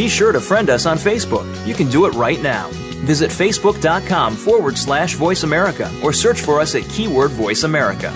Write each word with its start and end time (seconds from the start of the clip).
Be 0.00 0.08
sure 0.08 0.32
to 0.32 0.40
friend 0.40 0.70
us 0.70 0.86
on 0.86 0.96
Facebook. 0.96 1.44
You 1.66 1.74
can 1.74 1.90
do 1.90 2.06
it 2.06 2.14
right 2.14 2.40
now. 2.40 2.70
Visit 3.04 3.30
facebook.com 3.30 4.34
forward 4.34 4.78
slash 4.78 5.12
voice 5.12 5.42
America 5.42 5.92
or 6.02 6.14
search 6.14 6.40
for 6.40 6.58
us 6.58 6.74
at 6.74 6.88
keyword 6.88 7.32
voice 7.32 7.64
America. 7.64 8.10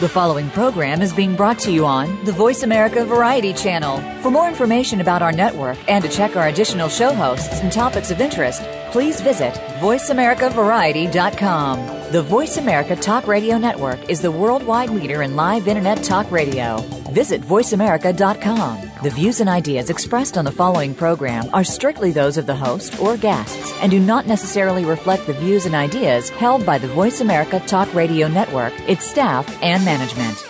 The 0.00 0.08
following 0.10 0.50
program 0.50 1.00
is 1.00 1.14
being 1.14 1.34
brought 1.34 1.58
to 1.60 1.72
you 1.72 1.86
on 1.86 2.22
the 2.26 2.32
Voice 2.32 2.62
America 2.62 3.06
Variety 3.06 3.54
Channel. 3.54 4.02
For 4.20 4.30
more 4.30 4.48
information 4.48 5.00
about 5.00 5.22
our 5.22 5.32
network 5.32 5.78
and 5.88 6.04
to 6.04 6.10
check 6.10 6.36
our 6.36 6.48
additional 6.48 6.90
show 6.90 7.14
hosts 7.14 7.60
and 7.60 7.72
topics 7.72 8.10
of 8.10 8.20
interest, 8.20 8.60
please 8.90 9.22
visit 9.22 9.54
VoiceAmericaVariety.com. 9.80 12.12
The 12.12 12.20
Voice 12.20 12.58
America 12.58 12.96
Talk 12.96 13.26
Radio 13.26 13.56
Network 13.56 14.10
is 14.10 14.20
the 14.20 14.30
worldwide 14.30 14.90
leader 14.90 15.22
in 15.22 15.36
live 15.36 15.68
Internet 15.68 16.04
talk 16.04 16.30
radio. 16.30 16.76
Visit 17.12 17.40
VoiceAmerica.com. 17.40 18.91
The 19.02 19.10
views 19.10 19.40
and 19.40 19.48
ideas 19.48 19.90
expressed 19.90 20.38
on 20.38 20.44
the 20.44 20.52
following 20.52 20.94
program 20.94 21.52
are 21.52 21.64
strictly 21.64 22.12
those 22.12 22.36
of 22.36 22.46
the 22.46 22.54
host 22.54 23.00
or 23.00 23.16
guests 23.16 23.72
and 23.82 23.90
do 23.90 23.98
not 23.98 24.28
necessarily 24.28 24.84
reflect 24.84 25.26
the 25.26 25.32
views 25.32 25.66
and 25.66 25.74
ideas 25.74 26.30
held 26.30 26.64
by 26.64 26.78
the 26.78 26.86
Voice 26.86 27.20
America 27.20 27.58
Talk 27.66 27.92
Radio 27.94 28.28
Network, 28.28 28.72
its 28.88 29.04
staff, 29.04 29.60
and 29.60 29.84
management. 29.84 30.46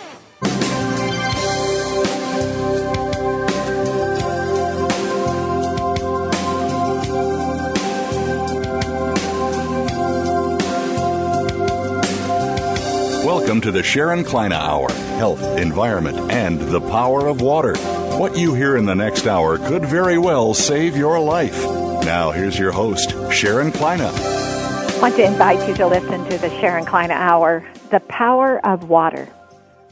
Welcome 13.24 13.62
to 13.62 13.70
the 13.70 13.82
Sharon 13.82 14.24
Kleyne 14.24 14.52
Hour 14.52 14.92
Health, 15.16 15.42
Environment, 15.56 16.30
and 16.30 16.60
the 16.60 16.82
Power 16.82 17.26
of 17.26 17.40
Water. 17.40 18.01
What 18.22 18.38
you 18.38 18.54
hear 18.54 18.76
in 18.76 18.86
the 18.86 18.94
next 18.94 19.26
hour 19.26 19.58
could 19.58 19.84
very 19.84 20.16
well 20.16 20.54
save 20.54 20.96
your 20.96 21.18
life. 21.18 21.60
Now, 22.04 22.30
here's 22.30 22.56
your 22.56 22.70
host, 22.70 23.16
Sharon 23.32 23.72
Kleyne. 23.72 24.00
I 24.00 24.98
want 25.02 25.16
to 25.16 25.24
invite 25.24 25.68
you 25.68 25.74
to 25.74 25.88
listen 25.88 26.24
to 26.30 26.38
the 26.38 26.48
Sharon 26.60 26.84
Kleyne 26.84 27.10
Hour 27.10 27.68
The 27.90 27.98
Power 27.98 28.64
of 28.64 28.88
Water. 28.88 29.28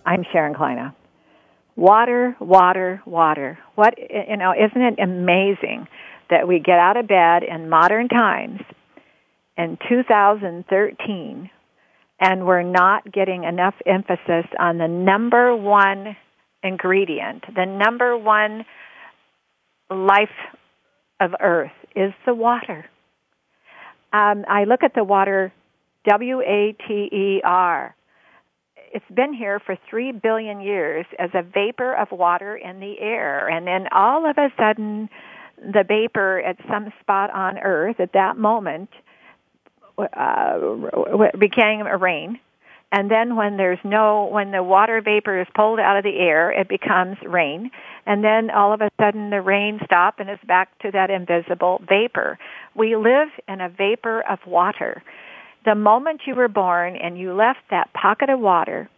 I'm 0.06 0.24
Sharon 0.32 0.54
Kleyne. 0.54 0.92
Water, 1.74 2.36
water, 2.38 3.02
water. 3.04 3.58
What, 3.74 3.98
you 3.98 4.36
know, 4.36 4.52
isn't 4.52 4.80
it 4.80 5.00
amazing 5.00 5.88
that 6.30 6.46
we 6.46 6.60
get 6.60 6.78
out 6.78 6.96
of 6.96 7.08
bed 7.08 7.42
in 7.42 7.68
modern 7.68 8.06
times 8.06 8.60
in 9.58 9.76
2013 9.88 11.50
and 12.20 12.46
we're 12.46 12.62
not 12.62 13.10
getting 13.10 13.42
enough 13.42 13.74
emphasis 13.84 14.46
on 14.56 14.78
the 14.78 14.86
number 14.86 15.56
one 15.56 16.16
ingredient, 16.62 17.44
the 17.54 17.66
number 17.66 18.16
one 18.16 18.64
life 19.90 20.28
of 21.20 21.34
earth 21.40 21.72
is 21.94 22.12
the 22.26 22.34
water. 22.34 22.86
Um, 24.12 24.44
I 24.48 24.64
look 24.64 24.82
at 24.82 24.94
the 24.94 25.04
water, 25.04 25.52
W 26.08 26.40
A 26.40 26.74
T 26.86 26.94
E 27.12 27.40
R. 27.44 27.94
It's 28.92 29.04
been 29.14 29.32
here 29.32 29.60
for 29.60 29.76
three 29.88 30.10
billion 30.10 30.60
years 30.60 31.06
as 31.18 31.30
a 31.32 31.42
vapor 31.42 31.94
of 31.94 32.10
water 32.10 32.56
in 32.56 32.80
the 32.80 32.98
air, 32.98 33.46
and 33.48 33.66
then 33.66 33.86
all 33.92 34.28
of 34.28 34.36
a 34.36 34.48
sudden, 34.58 35.08
the 35.56 35.84
vapor 35.86 36.40
at 36.40 36.56
some 36.68 36.92
spot 37.00 37.30
on 37.32 37.58
Earth 37.58 38.00
at 38.00 38.14
that 38.14 38.36
moment 38.36 38.88
uh, 39.98 40.58
became 41.38 41.86
a 41.86 41.96
rain. 41.96 42.40
And 42.92 43.10
then 43.10 43.36
when 43.36 43.56
there's 43.56 43.78
no, 43.84 44.28
when 44.32 44.50
the 44.50 44.62
water 44.62 45.00
vapor 45.00 45.40
is 45.40 45.46
pulled 45.54 45.78
out 45.78 45.96
of 45.96 46.02
the 46.02 46.18
air, 46.18 46.50
it 46.50 46.68
becomes 46.68 47.16
rain. 47.24 47.70
And 48.04 48.24
then 48.24 48.50
all 48.50 48.72
of 48.72 48.80
a 48.80 48.90
sudden 49.00 49.30
the 49.30 49.40
rain 49.40 49.78
stops 49.84 50.16
and 50.18 50.28
it's 50.28 50.42
back 50.44 50.76
to 50.80 50.90
that 50.90 51.10
invisible 51.10 51.80
vapor. 51.88 52.38
We 52.74 52.96
live 52.96 53.28
in 53.46 53.60
a 53.60 53.68
vapor 53.68 54.22
of 54.28 54.40
water. 54.46 55.02
The 55.64 55.76
moment 55.76 56.22
you 56.26 56.34
were 56.34 56.48
born 56.48 56.96
and 56.96 57.16
you 57.18 57.34
left 57.34 57.60
that 57.70 57.92
pocket 57.92 58.28
of 58.28 58.40
water 58.40 58.88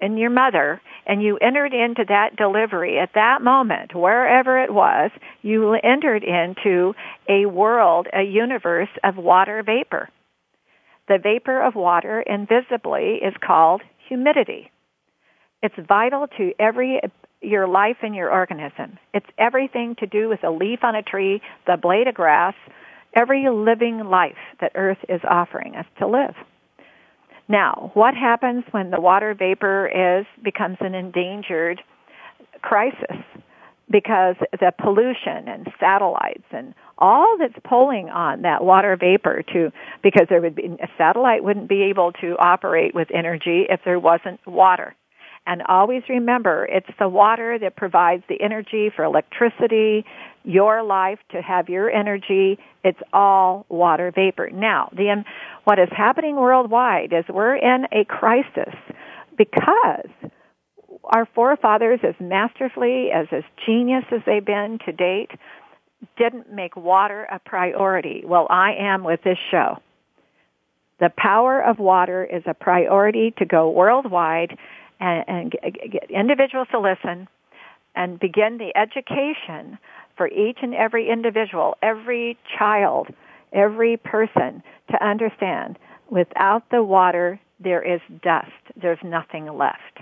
in 0.00 0.16
your 0.16 0.30
mother 0.30 0.80
and 1.06 1.22
you 1.22 1.38
entered 1.38 1.72
into 1.72 2.04
that 2.08 2.36
delivery 2.36 2.98
at 2.98 3.10
that 3.14 3.42
moment, 3.42 3.94
wherever 3.94 4.62
it 4.62 4.72
was, 4.72 5.10
you 5.42 5.74
entered 5.74 6.22
into 6.22 6.94
a 7.28 7.46
world, 7.46 8.06
a 8.12 8.22
universe 8.22 8.90
of 9.02 9.16
water 9.16 9.62
vapor. 9.64 10.08
The 11.08 11.18
vapor 11.22 11.62
of 11.62 11.74
water 11.74 12.20
invisibly 12.20 13.20
is 13.22 13.34
called 13.44 13.82
humidity. 14.08 14.70
It's 15.62 15.74
vital 15.88 16.26
to 16.38 16.52
every 16.58 17.00
your 17.40 17.66
life 17.66 17.96
and 18.02 18.14
your 18.14 18.30
organism. 18.30 18.98
It's 19.12 19.26
everything 19.36 19.96
to 19.98 20.06
do 20.06 20.28
with 20.28 20.44
a 20.44 20.50
leaf 20.50 20.80
on 20.84 20.94
a 20.94 21.02
tree, 21.02 21.42
the 21.66 21.76
blade 21.76 22.06
of 22.06 22.14
grass, 22.14 22.54
every 23.14 23.48
living 23.50 23.98
life 23.98 24.38
that 24.60 24.72
earth 24.74 24.98
is 25.08 25.20
offering 25.28 25.74
us 25.74 25.86
to 25.98 26.06
live. 26.06 26.34
Now, 27.48 27.90
what 27.94 28.14
happens 28.14 28.64
when 28.70 28.90
the 28.90 29.00
water 29.00 29.34
vapor 29.34 30.20
is 30.20 30.26
becomes 30.42 30.78
an 30.80 30.94
endangered 30.94 31.80
crisis? 32.62 33.16
Because 33.90 34.36
the 34.52 34.72
pollution 34.80 35.48
and 35.48 35.68
satellites 35.78 36.46
and 36.50 36.74
all 37.02 37.36
that's 37.38 37.58
pulling 37.68 38.08
on 38.08 38.42
that 38.42 38.64
water 38.64 38.96
vapor 38.96 39.42
to 39.52 39.72
because 40.02 40.28
there 40.30 40.40
would 40.40 40.54
be 40.54 40.64
a 40.64 40.88
satellite 40.96 41.42
wouldn't 41.42 41.68
be 41.68 41.82
able 41.82 42.12
to 42.12 42.36
operate 42.38 42.94
with 42.94 43.08
energy 43.12 43.66
if 43.68 43.80
there 43.84 43.98
wasn't 43.98 44.38
water. 44.46 44.94
And 45.44 45.62
always 45.68 46.04
remember, 46.08 46.64
it's 46.70 46.86
the 47.00 47.08
water 47.08 47.58
that 47.58 47.74
provides 47.74 48.22
the 48.28 48.40
energy 48.40 48.92
for 48.94 49.04
electricity, 49.04 50.04
your 50.44 50.84
life 50.84 51.18
to 51.32 51.42
have 51.42 51.68
your 51.68 51.90
energy. 51.90 52.60
It's 52.84 53.00
all 53.12 53.66
water 53.68 54.12
vapor. 54.14 54.50
Now, 54.50 54.88
the, 54.92 55.24
what 55.64 55.80
is 55.80 55.88
happening 55.90 56.36
worldwide 56.36 57.12
is 57.12 57.24
we're 57.28 57.56
in 57.56 57.86
a 57.90 58.04
crisis 58.04 58.74
because 59.36 60.06
our 61.04 61.26
forefathers, 61.34 61.98
as 62.06 62.14
masterfully, 62.20 63.08
as 63.12 63.26
as 63.32 63.42
genius 63.66 64.04
as 64.12 64.20
they've 64.24 64.44
been 64.44 64.78
to 64.86 64.92
date, 64.92 65.32
didn't 66.16 66.52
make 66.52 66.76
water 66.76 67.24
a 67.30 67.38
priority. 67.38 68.22
Well, 68.24 68.46
I 68.50 68.74
am 68.78 69.04
with 69.04 69.22
this 69.22 69.38
show. 69.50 69.78
The 71.00 71.12
power 71.16 71.60
of 71.60 71.78
water 71.78 72.24
is 72.24 72.42
a 72.46 72.54
priority 72.54 73.34
to 73.38 73.44
go 73.44 73.70
worldwide 73.70 74.56
and, 75.00 75.24
and 75.26 75.50
get 75.90 76.10
individuals 76.10 76.68
to 76.70 76.78
listen 76.78 77.28
and 77.94 78.20
begin 78.20 78.58
the 78.58 78.76
education 78.76 79.78
for 80.16 80.28
each 80.28 80.58
and 80.62 80.74
every 80.74 81.10
individual, 81.10 81.76
every 81.82 82.38
child, 82.58 83.08
every 83.52 83.96
person 83.96 84.62
to 84.90 85.04
understand 85.04 85.78
without 86.10 86.62
the 86.70 86.82
water 86.82 87.40
there 87.58 87.82
is 87.82 88.00
dust. 88.22 88.50
There's 88.80 88.98
nothing 89.02 89.46
left. 89.56 90.00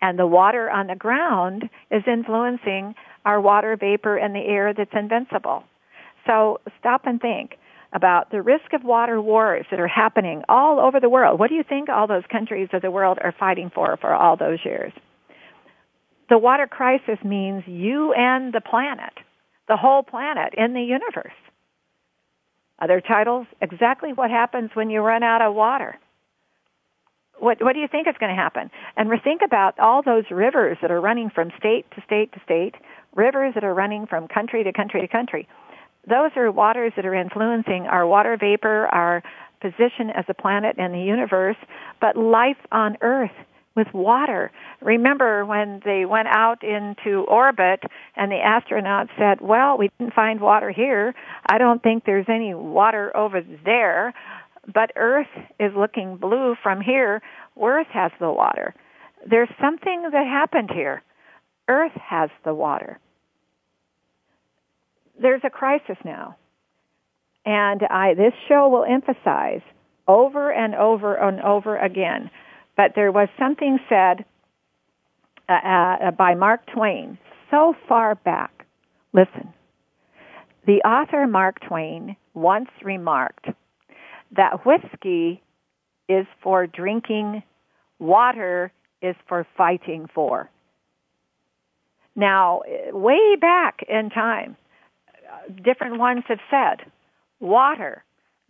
And 0.00 0.18
the 0.18 0.26
water 0.26 0.70
on 0.70 0.88
the 0.88 0.96
ground 0.96 1.68
is 1.90 2.02
influencing 2.06 2.94
our 3.24 3.40
water 3.40 3.76
vapor 3.76 4.18
in 4.18 4.32
the 4.32 4.40
air 4.40 4.74
that's 4.74 4.90
invincible. 4.94 5.64
So 6.26 6.60
stop 6.78 7.06
and 7.06 7.20
think 7.20 7.56
about 7.92 8.30
the 8.30 8.40
risk 8.40 8.72
of 8.72 8.84
water 8.84 9.20
wars 9.20 9.66
that 9.70 9.80
are 9.80 9.88
happening 9.88 10.42
all 10.48 10.80
over 10.80 10.98
the 10.98 11.10
world. 11.10 11.38
What 11.38 11.50
do 11.50 11.54
you 11.54 11.64
think 11.68 11.88
all 11.88 12.06
those 12.06 12.24
countries 12.30 12.68
of 12.72 12.82
the 12.82 12.90
world 12.90 13.18
are 13.22 13.34
fighting 13.38 13.70
for 13.74 13.96
for 14.00 14.14
all 14.14 14.36
those 14.36 14.58
years? 14.64 14.92
The 16.30 16.38
water 16.38 16.66
crisis 16.66 17.18
means 17.22 17.64
you 17.66 18.14
and 18.14 18.54
the 18.54 18.62
planet, 18.62 19.12
the 19.68 19.76
whole 19.76 20.02
planet 20.02 20.54
in 20.56 20.72
the 20.72 20.80
universe. 20.80 21.34
Other 22.80 23.00
titles, 23.00 23.46
exactly 23.60 24.12
what 24.12 24.30
happens 24.30 24.70
when 24.74 24.88
you 24.88 25.00
run 25.02 25.22
out 25.22 25.42
of 25.42 25.54
water. 25.54 25.98
What, 27.38 27.62
what 27.62 27.74
do 27.74 27.80
you 27.80 27.88
think 27.88 28.08
is 28.08 28.14
going 28.18 28.34
to 28.34 28.40
happen? 28.40 28.70
And 28.96 29.10
think 29.22 29.42
about 29.44 29.78
all 29.78 30.02
those 30.02 30.24
rivers 30.30 30.78
that 30.80 30.90
are 30.90 31.00
running 31.00 31.28
from 31.28 31.50
state 31.58 31.84
to 31.94 32.02
state 32.06 32.32
to 32.32 32.40
state, 32.44 32.74
rivers 33.14 33.54
that 33.54 33.64
are 33.64 33.74
running 33.74 34.06
from 34.06 34.28
country 34.28 34.64
to 34.64 34.72
country 34.72 35.00
to 35.00 35.08
country 35.08 35.48
those 36.08 36.30
are 36.36 36.50
waters 36.50 36.92
that 36.96 37.06
are 37.06 37.14
influencing 37.14 37.86
our 37.86 38.06
water 38.06 38.36
vapor, 38.36 38.86
our 38.86 39.22
position 39.60 40.10
as 40.14 40.24
a 40.28 40.34
planet 40.34 40.76
in 40.78 40.92
the 40.92 41.00
universe, 41.00 41.56
but 42.00 42.16
life 42.16 42.56
on 42.72 42.96
Earth 43.00 43.30
with 43.76 43.86
water. 43.94 44.50
Remember 44.82 45.46
when 45.46 45.80
they 45.84 46.04
went 46.04 46.28
out 46.28 46.62
into 46.62 47.20
orbit 47.20 47.82
and 48.16 48.30
the 48.30 48.36
astronauts 48.36 49.08
said, 49.16 49.40
well, 49.40 49.78
we 49.78 49.90
didn't 49.98 50.12
find 50.12 50.40
water 50.40 50.70
here. 50.70 51.14
I 51.48 51.58
don't 51.58 51.82
think 51.82 52.04
there's 52.04 52.26
any 52.28 52.52
water 52.52 53.16
over 53.16 53.40
there, 53.64 54.12
but 54.74 54.90
Earth 54.96 55.28
is 55.60 55.72
looking 55.76 56.16
blue 56.16 56.56
from 56.62 56.80
here. 56.80 57.22
Earth 57.60 57.86
has 57.92 58.10
the 58.20 58.30
water. 58.30 58.74
There's 59.24 59.48
something 59.60 60.10
that 60.12 60.26
happened 60.26 60.70
here. 60.74 61.02
Earth 61.68 61.92
has 61.94 62.28
the 62.44 62.52
water 62.52 62.98
there's 65.22 65.42
a 65.44 65.50
crisis 65.50 65.96
now. 66.04 66.36
And 67.44 67.82
I, 67.82 68.14
this 68.14 68.34
show 68.48 68.68
will 68.68 68.84
emphasize 68.84 69.62
over 70.06 70.52
and 70.52 70.74
over 70.74 71.14
and 71.14 71.40
over 71.40 71.76
again. 71.76 72.30
But 72.76 72.92
there 72.94 73.12
was 73.12 73.28
something 73.38 73.78
said 73.88 74.24
uh, 75.48 75.52
uh, 75.52 76.10
by 76.12 76.34
Mark 76.34 76.60
Twain 76.72 77.18
so 77.50 77.74
far 77.88 78.14
back. 78.14 78.66
Listen. 79.12 79.52
The 80.66 80.80
author 80.86 81.26
Mark 81.26 81.58
Twain 81.66 82.16
once 82.34 82.70
remarked 82.82 83.48
that 84.36 84.64
whiskey 84.64 85.42
is 86.08 86.26
for 86.42 86.66
drinking, 86.66 87.42
water 87.98 88.72
is 89.02 89.16
for 89.28 89.46
fighting 89.56 90.08
for. 90.14 90.48
Now, 92.14 92.62
way 92.92 93.36
back 93.40 93.84
in 93.88 94.10
time, 94.10 94.56
different 95.64 95.98
ones 95.98 96.24
have 96.28 96.40
said, 96.50 96.90
water, 97.40 98.04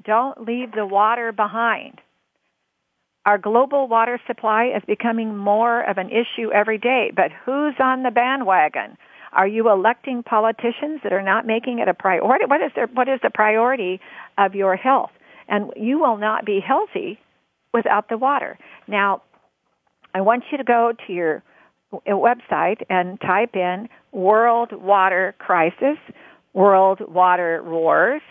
don't 0.04 0.46
leave 0.46 0.72
the 0.72 0.86
water 0.86 1.32
behind. 1.32 2.00
Our 3.24 3.38
global 3.38 3.86
water 3.86 4.20
supply 4.26 4.72
is 4.76 4.82
becoming 4.86 5.36
more 5.36 5.82
of 5.82 5.98
an 5.98 6.10
issue 6.10 6.50
every 6.52 6.78
day, 6.78 7.12
but 7.14 7.30
who's 7.44 7.74
on 7.78 8.02
the 8.02 8.10
bandwagon? 8.10 8.96
Are 9.32 9.46
you 9.46 9.70
electing 9.70 10.22
politicians 10.22 11.00
that 11.04 11.12
are 11.12 11.22
not 11.22 11.46
making 11.46 11.78
it 11.78 11.88
a 11.88 11.94
priority? 11.94 12.44
What 12.46 12.60
is, 12.60 12.72
their, 12.74 12.88
what 12.88 13.08
is 13.08 13.20
the 13.22 13.30
priority 13.30 14.00
of 14.36 14.54
your 14.54 14.76
health? 14.76 15.10
And 15.48 15.70
you 15.76 15.98
will 15.98 16.16
not 16.16 16.44
be 16.44 16.60
healthy 16.60 17.18
without 17.72 18.08
the 18.08 18.18
water. 18.18 18.58
Now, 18.86 19.22
I 20.14 20.20
want 20.20 20.44
you 20.50 20.58
to 20.58 20.64
go 20.64 20.92
to 21.06 21.12
your 21.12 21.42
uh, 21.92 21.98
website 22.10 22.82
and 22.90 23.20
type 23.20 23.54
in 23.54 23.88
World 24.12 24.72
Water 24.72 25.34
Crisis, 25.38 25.96
World 26.54 27.00
Water 27.06 27.62
Wars, 27.64 28.22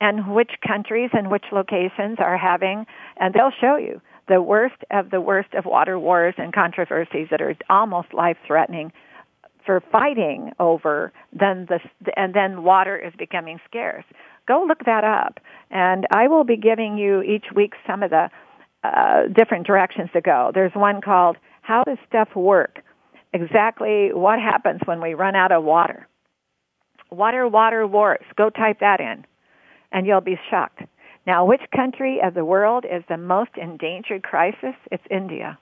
and 0.00 0.32
which 0.32 0.52
countries 0.66 1.10
and 1.12 1.30
which 1.30 1.44
locations 1.52 2.18
are 2.18 2.38
having, 2.38 2.86
and 3.18 3.34
they'll 3.34 3.52
show 3.60 3.76
you 3.76 4.00
the 4.28 4.40
worst 4.42 4.76
of 4.90 5.10
the 5.10 5.20
worst 5.20 5.54
of 5.54 5.64
water 5.64 5.98
wars 5.98 6.34
and 6.38 6.52
controversies 6.52 7.28
that 7.30 7.40
are 7.40 7.54
almost 7.68 8.12
life 8.12 8.36
threatening 8.46 8.92
for 9.64 9.82
fighting 9.92 10.52
over 10.60 11.12
then 11.32 11.66
the 11.68 11.80
and 12.16 12.34
then 12.34 12.62
water 12.62 12.96
is 12.96 13.12
becoming 13.18 13.58
scarce. 13.66 14.04
Go 14.46 14.64
look 14.66 14.84
that 14.86 15.04
up 15.04 15.40
and 15.70 16.06
i 16.12 16.28
will 16.28 16.44
be 16.44 16.56
giving 16.56 16.96
you 16.96 17.22
each 17.22 17.46
week 17.54 17.72
some 17.86 18.02
of 18.02 18.10
the 18.10 18.30
uh, 18.84 19.26
different 19.34 19.66
directions 19.66 20.08
to 20.12 20.20
go. 20.20 20.52
There's 20.54 20.72
one 20.74 21.00
called 21.00 21.36
how 21.62 21.84
does 21.84 21.98
stuff 22.08 22.28
work? 22.34 22.80
Exactly 23.34 24.10
what 24.12 24.38
happens 24.38 24.80
when 24.84 25.02
we 25.02 25.14
run 25.14 25.34
out 25.34 25.52
of 25.52 25.64
water 25.64 26.06
water 27.10 27.46
water 27.48 27.86
wars 27.86 28.24
go 28.36 28.50
type 28.50 28.80
that 28.80 29.00
in 29.00 29.24
and 29.92 30.06
you'll 30.06 30.20
be 30.20 30.38
shocked 30.50 30.82
now, 31.28 31.44
which 31.44 31.60
country 31.76 32.20
of 32.24 32.32
the 32.32 32.44
world 32.46 32.86
is 32.90 33.04
the 33.06 33.18
most 33.18 33.50
endangered 33.60 34.22
crisis? 34.22 34.74
It's 34.90 35.04
India. 35.10 35.58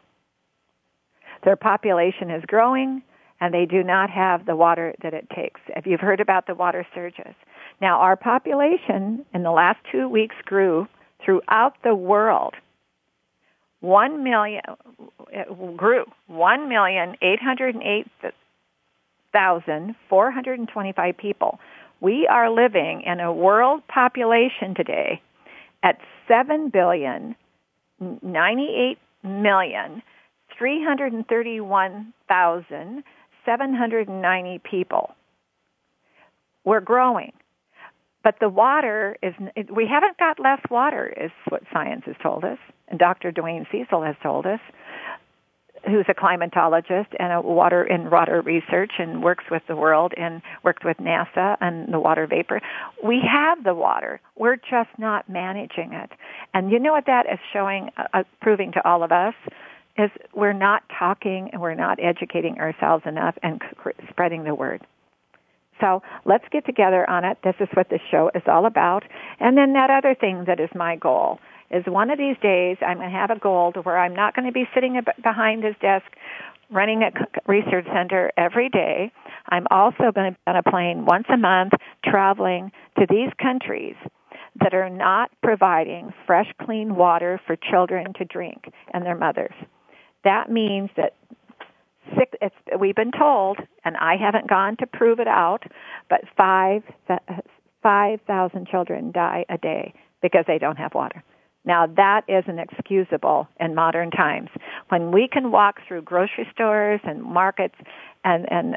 Their 1.44 1.56
population 1.56 2.30
is 2.30 2.44
growing 2.46 3.02
and 3.40 3.52
they 3.52 3.66
do 3.66 3.82
not 3.82 4.08
have 4.08 4.46
the 4.46 4.54
water 4.54 4.94
that 5.02 5.12
it 5.12 5.28
takes. 5.34 5.60
If 5.70 5.84
you've 5.84 5.98
heard 5.98 6.20
about 6.20 6.46
the 6.46 6.54
water 6.54 6.86
surges. 6.94 7.34
Now, 7.80 7.98
our 7.98 8.14
population 8.14 9.26
in 9.34 9.42
the 9.42 9.50
last 9.50 9.80
two 9.90 10.08
weeks 10.08 10.36
grew 10.44 10.86
throughout 11.24 11.74
the 11.82 11.96
world. 11.96 12.54
One 13.80 14.22
million 14.22 14.62
grew 15.76 16.04
one 16.28 16.68
million 19.36 19.62
eight 19.62 19.64
hundred 19.64 19.76
eight 19.76 19.86
thousand 19.86 19.94
four 20.08 20.30
hundred 20.30 20.58
and 20.58 20.68
twenty 20.68 20.92
five 20.92 21.16
people. 21.16 21.58
We 22.00 22.28
are 22.30 22.50
living 22.50 23.02
in 23.06 23.20
a 23.20 23.32
world 23.32 23.82
population 23.88 24.74
today 24.74 25.20
at 25.82 25.98
seven 26.28 26.70
billion 26.70 27.36
ninety 28.22 28.68
eight 28.68 28.98
million 29.22 30.02
three 30.58 30.84
hundred 30.84 31.12
and 31.12 31.26
thirty 31.26 31.60
one 31.60 32.12
thousand 32.28 33.04
seven 33.44 33.74
hundred 33.74 34.08
and 34.08 34.22
ninety 34.22 34.58
people. 34.58 35.14
We're 36.64 36.80
growing. 36.80 37.32
But 38.24 38.40
the 38.40 38.48
water 38.48 39.16
is, 39.22 39.34
we 39.72 39.86
haven't 39.86 40.18
got 40.18 40.40
less 40.40 40.58
water, 40.68 41.14
is 41.16 41.30
what 41.48 41.62
science 41.72 42.02
has 42.06 42.16
told 42.20 42.42
us. 42.42 42.58
And 42.88 42.98
Dr. 42.98 43.30
Dwayne 43.30 43.66
Cecil 43.70 44.02
has 44.02 44.16
told 44.20 44.46
us 44.46 44.58
who's 45.86 46.06
a 46.08 46.14
climatologist 46.14 47.06
and 47.18 47.32
a 47.32 47.40
water 47.40 47.84
in 47.84 48.10
water 48.10 48.40
research 48.42 48.92
and 48.98 49.22
works 49.22 49.44
with 49.50 49.62
the 49.68 49.76
world 49.76 50.12
and 50.16 50.42
worked 50.62 50.84
with 50.84 50.96
NASA 50.98 51.56
and 51.60 51.92
the 51.92 52.00
water 52.00 52.26
vapor. 52.26 52.60
We 53.02 53.20
have 53.30 53.64
the 53.64 53.74
water. 53.74 54.20
We're 54.36 54.56
just 54.56 54.90
not 54.98 55.28
managing 55.28 55.92
it. 55.92 56.10
And 56.54 56.70
you 56.70 56.78
know 56.78 56.92
what 56.92 57.06
that 57.06 57.26
is 57.32 57.38
showing, 57.52 57.90
uh, 57.96 58.04
uh 58.12 58.22
proving 58.40 58.72
to 58.72 58.88
all 58.88 59.02
of 59.02 59.12
us? 59.12 59.34
Is 59.98 60.10
we're 60.34 60.52
not 60.52 60.82
talking 60.98 61.48
and 61.52 61.62
we're 61.62 61.74
not 61.74 61.98
educating 62.02 62.58
ourselves 62.58 63.04
enough 63.06 63.34
and 63.42 63.62
spreading 64.10 64.44
the 64.44 64.54
word. 64.54 64.82
So 65.80 66.02
let's 66.24 66.44
get 66.50 66.66
together 66.66 67.08
on 67.08 67.24
it. 67.24 67.38
This 67.42 67.54
is 67.60 67.68
what 67.74 67.88
this 67.88 68.00
show 68.10 68.30
is 68.34 68.42
all 68.46 68.66
about. 68.66 69.04
And 69.40 69.56
then 69.56 69.72
that 69.72 69.90
other 69.90 70.14
thing 70.14 70.44
that 70.46 70.60
is 70.60 70.68
my 70.74 70.96
goal 70.96 71.38
is 71.70 71.84
one 71.86 72.10
of 72.10 72.18
these 72.18 72.36
days 72.42 72.76
I'm 72.80 72.98
going 72.98 73.10
to 73.10 73.16
have 73.16 73.30
a 73.30 73.38
goal 73.38 73.72
to 73.72 73.80
where 73.80 73.98
I'm 73.98 74.14
not 74.14 74.34
going 74.34 74.46
to 74.46 74.52
be 74.52 74.68
sitting 74.74 75.00
behind 75.22 75.64
his 75.64 75.74
desk 75.80 76.06
running 76.70 77.02
a 77.02 77.10
research 77.46 77.86
center 77.92 78.32
every 78.36 78.68
day. 78.68 79.12
I'm 79.48 79.66
also 79.70 80.10
going 80.12 80.32
to 80.32 80.38
be 80.38 80.38
on 80.46 80.56
a 80.56 80.62
plane 80.62 81.04
once 81.04 81.26
a 81.32 81.36
month 81.36 81.72
traveling 82.04 82.72
to 82.98 83.06
these 83.08 83.30
countries 83.40 83.94
that 84.60 84.74
are 84.74 84.90
not 84.90 85.30
providing 85.42 86.12
fresh, 86.26 86.46
clean 86.62 86.96
water 86.96 87.40
for 87.46 87.56
children 87.56 88.12
to 88.14 88.24
drink 88.24 88.72
and 88.92 89.04
their 89.04 89.16
mothers. 89.16 89.54
That 90.24 90.50
means 90.50 90.90
that 90.96 91.14
six, 92.18 92.32
we've 92.80 92.94
been 92.94 93.12
told, 93.12 93.58
and 93.84 93.96
I 93.96 94.16
haven't 94.16 94.48
gone 94.48 94.76
to 94.78 94.86
prove 94.86 95.20
it 95.20 95.28
out, 95.28 95.62
but 96.08 96.22
five, 96.36 96.82
uh, 97.08 97.18
5,000 97.82 98.66
children 98.66 99.12
die 99.12 99.44
a 99.48 99.58
day 99.58 99.94
because 100.22 100.44
they 100.48 100.58
don't 100.58 100.76
have 100.76 100.94
water. 100.94 101.22
Now 101.66 101.86
that 101.96 102.22
is 102.28 102.44
inexcusable 102.46 103.48
in 103.60 103.74
modern 103.74 104.10
times. 104.10 104.48
When 104.88 105.10
we 105.10 105.28
can 105.30 105.50
walk 105.50 105.80
through 105.86 106.02
grocery 106.02 106.48
stores 106.54 107.00
and 107.04 107.22
markets 107.22 107.74
and, 108.24 108.46
and 108.50 108.76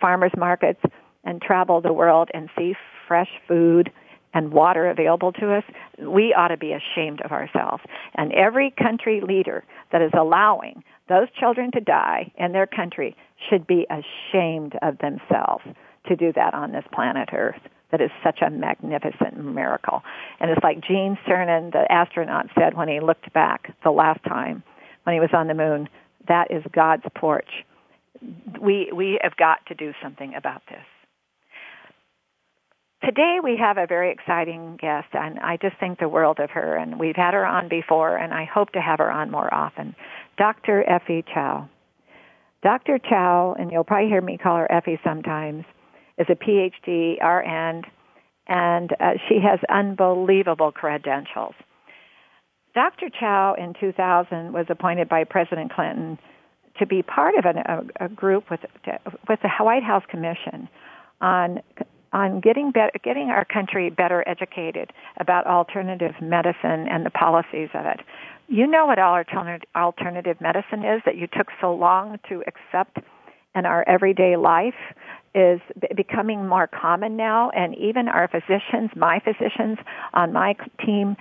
farmers 0.00 0.32
markets 0.36 0.80
and 1.24 1.40
travel 1.40 1.80
the 1.80 1.92
world 1.92 2.30
and 2.34 2.48
see 2.58 2.74
fresh 3.06 3.30
food 3.46 3.92
and 4.34 4.50
water 4.50 4.88
available 4.88 5.30
to 5.32 5.54
us, 5.54 5.64
we 6.00 6.34
ought 6.34 6.48
to 6.48 6.56
be 6.56 6.72
ashamed 6.72 7.20
of 7.20 7.32
ourselves. 7.32 7.82
And 8.14 8.32
every 8.32 8.70
country 8.70 9.20
leader 9.20 9.62
that 9.92 10.00
is 10.00 10.12
allowing 10.18 10.82
those 11.08 11.28
children 11.38 11.70
to 11.72 11.80
die 11.80 12.32
in 12.38 12.52
their 12.52 12.66
country 12.66 13.14
should 13.50 13.66
be 13.66 13.86
ashamed 13.90 14.74
of 14.80 14.96
themselves 14.98 15.64
to 16.06 16.16
do 16.16 16.32
that 16.34 16.54
on 16.54 16.72
this 16.72 16.84
planet 16.92 17.28
Earth 17.32 17.60
that 17.92 18.00
is 18.00 18.10
such 18.24 18.40
a 18.40 18.50
magnificent 18.50 19.36
miracle. 19.36 20.02
And 20.40 20.50
it's 20.50 20.64
like 20.64 20.80
Gene 20.80 21.16
Cernan, 21.28 21.72
the 21.72 21.90
astronaut, 21.92 22.46
said 22.58 22.74
when 22.74 22.88
he 22.88 23.00
looked 23.00 23.32
back 23.32 23.72
the 23.84 23.90
last 23.90 24.24
time 24.24 24.64
when 25.04 25.14
he 25.14 25.20
was 25.20 25.30
on 25.32 25.46
the 25.46 25.54
moon, 25.54 25.88
that 26.26 26.50
is 26.50 26.64
God's 26.72 27.04
porch. 27.14 27.48
We, 28.60 28.90
we 28.94 29.18
have 29.22 29.36
got 29.36 29.66
to 29.66 29.74
do 29.74 29.92
something 30.02 30.34
about 30.34 30.62
this. 30.68 30.84
Today 33.04 33.38
we 33.42 33.56
have 33.60 33.78
a 33.78 33.86
very 33.86 34.12
exciting 34.12 34.78
guest, 34.80 35.08
and 35.12 35.40
I 35.40 35.58
just 35.60 35.76
think 35.78 35.98
the 35.98 36.08
world 36.08 36.38
of 36.38 36.50
her. 36.50 36.76
And 36.76 37.00
we've 37.00 37.16
had 37.16 37.34
her 37.34 37.44
on 37.44 37.68
before, 37.68 38.16
and 38.16 38.32
I 38.32 38.44
hope 38.44 38.70
to 38.72 38.80
have 38.80 39.00
her 39.00 39.10
on 39.10 39.30
more 39.30 39.52
often. 39.52 39.94
Dr. 40.38 40.88
Effie 40.88 41.24
Chow. 41.34 41.68
Dr. 42.62 42.98
Chow, 42.98 43.56
and 43.58 43.72
you'll 43.72 43.84
probably 43.84 44.08
hear 44.08 44.20
me 44.20 44.38
call 44.38 44.56
her 44.56 44.70
Effie 44.70 45.00
sometimes, 45.02 45.64
is 46.18 46.26
a 46.28 46.34
PhD 46.34 47.22
RN, 47.22 47.82
and 48.46 48.92
uh, 49.00 49.12
she 49.28 49.38
has 49.40 49.60
unbelievable 49.68 50.72
credentials. 50.72 51.54
Dr. 52.74 53.10
Chow 53.10 53.54
in 53.58 53.74
2000 53.78 54.52
was 54.52 54.66
appointed 54.68 55.08
by 55.08 55.24
President 55.24 55.72
Clinton 55.72 56.18
to 56.78 56.86
be 56.86 57.02
part 57.02 57.34
of 57.36 57.44
an, 57.44 57.58
a, 57.58 58.06
a, 58.06 58.08
group 58.08 58.50
with 58.50 58.60
with 59.28 59.40
the 59.42 59.50
White 59.60 59.82
House 59.82 60.04
Commission 60.08 60.68
on 61.20 61.60
on 62.14 62.40
getting 62.40 62.70
better, 62.70 62.92
getting 63.02 63.28
our 63.28 63.44
country 63.44 63.90
better 63.90 64.26
educated 64.26 64.90
about 65.18 65.46
alternative 65.46 66.12
medicine 66.20 66.86
and 66.90 67.06
the 67.06 67.10
policies 67.10 67.70
of 67.74 67.86
it. 67.86 68.00
You 68.48 68.66
know 68.66 68.86
what 68.86 68.98
alternative 68.98 70.36
medicine 70.40 70.84
is 70.84 71.00
that 71.06 71.16
you 71.16 71.26
took 71.26 71.48
so 71.60 71.74
long 71.74 72.18
to 72.28 72.42
accept 72.46 72.98
in 73.54 73.66
our 73.66 73.86
everyday 73.88 74.36
life 74.36 74.74
is 75.34 75.60
becoming 75.96 76.46
more 76.46 76.66
common 76.66 77.16
now, 77.16 77.50
and 77.50 77.76
even 77.76 78.08
our 78.08 78.28
physicians, 78.28 78.90
my 78.94 79.20
physicians 79.20 79.78
on 80.12 80.32
my 80.32 80.54
team, 80.84 81.16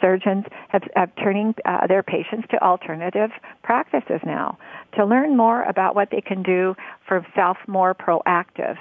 surgeons 0.00 0.44
have, 0.68 0.82
have 0.96 1.10
turning 1.16 1.54
uh, 1.64 1.86
their 1.86 2.02
patients 2.02 2.46
to 2.50 2.62
alternative 2.62 3.30
practices 3.62 4.20
now 4.26 4.58
to 4.96 5.04
learn 5.04 5.36
more 5.36 5.62
about 5.62 5.94
what 5.94 6.08
they 6.10 6.20
can 6.20 6.42
do 6.42 6.74
for 7.06 7.24
self 7.34 7.56
more 7.66 7.94
proactive 7.94 8.76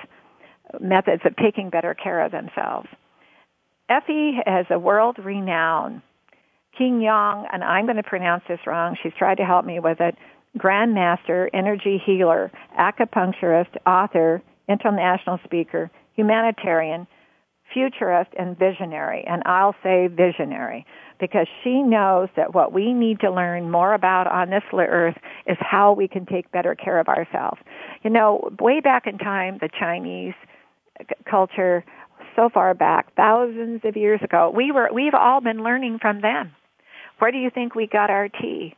methods 0.80 1.22
of 1.26 1.36
taking 1.38 1.70
better 1.70 1.94
care 1.94 2.26
of 2.26 2.32
themselves. 2.32 2.88
Effie 3.90 4.40
has 4.46 4.66
a 4.72 4.80
world 4.80 5.18
renowned 5.20 6.02
King 6.78 7.02
Yong, 7.02 7.48
and 7.52 7.64
I'm 7.64 7.86
going 7.86 7.98
to 7.98 8.04
pronounce 8.04 8.44
this 8.48 8.60
wrong. 8.66 8.98
She's 9.02 9.14
tried 9.18 9.36
to 9.36 9.46
help 9.46 9.66
me 9.66 9.80
with 9.80 10.00
it. 10.00 10.16
Grandmaster, 10.58 11.48
energy 11.54 12.02
healer, 12.04 12.52
acupuncturist, 12.80 13.76
author, 13.86 14.42
international 14.68 15.40
speaker, 15.44 15.92
humanitarian, 16.16 17.08
futurist, 17.74 18.32
and 18.38 18.58
visionary. 18.58 19.24
And 19.28 19.42
I'll 19.46 19.76
say 19.84 20.08
visionary 20.08 20.86
because 21.20 21.48
she 21.64 21.82
knows 21.82 22.30
that 22.36 22.54
what 22.54 22.74
we 22.74 22.94
need 22.94 23.20
to 23.22 23.32
learn 23.32 23.72
more 23.72 23.94
about 23.94 24.28
on 24.28 24.50
this 24.50 24.64
earth 24.74 25.16
is 25.48 25.58
how 25.60 25.94
we 25.94 26.08
can 26.08 26.26
take 26.26 26.52
better 26.52 26.76
care 26.76 27.00
of 27.00 27.08
ourselves. 27.08 27.60
You 28.04 28.10
know, 28.10 28.50
way 28.60 28.80
back 28.80 29.08
in 29.08 29.18
time, 29.18 29.58
the 29.62 29.70
Chinese 29.80 30.34
culture, 31.30 31.84
so 32.36 32.50
far 32.54 32.74
back, 32.74 33.16
thousands 33.16 33.82
of 33.84 33.96
years 33.96 34.20
ago, 34.24 34.52
we 34.56 34.72
were, 34.72 34.90
we've 34.94 35.14
all 35.14 35.42
been 35.42 35.64
learning 35.64 36.00
from 36.02 36.22
them. 36.22 36.52
Where 37.20 37.32
do 37.32 37.38
you 37.38 37.50
think 37.50 37.76
we 37.76 37.88
got 37.88 38.10
our 38.10 38.28
tea? 38.28 38.76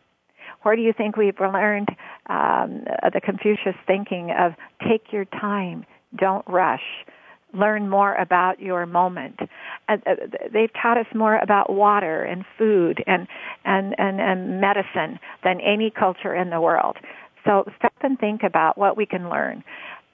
Where 0.66 0.76
do 0.76 0.82
you 0.82 0.94
think 0.94 1.16
we've 1.16 1.40
learned 1.40 1.90
um, 2.26 2.86
the 3.14 3.22
Confucius 3.24 3.76
thinking 3.86 4.32
of 4.32 4.54
take 4.90 5.14
your 5.14 5.26
time, 5.26 5.86
don't 6.18 6.44
rush, 6.48 6.82
learn 7.54 7.88
more 7.88 8.16
about 8.16 8.60
your 8.60 8.88
moment. 8.88 9.42
Uh, 9.88 9.98
they've 10.52 10.72
taught 10.82 10.98
us 10.98 11.06
more 11.14 11.38
about 11.38 11.72
water 11.72 12.24
and 12.24 12.46
food 12.58 13.04
and, 13.06 13.28
and, 13.64 13.94
and, 14.00 14.20
and 14.20 14.60
medicine 14.60 15.20
than 15.44 15.62
any 15.62 15.92
culture 15.92 16.34
in 16.34 16.50
the 16.50 16.60
world. 16.60 16.98
So 17.46 17.66
stop 17.78 17.94
and 18.02 18.18
think 18.18 18.42
about 18.42 18.76
what 18.76 18.98
we 18.98 19.06
can 19.06 19.30
learn. 19.30 19.64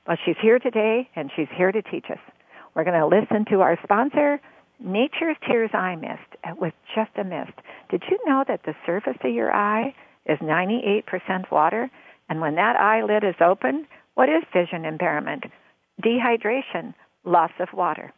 Well, 0.05 0.17
she's 0.25 0.35
here 0.41 0.59
today 0.59 1.09
and 1.15 1.31
she's 1.33 1.47
here 1.55 1.71
to 1.71 1.81
teach 1.81 2.07
us. 2.11 2.19
We're 2.75 2.83
going 2.83 2.99
to 2.99 3.07
listen 3.07 3.45
to 3.51 3.61
our 3.61 3.79
sponsor, 3.85 4.41
Nature's 4.81 5.37
Tears 5.47 5.69
Eye 5.73 5.95
Mist, 5.95 6.43
uh, 6.43 6.55
with 6.59 6.73
just 6.93 7.11
a 7.15 7.23
mist. 7.23 7.53
Did 7.89 8.03
you 8.11 8.19
know 8.25 8.43
that 8.49 8.63
the 8.65 8.73
surface 8.85 9.17
of 9.23 9.33
your 9.33 9.55
eye 9.55 9.95
is 10.25 10.37
98% 10.39 11.51
water? 11.51 11.89
And 12.29 12.39
when 12.39 12.55
that 12.55 12.75
eyelid 12.77 13.23
is 13.23 13.35
open, 13.41 13.87
what 14.15 14.29
is 14.29 14.43
vision 14.53 14.85
impairment? 14.85 15.45
Dehydration, 16.01 16.93
loss 17.23 17.51
of 17.59 17.69
water. 17.73 18.13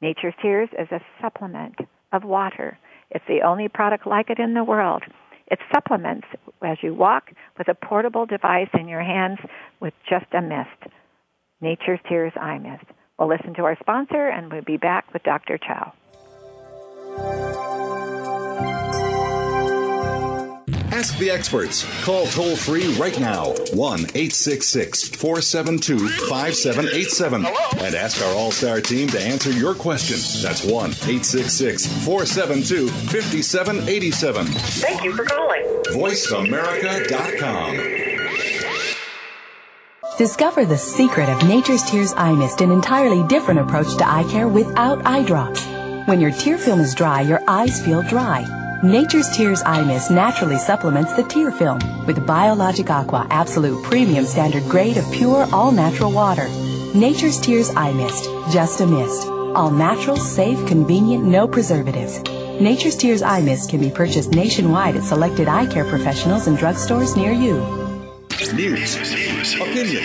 Nature's 0.00 0.34
Tears 0.40 0.68
is 0.78 0.88
a 0.90 1.00
supplement 1.20 1.76
of 2.12 2.24
water. 2.24 2.78
It's 3.10 3.24
the 3.26 3.42
only 3.42 3.68
product 3.68 4.06
like 4.06 4.30
it 4.30 4.38
in 4.38 4.54
the 4.54 4.64
world. 4.64 5.02
It 5.50 5.58
supplements 5.72 6.26
as 6.62 6.78
you 6.82 6.94
walk 6.94 7.30
with 7.56 7.68
a 7.68 7.74
portable 7.74 8.26
device 8.26 8.68
in 8.74 8.86
your 8.86 9.02
hands 9.02 9.38
with 9.80 9.94
just 10.08 10.26
a 10.32 10.42
mist. 10.42 10.92
Nature's 11.60 12.00
Tears 12.08 12.32
Eye 12.36 12.58
Mist. 12.58 12.84
We'll 13.18 13.28
listen 13.28 13.54
to 13.54 13.62
our 13.62 13.76
sponsor 13.80 14.28
and 14.28 14.52
we'll 14.52 14.62
be 14.62 14.76
back 14.76 15.12
with 15.12 15.22
Dr. 15.24 15.58
Chow. 15.58 15.92
Ask 20.98 21.16
the 21.18 21.30
experts. 21.30 21.86
Call 22.02 22.26
toll 22.26 22.56
free 22.56 22.92
right 22.94 23.16
now 23.20 23.52
1 23.72 24.00
866 24.00 25.10
472 25.10 26.08
5787 26.26 27.46
and 27.46 27.94
ask 27.94 28.20
our 28.20 28.34
All 28.34 28.50
Star 28.50 28.80
team 28.80 29.06
to 29.10 29.22
answer 29.22 29.52
your 29.52 29.76
question. 29.76 30.16
That's 30.42 30.64
1 30.64 30.72
866 30.90 31.86
472 32.04 32.88
5787. 32.88 34.46
Thank 34.46 35.04
you 35.04 35.14
for 35.14 35.24
calling. 35.24 35.62
VoiceAmerica.com. 35.86 37.76
Discover 40.18 40.66
the 40.66 40.76
secret 40.76 41.28
of 41.28 41.46
Nature's 41.46 41.84
Tears 41.84 42.12
Eye 42.16 42.32
Mist, 42.32 42.60
an 42.60 42.72
entirely 42.72 43.22
different 43.28 43.60
approach 43.60 43.96
to 43.98 44.04
eye 44.04 44.26
care 44.32 44.48
without 44.48 45.06
eye 45.06 45.22
drops. 45.22 45.64
When 46.08 46.20
your 46.20 46.32
tear 46.32 46.58
film 46.58 46.80
is 46.80 46.92
dry, 46.92 47.20
your 47.20 47.40
eyes 47.46 47.80
feel 47.84 48.02
dry. 48.02 48.57
Nature's 48.84 49.28
Tears 49.30 49.60
Eye 49.66 49.82
Mist 49.82 50.08
naturally 50.08 50.56
supplements 50.56 51.12
the 51.14 51.24
tear 51.24 51.50
film 51.50 51.80
with 52.06 52.24
Biologic 52.24 52.90
Aqua 52.90 53.26
Absolute 53.28 53.82
Premium 53.82 54.24
Standard 54.24 54.62
Grade 54.68 54.96
of 54.96 55.12
pure, 55.12 55.48
all 55.52 55.72
natural 55.72 56.12
water. 56.12 56.46
Nature's 56.94 57.40
Tears 57.40 57.70
Eye 57.74 57.92
Mist, 57.92 58.26
just 58.52 58.80
a 58.80 58.86
mist. 58.86 59.26
All 59.26 59.72
natural, 59.72 60.16
safe, 60.16 60.64
convenient, 60.68 61.24
no 61.24 61.48
preservatives. 61.48 62.22
Nature's 62.60 62.96
Tears 62.96 63.20
Eye 63.20 63.40
Mist 63.40 63.68
can 63.68 63.80
be 63.80 63.90
purchased 63.90 64.30
nationwide 64.30 64.94
at 64.94 65.02
selected 65.02 65.48
eye 65.48 65.66
care 65.66 65.84
professionals 65.84 66.46
and 66.46 66.56
drugstores 66.56 67.16
near 67.16 67.32
you. 67.32 67.54
News, 68.54 68.94
opinion, 69.56 70.04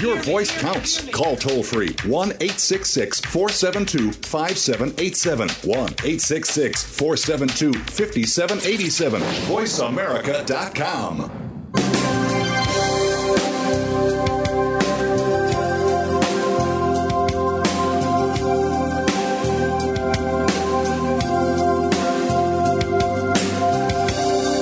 your 0.00 0.20
voice 0.22 0.50
counts. 0.60 1.08
Call 1.10 1.36
toll 1.36 1.62
free 1.62 1.94
1 2.04 2.28
866 2.30 3.20
472 3.20 4.12
5787. 4.12 5.48
1 5.48 5.76
866 5.76 6.84
472 6.84 7.72
5787. 7.72 9.20
VoiceAmerica.com. 9.20 11.46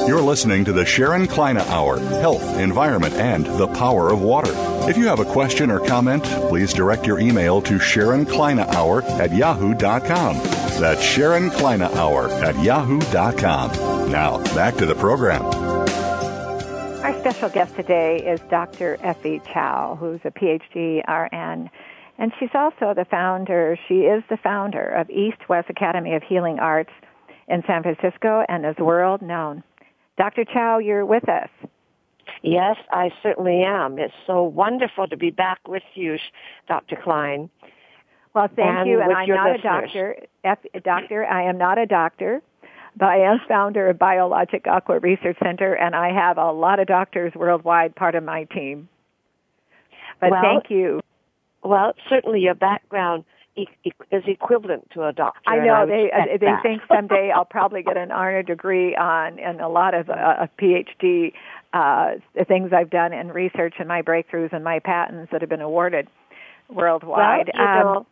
You're 0.06 0.22
listening 0.22 0.66
to 0.66 0.72
the 0.72 0.84
Sharon 0.84 1.26
Kleyne 1.26 1.56
Hour 1.56 1.98
Health, 1.98 2.58
Environment, 2.58 3.14
and 3.14 3.46
the 3.46 3.66
Power 3.66 4.10
of 4.10 4.20
Water. 4.20 4.52
If 4.86 4.98
you 4.98 5.06
have 5.06 5.18
a 5.18 5.24
question 5.24 5.70
or 5.70 5.80
comment, 5.80 6.24
please 6.24 6.74
direct 6.74 7.06
your 7.06 7.18
email 7.18 7.62
to 7.62 7.78
Sharon 7.78 8.26
Kleyne 8.26 8.58
Hour 8.58 9.02
at 9.02 9.34
yahoo.com. 9.34 10.36
That's 10.78 11.02
Sharon 11.02 11.48
Kleyne 11.48 11.80
Hour 11.80 12.28
at 12.28 12.62
yahoo.com. 12.62 14.10
Now, 14.10 14.42
back 14.54 14.74
to 14.76 14.84
the 14.84 14.94
program. 14.94 15.42
Our 17.02 17.18
special 17.20 17.48
guest 17.48 17.74
today 17.76 18.18
is 18.18 18.40
Dr. 18.50 18.98
Effie 19.00 19.40
Chow, 19.54 19.96
who's 19.98 20.20
a 20.24 20.30
PhD 20.30 21.00
RN. 21.08 21.70
And 22.18 22.32
she's 22.38 22.50
also 22.54 22.92
the 22.94 23.06
founder, 23.10 23.78
she 23.88 24.00
is 24.00 24.22
the 24.28 24.36
founder 24.36 24.84
of 24.84 25.08
East 25.08 25.48
West 25.48 25.70
Academy 25.70 26.14
of 26.14 26.22
Healing 26.22 26.58
Arts 26.58 26.92
in 27.48 27.62
San 27.66 27.82
Francisco 27.82 28.44
and 28.50 28.66
is 28.66 28.76
world 28.76 29.22
known. 29.22 29.62
Dr. 30.18 30.44
Chow, 30.44 30.76
you're 30.76 31.06
with 31.06 31.26
us. 31.26 31.48
Yes, 32.42 32.76
I 32.90 33.10
certainly 33.22 33.62
am. 33.62 33.98
It's 33.98 34.14
so 34.26 34.42
wonderful 34.42 35.06
to 35.08 35.16
be 35.16 35.30
back 35.30 35.66
with 35.66 35.82
you, 35.94 36.16
Dr. 36.68 36.96
Kleyne. 37.02 37.50
Well, 38.34 38.48
thank 38.54 38.68
and 38.68 38.88
you. 38.88 39.00
And 39.00 39.12
I'm 39.12 39.28
not 39.28 39.52
listeners. 39.52 40.16
a 40.44 40.48
doctor. 40.48 40.80
doctor, 40.84 41.24
I 41.24 41.48
am 41.48 41.56
not 41.56 41.78
a 41.78 41.86
doctor, 41.86 42.42
but 42.96 43.06
I 43.06 43.18
am 43.18 43.38
founder 43.48 43.88
of 43.88 43.98
Biologic 43.98 44.66
Aqua 44.66 44.98
Research 44.98 45.36
Center, 45.42 45.74
and 45.74 45.94
I 45.94 46.12
have 46.12 46.36
a 46.36 46.50
lot 46.50 46.80
of 46.80 46.86
doctors 46.86 47.32
worldwide 47.34 47.94
part 47.94 48.14
of 48.14 48.24
my 48.24 48.44
team. 48.44 48.88
But 50.20 50.30
well, 50.30 50.42
thank 50.42 50.70
you. 50.70 51.00
Well, 51.62 51.94
certainly 52.08 52.40
your 52.40 52.54
background 52.54 53.24
is 53.56 54.22
equivalent 54.26 54.90
to 54.94 55.04
a 55.04 55.12
doctor. 55.12 55.40
I 55.46 55.64
know 55.64 55.74
I 55.74 55.86
they 55.86 56.10
uh, 56.12 56.38
they 56.38 56.46
that. 56.46 56.62
think 56.62 56.82
someday 56.88 57.30
I'll 57.34 57.44
probably 57.44 57.82
get 57.82 57.96
an 57.96 58.10
honor 58.10 58.42
degree 58.42 58.96
on 58.96 59.38
and 59.38 59.60
a 59.60 59.68
lot 59.68 59.94
of 59.94 60.10
uh, 60.10 60.12
a 60.12 60.48
PhD 60.60 61.32
uh, 61.74 62.12
the 62.36 62.44
things 62.44 62.72
I've 62.72 62.88
done 62.88 63.12
in 63.12 63.28
research 63.28 63.74
and 63.80 63.88
my 63.88 64.00
breakthroughs 64.00 64.52
and 64.52 64.62
my 64.62 64.78
patents 64.78 65.32
that 65.32 65.40
have 65.42 65.50
been 65.50 65.60
awarded 65.60 66.08
worldwide. 66.70 67.50
Well, 67.52 67.64
you, 67.66 67.68
um, 67.68 67.80
know, 67.82 68.06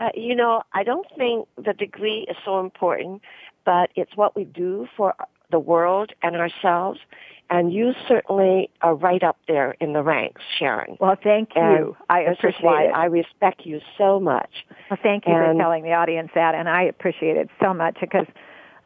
uh, 0.00 0.08
you 0.14 0.36
know, 0.36 0.62
I 0.72 0.84
don't 0.84 1.06
think 1.16 1.48
the 1.56 1.72
degree 1.72 2.26
is 2.28 2.36
so 2.44 2.60
important, 2.60 3.22
but 3.64 3.90
it's 3.96 4.14
what 4.16 4.36
we 4.36 4.44
do 4.44 4.86
for 4.96 5.14
the 5.50 5.58
world 5.58 6.12
and 6.22 6.36
ourselves. 6.36 7.00
And 7.48 7.72
you 7.72 7.94
certainly 8.06 8.70
are 8.80 8.94
right 8.94 9.22
up 9.24 9.36
there 9.48 9.74
in 9.80 9.92
the 9.92 10.02
ranks, 10.02 10.42
Sharon. 10.58 10.96
Well, 11.00 11.16
thank 11.20 11.56
you. 11.56 11.62
And 11.62 11.94
I 12.08 12.24
this 12.24 12.38
appreciate 12.38 12.58
is 12.60 12.64
why 12.64 12.82
it. 12.84 12.94
I 12.94 13.06
respect 13.06 13.62
you 13.64 13.80
so 13.98 14.20
much. 14.20 14.50
Well, 14.90 15.00
thank 15.02 15.26
you 15.26 15.32
And- 15.34 15.56
for 15.58 15.62
telling 15.62 15.82
the 15.82 15.94
audience 15.94 16.30
that, 16.34 16.54
and 16.54 16.68
I 16.68 16.82
appreciate 16.82 17.36
it 17.36 17.48
so 17.60 17.74
much 17.74 17.96
because 18.00 18.26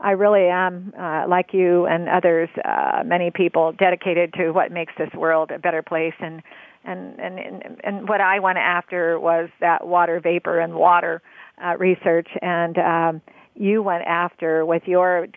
I 0.01 0.13
really 0.13 0.49
am, 0.49 0.93
uh, 0.99 1.25
like 1.29 1.53
you 1.53 1.87
and 1.87 2.09
others, 2.09 2.49
uh, 2.65 3.03
many 3.05 3.31
people 3.31 3.73
dedicated 3.73 4.33
to 4.35 4.51
what 4.51 4.73
makes 4.73 4.93
this 4.99 5.11
world 5.15 5.51
a 5.51 5.59
better 5.59 5.83
place. 5.83 6.15
And 6.21 6.43
and 6.85 7.19
and 7.19 7.39
and, 7.39 7.81
and 7.83 8.09
what 8.09 8.21
I 8.21 8.41
went 8.41 8.59
after 8.59 9.19
was 9.19 9.49
that 9.61 9.87
water 9.87 10.21
vapor 10.21 10.61
and 10.61 10.75
water 10.75 11.23
uh, 11.65 11.77
research, 11.79 12.29
and 12.43 12.79
um, 12.79 13.23
you 13.55 13.83
went 13.83 14.05
after 14.05 14.67
with 14.67 14.83
your 14.87 15.29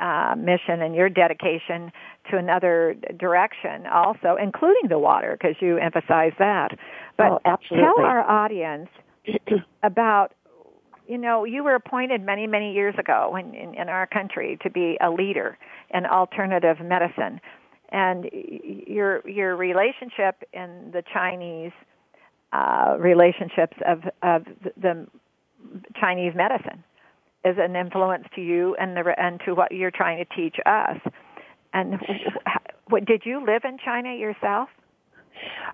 uh, 0.00 0.34
mission 0.38 0.80
and 0.80 0.94
your 0.94 1.08
dedication 1.08 1.90
to 2.30 2.36
another 2.36 2.94
direction, 3.18 3.86
also 3.92 4.36
including 4.40 4.88
the 4.88 4.98
water, 4.98 5.36
because 5.38 5.56
you 5.60 5.76
emphasize 5.78 6.32
that. 6.38 6.78
But 7.16 7.32
Oh, 7.32 7.40
absolutely. 7.44 7.84
tell 7.84 8.04
our 8.04 8.20
audience 8.20 8.88
about 9.82 10.32
you 11.08 11.16
know, 11.16 11.44
you 11.44 11.64
were 11.64 11.74
appointed 11.74 12.24
many, 12.24 12.46
many 12.46 12.72
years 12.72 12.94
ago 12.98 13.34
in, 13.36 13.54
in, 13.54 13.74
in 13.74 13.88
our 13.88 14.06
country 14.06 14.58
to 14.62 14.70
be 14.70 14.98
a 15.00 15.10
leader 15.10 15.56
in 15.92 16.04
alternative 16.04 16.76
medicine. 16.84 17.40
And 17.90 18.26
your, 18.30 19.26
your 19.26 19.56
relationship 19.56 20.42
in 20.52 20.90
the 20.92 21.02
Chinese 21.12 21.72
uh, 22.52 22.96
relationships 22.98 23.76
of, 23.86 24.02
of 24.22 24.44
the 24.76 25.06
Chinese 25.98 26.34
medicine 26.36 26.84
is 27.44 27.56
an 27.58 27.74
influence 27.74 28.26
to 28.34 28.42
you 28.42 28.76
and, 28.78 28.94
the, 28.94 29.14
and 29.16 29.40
to 29.46 29.54
what 29.54 29.72
you're 29.72 29.90
trying 29.90 30.18
to 30.18 30.36
teach 30.36 30.56
us. 30.66 30.98
And 31.72 31.94
what, 32.88 33.06
did 33.06 33.22
you 33.24 33.44
live 33.44 33.62
in 33.64 33.78
China 33.82 34.14
yourself? 34.14 34.68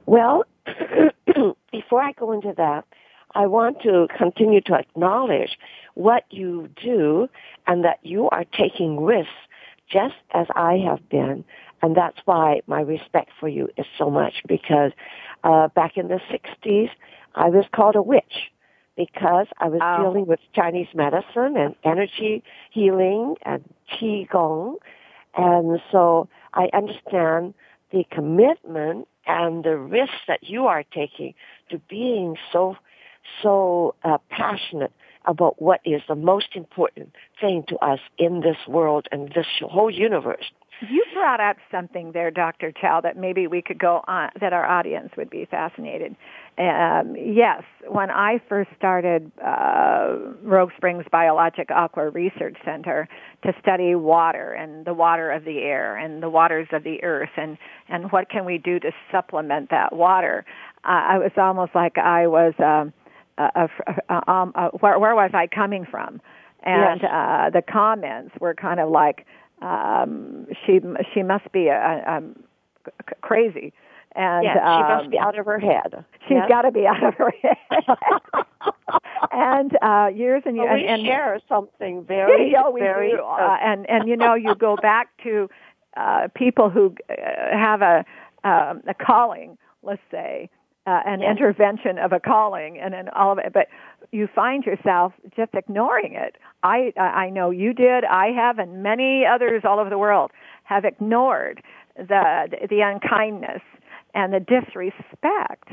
Well, 0.06 0.44
before 1.72 2.02
I 2.02 2.12
go 2.12 2.30
into 2.32 2.52
that, 2.56 2.84
I 3.34 3.46
want 3.46 3.82
to 3.82 4.06
continue 4.16 4.60
to 4.62 4.74
acknowledge 4.74 5.58
what 5.94 6.24
you 6.30 6.68
do 6.80 7.28
and 7.66 7.84
that 7.84 7.98
you 8.02 8.28
are 8.30 8.44
taking 8.44 9.04
risks 9.04 9.32
just 9.90 10.14
as 10.32 10.46
I 10.54 10.76
have 10.86 11.08
been. 11.08 11.44
And 11.82 11.96
that's 11.96 12.18
why 12.24 12.60
my 12.66 12.80
respect 12.80 13.30
for 13.38 13.48
you 13.48 13.68
is 13.76 13.86
so 13.98 14.10
much 14.10 14.42
because 14.48 14.92
uh, 15.42 15.68
back 15.68 15.96
in 15.96 16.08
the 16.08 16.20
60s, 16.30 16.90
I 17.34 17.48
was 17.48 17.64
called 17.74 17.96
a 17.96 18.02
witch 18.02 18.50
because 18.96 19.46
I 19.58 19.68
was 19.68 19.80
oh. 19.82 20.02
dealing 20.02 20.26
with 20.26 20.40
Chinese 20.54 20.88
medicine 20.94 21.56
and 21.56 21.74
energy 21.84 22.42
healing 22.70 23.34
and 23.42 23.62
Qigong. 23.92 24.76
And 25.36 25.80
so 25.90 26.28
I 26.54 26.68
understand 26.72 27.54
the 27.90 28.04
commitment 28.10 29.08
and 29.26 29.64
the 29.64 29.76
risks 29.76 30.16
that 30.28 30.44
you 30.44 30.66
are 30.66 30.84
taking 30.84 31.34
to 31.70 31.78
being 31.88 32.36
so, 32.52 32.76
so 33.42 33.94
uh, 34.04 34.18
passionate 34.30 34.92
about 35.26 35.60
what 35.60 35.80
is 35.84 36.02
the 36.08 36.14
most 36.14 36.48
important 36.54 37.12
thing 37.40 37.64
to 37.68 37.76
us 37.78 38.00
in 38.18 38.40
this 38.40 38.58
world 38.68 39.06
and 39.10 39.28
this 39.34 39.46
whole 39.60 39.90
universe. 39.90 40.44
You 40.80 41.04
brought 41.14 41.40
up 41.40 41.56
something 41.70 42.12
there, 42.12 42.30
Dr. 42.30 42.72
Chow, 42.72 43.00
that 43.02 43.16
maybe 43.16 43.46
we 43.46 43.62
could 43.62 43.78
go 43.78 44.02
on, 44.06 44.30
that 44.40 44.52
our 44.52 44.66
audience 44.66 45.10
would 45.16 45.30
be 45.30 45.46
fascinated. 45.48 46.16
Um, 46.58 47.16
yes, 47.16 47.62
when 47.88 48.10
I 48.10 48.40
first 48.48 48.70
started 48.76 49.30
uh, 49.44 50.16
Rogue 50.42 50.70
Springs 50.76 51.04
Biologic 51.10 51.70
Aqua 51.70 52.10
Research 52.10 52.56
Center 52.64 53.08
to 53.44 53.52
study 53.60 53.94
water 53.94 54.52
and 54.52 54.84
the 54.84 54.94
water 54.94 55.30
of 55.30 55.44
the 55.44 55.58
air 55.58 55.96
and 55.96 56.22
the 56.22 56.28
waters 56.28 56.68
of 56.72 56.82
the 56.82 57.02
earth 57.02 57.30
and, 57.36 57.56
and 57.88 58.10
what 58.10 58.28
can 58.28 58.44
we 58.44 58.58
do 58.58 58.80
to 58.80 58.90
supplement 59.12 59.70
that 59.70 59.94
water, 59.94 60.44
uh, 60.84 60.88
I 60.88 61.18
was 61.18 61.32
almost 61.36 61.74
like 61.74 61.98
I 61.98 62.26
was, 62.26 62.52
um, 62.58 62.92
uh, 63.38 63.68
um, 64.26 64.52
uh, 64.54 64.68
where, 64.80 64.98
where 64.98 65.14
was 65.14 65.30
I 65.34 65.46
coming 65.46 65.84
from? 65.84 66.20
And 66.62 67.00
yes. 67.02 67.10
uh, 67.10 67.50
the 67.50 67.62
comments 67.62 68.34
were 68.40 68.54
kind 68.54 68.80
of 68.80 68.90
like, 68.90 69.26
um, 69.60 70.46
she 70.64 70.80
she 71.12 71.22
must 71.22 71.50
be 71.52 71.68
a, 71.68 71.74
a, 71.76 72.22
a 72.86 73.14
crazy 73.20 73.72
and 74.14 74.44
yeah, 74.44 74.54
she 74.54 74.82
um, 74.82 74.98
must 74.98 75.10
be 75.10 75.18
out 75.18 75.38
of 75.38 75.46
her 75.46 75.58
head. 75.58 76.04
She's 76.28 76.38
got 76.48 76.62
to 76.62 76.70
be 76.70 76.86
out 76.86 77.02
of 77.02 77.14
her 77.14 77.32
head. 77.42 77.56
and 79.32 79.76
uh 79.82 80.10
years 80.14 80.42
and 80.46 80.56
years 80.56 80.66
well, 80.68 80.76
we 80.76 80.86
and, 80.86 81.00
and 81.00 81.06
share 81.06 81.40
something 81.48 82.04
very 82.04 82.52
yeah, 82.52 82.68
we 82.72 82.80
very 82.80 83.10
do. 83.10 83.22
Uh, 83.22 83.56
and 83.60 83.88
and 83.90 84.08
you 84.08 84.16
know 84.16 84.34
you 84.34 84.54
go 84.54 84.76
back 84.82 85.08
to 85.22 85.48
uh 85.96 86.28
people 86.34 86.70
who 86.70 86.94
uh, 87.10 87.14
have 87.50 87.82
a 87.82 88.04
um 88.44 88.82
a 88.86 88.94
calling 88.94 89.58
let's 89.82 90.02
say 90.10 90.48
uh, 90.86 91.00
an 91.06 91.20
yes. 91.20 91.30
intervention 91.30 91.98
of 91.98 92.12
a 92.12 92.20
calling 92.20 92.78
and 92.78 92.92
then 92.92 93.08
all 93.10 93.32
of 93.32 93.38
it 93.38 93.52
but 93.52 93.68
you 94.12 94.28
find 94.34 94.64
yourself 94.64 95.12
just 95.36 95.54
ignoring 95.54 96.14
it 96.14 96.36
i 96.62 96.92
i 96.98 97.30
know 97.30 97.50
you 97.50 97.72
did 97.72 98.04
i 98.04 98.28
have 98.28 98.58
and 98.58 98.82
many 98.82 99.24
others 99.24 99.62
all 99.64 99.78
over 99.78 99.90
the 99.90 99.98
world 99.98 100.30
have 100.64 100.84
ignored 100.84 101.62
the 101.96 102.48
the 102.68 102.80
unkindness 102.80 103.62
and 104.14 104.32
the 104.32 104.40
disrespect 104.40 105.68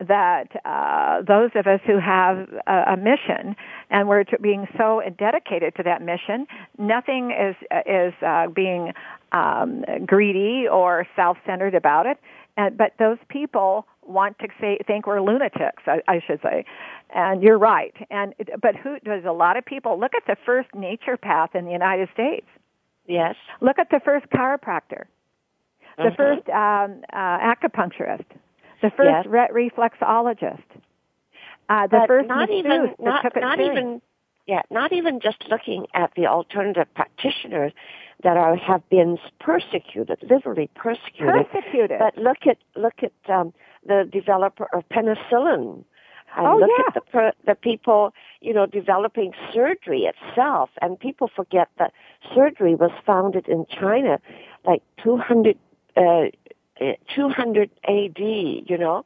that 0.00 0.48
uh, 0.64 1.22
those 1.22 1.50
of 1.56 1.66
us 1.66 1.80
who 1.84 1.98
have 1.98 2.48
a, 2.66 2.92
a 2.92 2.96
mission 2.96 3.56
and 3.90 4.08
we're 4.08 4.24
being 4.40 4.66
so 4.76 5.02
dedicated 5.18 5.74
to 5.74 5.82
that 5.82 6.02
mission, 6.02 6.46
nothing 6.78 7.32
is 7.32 7.56
is 7.84 8.14
uh, 8.24 8.46
being 8.48 8.92
um, 9.32 9.84
greedy 10.06 10.66
or 10.70 11.06
self-centered 11.16 11.74
about 11.74 12.06
it. 12.06 12.18
And, 12.58 12.76
but 12.76 12.92
those 12.98 13.16
people 13.28 13.86
want 14.02 14.38
to 14.40 14.48
say 14.60 14.78
think 14.86 15.06
we're 15.06 15.22
lunatics, 15.22 15.82
I, 15.86 16.02
I 16.08 16.20
should 16.26 16.40
say. 16.42 16.66
And 17.14 17.42
you're 17.42 17.58
right. 17.58 17.94
And 18.10 18.34
but 18.60 18.76
who 18.76 18.98
does 19.00 19.24
a 19.24 19.32
lot 19.32 19.56
of 19.56 19.64
people 19.64 19.98
look 19.98 20.12
at 20.14 20.26
the 20.26 20.36
first 20.44 20.70
naturopath 20.72 21.54
in 21.54 21.64
the 21.64 21.72
United 21.72 22.10
States? 22.12 22.46
Yes. 23.06 23.36
Look 23.62 23.78
at 23.78 23.88
the 23.88 24.00
first 24.04 24.26
chiropractor 24.28 25.04
the 25.98 26.04
mm-hmm. 26.04 26.14
first 26.14 26.48
um, 26.48 27.02
uh, 27.12 27.38
acupuncturist, 27.38 28.24
the 28.82 28.90
first 28.96 29.26
yes. 29.26 29.26
re- 29.26 29.70
reflexologist, 29.70 30.62
uh, 31.68 31.86
the 31.88 31.98
but 31.98 32.06
first 32.06 32.28
not 32.28 32.50
even 32.50 32.94
not, 33.00 33.32
not 33.36 33.60
even 33.60 34.00
yeah, 34.46 34.62
not 34.70 34.92
even 34.92 35.20
just 35.20 35.44
looking 35.50 35.86
at 35.92 36.12
the 36.16 36.26
alternative 36.26 36.86
practitioners 36.94 37.72
that 38.22 38.36
are 38.36 38.56
have 38.56 38.88
been 38.88 39.18
persecuted, 39.38 40.18
literally 40.28 40.70
persecuted. 40.74 41.46
Persecuted. 41.50 41.98
But 41.98 42.16
look 42.18 42.46
at 42.46 42.58
look 42.76 43.02
at 43.02 43.12
um, 43.28 43.52
the 43.86 44.08
developer 44.10 44.68
of 44.72 44.88
penicillin. 44.88 45.84
And 46.36 46.46
oh, 46.46 46.58
look 46.58 46.70
yeah. 46.76 46.84
at 46.86 46.94
the 47.12 47.32
the 47.46 47.54
people, 47.54 48.12
you 48.40 48.52
know, 48.52 48.66
developing 48.66 49.32
surgery 49.52 50.02
itself. 50.02 50.70
And 50.82 50.98
people 50.98 51.30
forget 51.34 51.68
that 51.78 51.92
surgery 52.34 52.74
was 52.74 52.90
founded 53.06 53.48
in 53.48 53.66
China 53.70 54.20
like 54.64 54.82
200 55.02 55.56
uh, 55.96 56.26
200 57.14 57.70
AD, 57.88 58.18
you 58.18 58.78
know, 58.78 59.04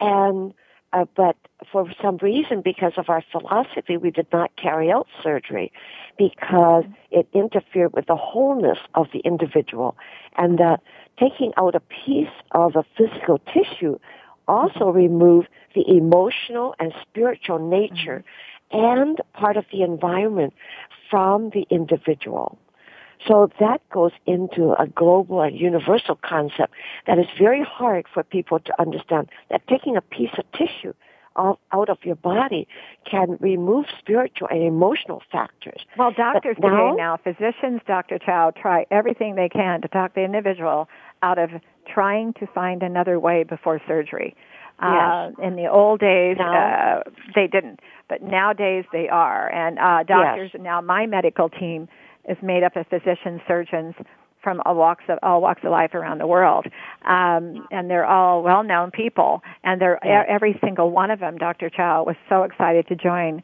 and 0.00 0.54
uh, 0.92 1.04
but 1.16 1.36
for 1.70 1.90
some 2.00 2.16
reason, 2.18 2.62
because 2.62 2.92
of 2.96 3.08
our 3.08 3.22
philosophy, 3.30 3.96
we 3.96 4.10
did 4.10 4.26
not 4.32 4.50
carry 4.56 4.90
out 4.90 5.06
surgery 5.22 5.70
because 6.16 6.84
it 7.10 7.28
interfered 7.32 7.92
with 7.92 8.06
the 8.06 8.16
wholeness 8.16 8.78
of 8.94 9.06
the 9.12 9.20
individual, 9.20 9.96
and 10.36 10.58
that 10.58 10.80
taking 11.18 11.52
out 11.56 11.74
a 11.74 11.80
piece 11.80 12.28
of 12.52 12.76
a 12.76 12.84
physical 12.96 13.38
tissue 13.52 13.98
also 14.46 14.90
removed 14.90 15.48
the 15.74 15.84
emotional 15.88 16.74
and 16.78 16.92
spiritual 17.02 17.58
nature 17.58 18.24
mm-hmm. 18.72 18.78
and 18.78 19.20
part 19.34 19.56
of 19.56 19.66
the 19.70 19.82
environment 19.82 20.54
from 21.10 21.50
the 21.50 21.66
individual. 21.70 22.58
So 23.26 23.50
that 23.60 23.80
goes 23.90 24.12
into 24.26 24.74
a 24.78 24.86
global 24.86 25.42
and 25.42 25.58
universal 25.58 26.16
concept 26.16 26.74
that 27.06 27.18
is 27.18 27.26
very 27.38 27.64
hard 27.64 28.06
for 28.12 28.22
people 28.22 28.60
to 28.60 28.80
understand. 28.80 29.28
That 29.50 29.66
taking 29.68 29.96
a 29.96 30.00
piece 30.00 30.30
of 30.38 30.44
tissue 30.52 30.94
out 31.38 31.88
of 31.88 31.98
your 32.02 32.16
body 32.16 32.66
can 33.08 33.36
remove 33.40 33.86
spiritual 33.98 34.48
and 34.50 34.62
emotional 34.62 35.22
factors. 35.30 35.80
Well, 35.96 36.12
doctors 36.12 36.56
now, 36.58 36.68
today 36.68 36.96
now, 36.96 37.16
physicians, 37.16 37.80
Dr. 37.86 38.18
Chow, 38.18 38.52
try 38.60 38.86
everything 38.90 39.36
they 39.36 39.48
can 39.48 39.80
to 39.82 39.88
talk 39.88 40.14
the 40.14 40.24
individual 40.24 40.88
out 41.22 41.38
of 41.38 41.50
trying 41.92 42.32
to 42.34 42.46
find 42.48 42.82
another 42.82 43.18
way 43.20 43.44
before 43.44 43.80
surgery. 43.86 44.34
Yes. 44.80 44.90
Uh, 44.90 45.30
in 45.42 45.56
the 45.56 45.66
old 45.66 45.98
days, 45.98 46.38
uh, 46.38 47.00
they 47.34 47.48
didn't, 47.48 47.80
but 48.08 48.22
nowadays 48.22 48.84
they 48.92 49.08
are. 49.08 49.48
And 49.48 49.76
uh, 49.78 50.04
doctors, 50.04 50.50
yes. 50.54 50.62
now 50.62 50.80
my 50.80 51.06
medical 51.06 51.48
team 51.48 51.88
is 52.28 52.36
made 52.42 52.62
up 52.62 52.76
of 52.76 52.86
physicians, 52.86 53.40
surgeons 53.48 53.94
from 54.42 54.62
all 54.64 54.74
walks 54.74 55.04
of 55.08 55.18
all 55.22 55.40
walks 55.40 55.62
of 55.64 55.70
life 55.70 55.94
around 55.94 56.18
the 56.18 56.26
world, 56.26 56.66
um, 57.04 57.66
and 57.70 57.90
they're 57.90 58.06
all 58.06 58.42
well-known 58.42 58.90
people. 58.90 59.42
And 59.64 59.80
they're 59.80 59.98
yeah. 60.04 60.22
every 60.28 60.58
single 60.62 60.90
one 60.90 61.10
of 61.10 61.20
them. 61.20 61.36
Dr. 61.38 61.70
Chow 61.70 62.04
was 62.04 62.16
so 62.28 62.44
excited 62.44 62.86
to 62.88 62.96
join 62.96 63.42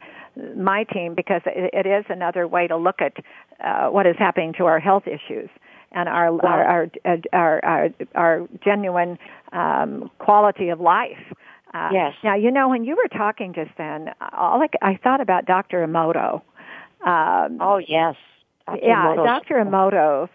my 0.55 0.83
team 0.85 1.15
because 1.15 1.41
it, 1.45 1.71
it 1.73 1.87
is 1.87 2.05
another 2.09 2.47
way 2.47 2.67
to 2.67 2.77
look 2.77 3.01
at 3.01 3.13
uh, 3.63 3.89
what 3.89 4.05
is 4.05 4.15
happening 4.17 4.53
to 4.57 4.65
our 4.65 4.79
health 4.79 5.03
issues 5.07 5.49
and 5.91 6.09
our 6.09 6.27
our, 6.45 6.63
our 6.63 6.89
our 7.33 7.65
our, 7.65 7.89
our 8.15 8.47
genuine 8.63 9.17
um, 9.51 10.09
quality 10.19 10.69
of 10.69 10.79
life. 10.79 11.33
Uh, 11.73 11.89
yes. 11.91 12.13
Now 12.23 12.35
you 12.35 12.51
know 12.51 12.69
when 12.69 12.85
you 12.85 12.95
were 12.95 13.09
talking 13.17 13.53
just 13.53 13.71
then, 13.77 14.09
all 14.33 14.61
I, 14.61 14.67
I 14.81 14.99
thought 15.03 15.21
about 15.21 15.45
Dr. 15.45 15.85
Emoto. 15.85 16.41
Um, 17.05 17.59
oh 17.61 17.79
yes 17.85 18.15
yeah, 18.81 19.15
Dr. 19.15 19.55
Emoto's 19.55 20.29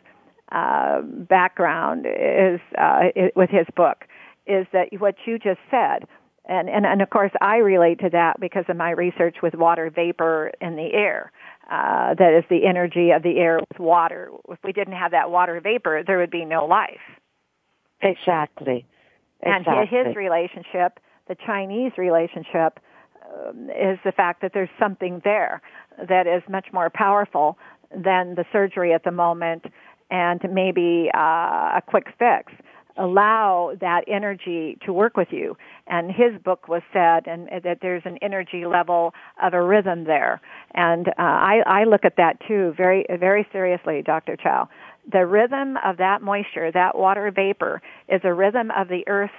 uh, 0.53 1.03
background 1.03 2.07
is, 2.07 2.61
uh, 2.79 3.09
with 3.35 3.51
his 3.51 3.67
book 3.77 4.05
is 4.47 4.67
that 4.73 4.89
what 4.99 5.15
you 5.27 5.39
just 5.39 5.61
said, 5.71 6.07
and, 6.47 6.69
and 6.69 6.85
and 6.85 7.03
of 7.03 7.11
course 7.11 7.31
I 7.41 7.59
relate 7.59 8.01
to 8.01 8.11
that 8.11 8.41
because 8.41 8.65
of 8.69 8.77
my 8.77 8.91
research 8.91 9.37
with 9.43 9.55
water 9.55 9.91
vapor 9.91 10.51
in 10.61 10.77
the 10.77 10.93
air. 10.93 11.31
Uh, 11.71 12.15
that 12.15 12.37
is 12.37 12.43
the 12.51 12.67
energy 12.67 13.13
of 13.13 13.23
the 13.23 13.39
air 13.39 13.61
with 13.61 13.79
water. 13.79 14.29
If 14.49 14.59
we 14.65 14.73
didn't 14.73 14.95
have 14.95 15.13
that 15.13 15.31
water 15.31 15.61
vapor, 15.61 16.03
there 16.05 16.19
would 16.19 16.31
be 16.31 16.45
no 16.45 16.67
life. 16.67 16.99
Exactly. 18.03 18.85
exactly. 19.41 19.75
And 19.77 19.89
his 19.89 20.17
relationship, 20.17 20.99
the 21.29 21.37
Chinese 21.47 21.93
relationship, 21.97 22.81
um, 23.33 23.71
is 23.71 24.01
the 24.05 24.11
fact 24.11 24.43
that 24.43 24.51
there's 24.53 24.71
something 24.81 25.21
there 25.23 25.63
that 26.09 26.27
is 26.27 26.43
much 26.49 26.67
more 26.73 26.91
powerful 26.93 27.57
than 27.91 28.35
the 28.35 28.45
surgery 28.53 28.93
at 28.93 29.05
the 29.05 29.11
moment 29.11 29.65
and 30.11 30.41
maybe 30.53 31.11
uh, 31.15 31.79
a 31.79 31.83
quick 31.87 32.07
fix. 32.19 32.53
Allow 32.97 33.77
that 33.81 34.03
energy 34.09 34.77
to 34.85 34.93
work 34.93 35.17
with 35.17 35.29
you. 35.31 35.57
And 35.87 36.11
his 36.11 36.41
book 36.45 36.69
was 36.69 36.83
said, 36.93 37.27
and 37.27 37.49
that 37.65 37.79
there's 37.81 38.03
an 38.05 38.19
energy 38.21 38.67
level 38.67 39.15
of 39.43 39.55
a 39.55 39.63
rhythm 39.63 40.05
there. 40.05 40.41
And 40.75 41.09
uh, 41.09 41.13
I, 41.17 41.61
I 41.67 41.85
look 41.85 42.05
at 42.05 42.17
that 42.17 42.39
too 42.47 42.75
very, 42.77 43.07
very 43.09 43.47
seriously, 43.53 44.03
Dr. 44.05 44.37
Chow. 44.37 44.69
The 45.11 45.25
rhythm 45.25 45.77
of 45.85 45.97
that 45.97 46.21
moisture, 46.21 46.71
that 46.73 46.99
water 46.99 47.31
vapor, 47.31 47.81
is 48.09 48.21
a 48.25 48.35
rhythm 48.35 48.71
of 48.77 48.89
the 48.89 49.05
earth 49.07 49.31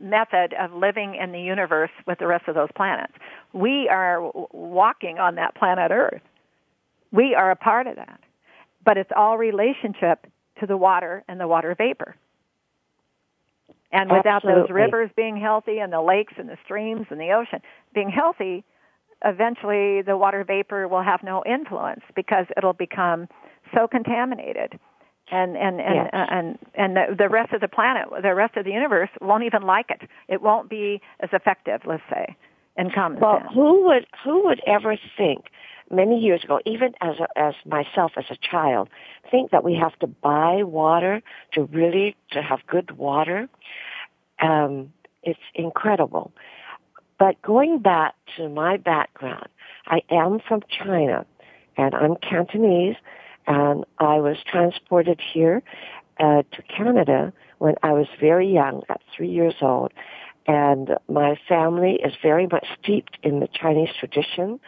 method 0.00 0.54
of 0.58 0.72
living 0.72 1.16
in 1.20 1.32
the 1.32 1.40
universe 1.40 1.90
with 2.06 2.18
the 2.18 2.26
rest 2.26 2.48
of 2.48 2.54
those 2.54 2.68
planets. 2.76 3.12
We 3.52 3.88
are 3.90 4.30
walking 4.52 5.18
on 5.18 5.34
that 5.34 5.54
planet 5.56 5.90
Earth. 5.90 6.22
We 7.12 7.34
are 7.34 7.50
a 7.50 7.56
part 7.56 7.86
of 7.86 7.96
that. 7.96 8.20
But 8.84 8.96
it's 8.96 9.10
all 9.14 9.36
relationship 9.36 10.26
to 10.60 10.66
the 10.66 10.76
water 10.76 11.22
and 11.28 11.38
the 11.40 11.48
water 11.48 11.74
vapor. 11.76 12.16
And 13.92 14.10
without 14.10 14.36
Absolutely. 14.44 14.62
those 14.62 14.70
rivers 14.70 15.10
being 15.16 15.36
healthy 15.36 15.78
and 15.78 15.92
the 15.92 16.00
lakes 16.00 16.34
and 16.38 16.48
the 16.48 16.56
streams 16.64 17.06
and 17.10 17.20
the 17.20 17.32
ocean 17.32 17.60
being 17.92 18.08
healthy, 18.08 18.64
eventually 19.24 20.02
the 20.02 20.16
water 20.16 20.44
vapor 20.44 20.86
will 20.86 21.02
have 21.02 21.22
no 21.22 21.42
influence 21.44 22.02
because 22.14 22.46
it'll 22.56 22.72
become 22.72 23.28
so 23.74 23.88
contaminated. 23.88 24.78
And 25.32 25.56
and 25.56 25.80
and 25.80 25.94
Yes. 25.94 26.10
Uh, 26.12 26.26
and 26.30 26.58
and 26.74 26.96
the, 26.96 27.14
the 27.16 27.28
rest 27.28 27.52
of 27.52 27.60
the 27.60 27.68
planet, 27.68 28.08
the 28.22 28.34
rest 28.34 28.56
of 28.56 28.64
the 28.64 28.72
universe 28.72 29.10
won't 29.20 29.44
even 29.44 29.62
like 29.62 29.90
it. 29.90 30.08
It 30.28 30.42
won't 30.42 30.68
be 30.68 31.00
as 31.20 31.30
effective, 31.32 31.82
let's 31.84 32.02
say, 32.10 32.34
in 32.76 32.90
common 32.90 33.20
Well, 33.20 33.38
sense. 33.40 33.52
who 33.54 33.86
would 33.86 34.06
who 34.24 34.44
would 34.44 34.60
ever 34.66 34.96
think 35.16 35.46
many 35.90 36.18
years 36.18 36.44
ago, 36.44 36.60
even 36.64 36.94
as 37.00 37.16
a, 37.18 37.38
as 37.38 37.54
myself 37.66 38.12
as 38.16 38.24
a 38.30 38.36
child, 38.36 38.88
think 39.30 39.50
that 39.50 39.64
we 39.64 39.74
have 39.74 39.98
to 39.98 40.06
buy 40.06 40.62
water 40.62 41.22
to 41.52 41.64
really 41.64 42.16
to 42.30 42.42
have 42.42 42.60
good 42.66 42.96
water? 42.96 43.48
Um, 44.40 44.92
it's 45.22 45.40
incredible. 45.54 46.32
But 47.18 47.40
going 47.42 47.80
back 47.80 48.14
to 48.36 48.48
my 48.48 48.78
background, 48.78 49.48
I 49.86 50.00
am 50.10 50.40
from 50.46 50.62
China, 50.70 51.26
and 51.76 51.94
I'm 51.94 52.16
Cantonese, 52.16 52.96
and 53.46 53.84
I 53.98 54.20
was 54.20 54.38
transported 54.46 55.20
here 55.32 55.62
uh, 56.18 56.42
to 56.50 56.62
Canada 56.62 57.32
when 57.58 57.74
I 57.82 57.92
was 57.92 58.06
very 58.18 58.50
young, 58.50 58.82
at 58.88 59.02
three 59.14 59.28
years 59.28 59.56
old, 59.60 59.92
and 60.46 60.96
my 61.08 61.38
family 61.46 62.00
is 62.02 62.14
very 62.22 62.46
much 62.46 62.66
steeped 62.82 63.18
in 63.22 63.40
the 63.40 63.48
Chinese 63.52 63.90
tradition 63.98 64.58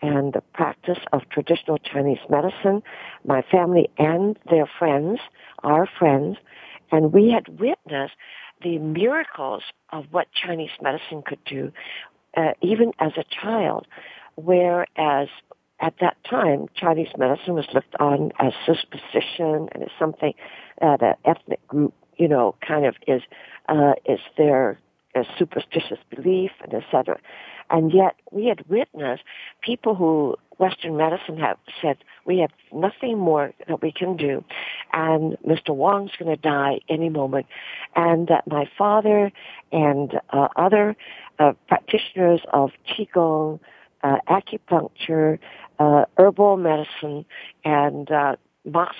and 0.00 0.32
the 0.32 0.42
practice 0.52 0.98
of 1.12 1.22
traditional 1.30 1.78
Chinese 1.78 2.18
medicine. 2.28 2.82
My 3.24 3.42
family 3.42 3.90
and 3.98 4.38
their 4.48 4.68
friends, 4.78 5.20
our 5.62 5.88
friends, 5.98 6.36
and 6.90 7.12
we 7.12 7.30
had 7.30 7.60
witnessed 7.60 8.14
the 8.62 8.78
miracles 8.78 9.62
of 9.92 10.06
what 10.10 10.26
Chinese 10.32 10.70
medicine 10.80 11.22
could 11.24 11.44
do, 11.44 11.72
uh, 12.36 12.52
even 12.60 12.92
as 12.98 13.12
a 13.16 13.24
child, 13.24 13.86
whereas 14.36 15.28
at 15.80 15.94
that 16.00 16.16
time, 16.28 16.66
Chinese 16.74 17.08
medicine 17.16 17.54
was 17.54 17.66
looked 17.72 17.94
on 18.00 18.32
as 18.40 18.52
superstition 18.66 19.68
and 19.72 19.82
as 19.82 19.90
something 19.98 20.34
that 20.80 21.02
an 21.02 21.14
ethnic 21.24 21.66
group, 21.68 21.94
you 22.16 22.26
know, 22.26 22.56
kind 22.66 22.84
of 22.84 22.96
is 23.06 23.22
uh, 23.68 23.92
is 24.04 24.18
their 24.36 24.78
uh, 25.14 25.22
superstitious 25.38 25.98
belief 26.14 26.50
and 26.62 26.74
etc. 26.74 27.18
And 27.70 27.92
yet, 27.92 28.16
we 28.30 28.46
had 28.46 28.66
witnessed 28.68 29.22
people 29.62 29.94
who 29.94 30.36
Western 30.58 30.96
medicine 30.96 31.38
have 31.38 31.58
said 31.80 31.98
we 32.24 32.38
have 32.38 32.50
nothing 32.72 33.18
more 33.18 33.52
that 33.68 33.80
we 33.80 33.92
can 33.92 34.16
do, 34.16 34.44
and 34.92 35.36
Mr. 35.46 35.70
Wong's 35.74 36.10
going 36.18 36.34
to 36.34 36.40
die 36.40 36.80
any 36.88 37.08
moment, 37.08 37.46
and 37.94 38.28
that 38.28 38.46
my 38.46 38.68
father 38.76 39.30
and 39.70 40.20
uh, 40.30 40.48
other 40.56 40.96
uh, 41.38 41.52
practitioners 41.68 42.40
of 42.52 42.70
qigong, 42.88 43.60
uh, 44.02 44.16
acupuncture, 44.28 45.38
uh, 45.78 46.04
herbal 46.16 46.56
medicine, 46.56 47.24
and 47.64 48.10
uh, 48.10 48.36
Mark 48.64 48.94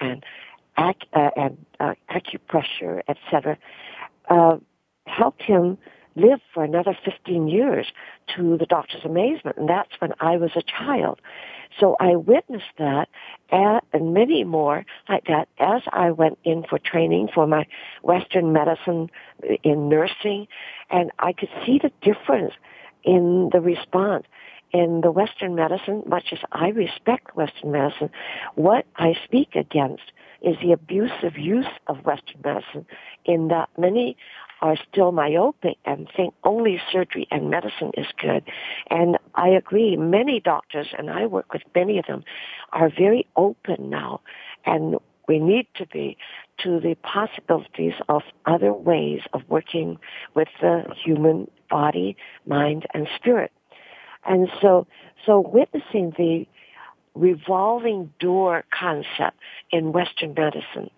and 0.00 0.24
ac- 0.78 1.08
uh, 1.14 1.30
and 1.36 1.64
uh, 1.80 1.94
acupressure, 2.10 3.02
etc., 3.08 3.56
uh, 4.28 4.56
helped 5.08 5.42
him 5.42 5.78
live 6.18 6.40
for 6.52 6.64
another 6.64 6.96
15 7.04 7.48
years 7.48 7.86
to 8.36 8.56
the 8.56 8.66
doctor's 8.66 9.04
amazement. 9.04 9.56
And 9.56 9.68
that's 9.68 9.92
when 10.00 10.12
I 10.20 10.36
was 10.36 10.50
a 10.56 10.62
child. 10.62 11.20
So 11.78 11.96
I 12.00 12.16
witnessed 12.16 12.76
that 12.78 13.08
and, 13.50 13.80
and 13.92 14.14
many 14.14 14.44
more 14.44 14.84
like 15.08 15.26
that 15.26 15.48
as 15.58 15.82
I 15.92 16.10
went 16.10 16.38
in 16.44 16.64
for 16.68 16.78
training 16.78 17.28
for 17.32 17.46
my 17.46 17.66
Western 18.02 18.52
medicine 18.52 19.10
in 19.62 19.88
nursing. 19.88 20.48
And 20.90 21.10
I 21.18 21.32
could 21.32 21.50
see 21.64 21.78
the 21.82 21.92
difference 22.02 22.54
in 23.04 23.50
the 23.52 23.60
response. 23.60 24.26
In 24.70 25.00
the 25.00 25.10
Western 25.10 25.54
medicine, 25.54 26.02
much 26.06 26.26
as 26.30 26.40
I 26.52 26.68
respect 26.68 27.34
Western 27.34 27.72
medicine, 27.72 28.10
what 28.54 28.84
I 28.96 29.14
speak 29.24 29.54
against 29.54 30.12
is 30.42 30.56
the 30.62 30.72
abusive 30.72 31.38
use 31.38 31.66
of 31.86 32.04
Western 32.04 32.40
medicine 32.44 32.86
in 33.24 33.48
that 33.48 33.70
many 33.78 34.16
are 34.60 34.76
still 34.90 35.12
myopic 35.12 35.76
and 35.84 36.08
think 36.16 36.34
only 36.44 36.80
surgery 36.92 37.26
and 37.30 37.50
medicine 37.50 37.92
is 37.96 38.06
good. 38.20 38.44
And 38.90 39.18
I 39.34 39.48
agree, 39.48 39.96
many 39.96 40.40
doctors, 40.40 40.88
and 40.96 41.10
I 41.10 41.26
work 41.26 41.52
with 41.52 41.62
many 41.74 41.98
of 41.98 42.06
them, 42.06 42.24
are 42.72 42.90
very 42.90 43.26
open 43.36 43.90
now. 43.90 44.20
And 44.66 44.96
we 45.28 45.38
need 45.38 45.66
to 45.76 45.86
be 45.86 46.16
to 46.64 46.80
the 46.80 46.96
possibilities 47.02 47.92
of 48.08 48.22
other 48.46 48.72
ways 48.72 49.20
of 49.32 49.42
working 49.48 49.98
with 50.34 50.48
the 50.60 50.84
human 51.04 51.48
body, 51.70 52.16
mind, 52.46 52.86
and 52.94 53.06
spirit. 53.16 53.52
And 54.26 54.48
so, 54.60 54.86
so 55.24 55.40
witnessing 55.40 56.14
the 56.16 56.46
revolving 57.14 58.12
door 58.18 58.64
concept 58.70 59.38
in 59.70 59.92
Western 59.92 60.34
medicine, 60.34 60.90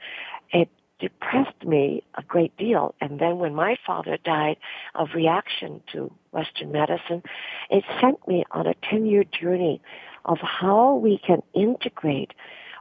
it 0.53 0.69
depressed 1.01 1.65
me 1.65 2.03
a 2.15 2.23
great 2.23 2.57
deal. 2.57 2.95
And 3.01 3.19
then 3.19 3.39
when 3.39 3.55
my 3.55 3.77
father 3.87 4.19
died 4.25 4.57
of 4.95 5.09
reaction 5.15 5.83
to 5.93 6.13
Western 6.33 6.73
medicine, 6.73 7.23
it 7.71 7.85
sent 8.01 8.27
me 8.29 8.45
on 8.53 8.67
a 8.67 8.75
10 8.89 9.07
year 9.07 9.25
journey 9.25 9.81
of 10.25 10.39
how 10.39 10.95
we 10.95 11.19
can 11.27 11.43
integrate 11.55 12.33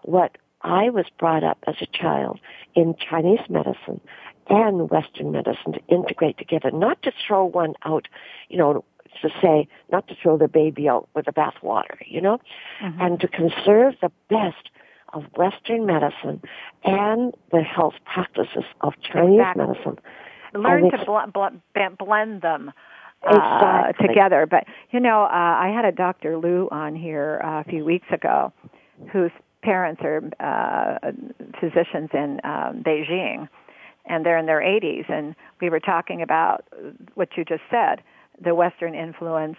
what 0.04 0.38
I 0.62 0.90
was 0.90 1.06
brought 1.18 1.44
up 1.44 1.58
as 1.68 1.76
a 1.82 1.86
child 1.86 2.40
in 2.76 2.96
Chinese 3.10 3.50
medicine 3.50 4.02
and 4.50 4.90
Western 4.90 5.32
medicine 5.32 5.74
to 5.74 5.80
integrate 5.88 6.38
together, 6.38 6.72
not 6.72 7.02
to 7.04 7.12
throw 7.26 7.46
one 7.46 7.76
out, 7.86 8.08
you 8.50 8.58
know, 8.58 8.84
to 9.22 9.30
say, 9.42 9.68
not 9.92 10.08
to 10.08 10.16
throw 10.22 10.38
the 10.38 10.48
baby 10.48 10.88
out 10.90 11.08
with 11.16 11.26
the 11.26 11.32
bathwater, 11.32 11.98
you 12.06 12.22
know, 12.22 12.40
Mm-hmm. 12.82 13.02
and 13.02 13.20
to 13.20 13.28
conserve 13.28 13.96
the 14.02 14.12
best 14.30 14.70
of 15.14 15.24
Western 15.36 15.86
medicine 15.86 16.42
and 16.84 17.34
the 17.52 17.62
health 17.62 17.96
practices 18.06 18.64
of 18.82 18.94
Chinese 19.02 19.40
Exactly. 19.40 19.68
medicine. 19.68 20.00
Learn 20.54 20.84
And 20.84 20.92
to 20.92 21.06
bl- 21.06 21.32
bl- 21.74 22.04
blend 22.04 22.42
them 22.42 22.72
uh, 23.24 23.36
Exactly. 23.36 24.08
together. 24.08 24.46
But 24.46 24.66
you 24.92 25.00
know, 25.00 25.24
uh, 25.24 25.28
I 25.32 25.72
had 25.76 25.86
a 25.86 25.92
Dr. 25.92 26.38
Lou 26.38 26.68
on 26.72 26.96
here 26.96 27.42
uh, 27.44 27.62
a 27.62 27.64
few 27.66 27.86
weeks 27.86 28.08
ago, 28.12 28.52
whose 29.12 29.32
parents 29.62 30.02
are 30.04 30.22
uh, 30.40 31.12
physicians 31.60 32.10
in 32.14 32.40
um, 32.44 32.82
Beijing, 32.84 33.50
and 34.06 34.26
they're 34.26 34.38
in 34.38 34.46
their 34.46 34.62
80s, 34.62 35.10
and 35.12 35.36
we 35.62 35.70
were 35.70 35.80
talking 35.80 36.22
about 36.22 36.66
what 37.16 37.30
you 37.36 37.44
just 37.44 37.64
said, 37.70 38.02
the 38.42 38.56
Western 38.56 38.96
influence 38.96 39.58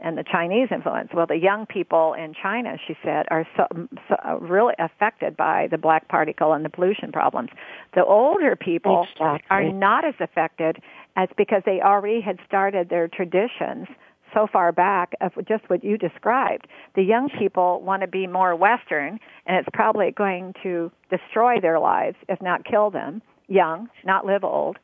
and 0.00 0.16
the 0.16 0.24
Chinese 0.24 0.68
influence. 0.70 1.10
Well, 1.12 1.26
the 1.26 1.36
young 1.36 1.66
people 1.66 2.14
in 2.14 2.34
China, 2.40 2.76
she 2.86 2.96
said, 3.02 3.26
are 3.30 3.46
so, 3.56 3.66
so 4.08 4.16
uh, 4.24 4.38
really 4.38 4.74
affected 4.78 5.36
by 5.36 5.68
the 5.70 5.78
black 5.78 6.08
particle 6.08 6.52
and 6.52 6.64
the 6.64 6.68
pollution 6.68 7.10
problems. 7.10 7.50
The 7.94 8.04
older 8.04 8.54
people 8.54 9.06
Exactly. 9.12 9.46
are 9.50 9.72
not 9.72 10.04
as 10.04 10.14
affected 10.20 10.76
as 11.16 11.28
because 11.36 11.62
they 11.66 11.80
already 11.80 12.20
had 12.20 12.38
started 12.46 12.88
their 12.88 13.08
traditions 13.08 13.88
so 14.34 14.46
far 14.52 14.72
back 14.72 15.14
of 15.20 15.32
just 15.48 15.68
what 15.68 15.82
you 15.82 15.96
described. 15.96 16.66
The 16.94 17.02
young 17.02 17.28
people 17.38 17.80
want 17.80 18.02
to 18.02 18.08
be 18.08 18.26
more 18.26 18.54
Western, 18.54 19.18
and 19.46 19.56
it's 19.56 19.68
probably 19.72 20.10
going 20.10 20.54
to 20.62 20.92
destroy 21.10 21.60
their 21.60 21.78
lives, 21.80 22.16
if 22.28 22.40
not 22.42 22.64
kill 22.64 22.90
them, 22.90 23.22
young, 23.48 23.88
not 24.04 24.26
live 24.26 24.44
old. 24.44 24.76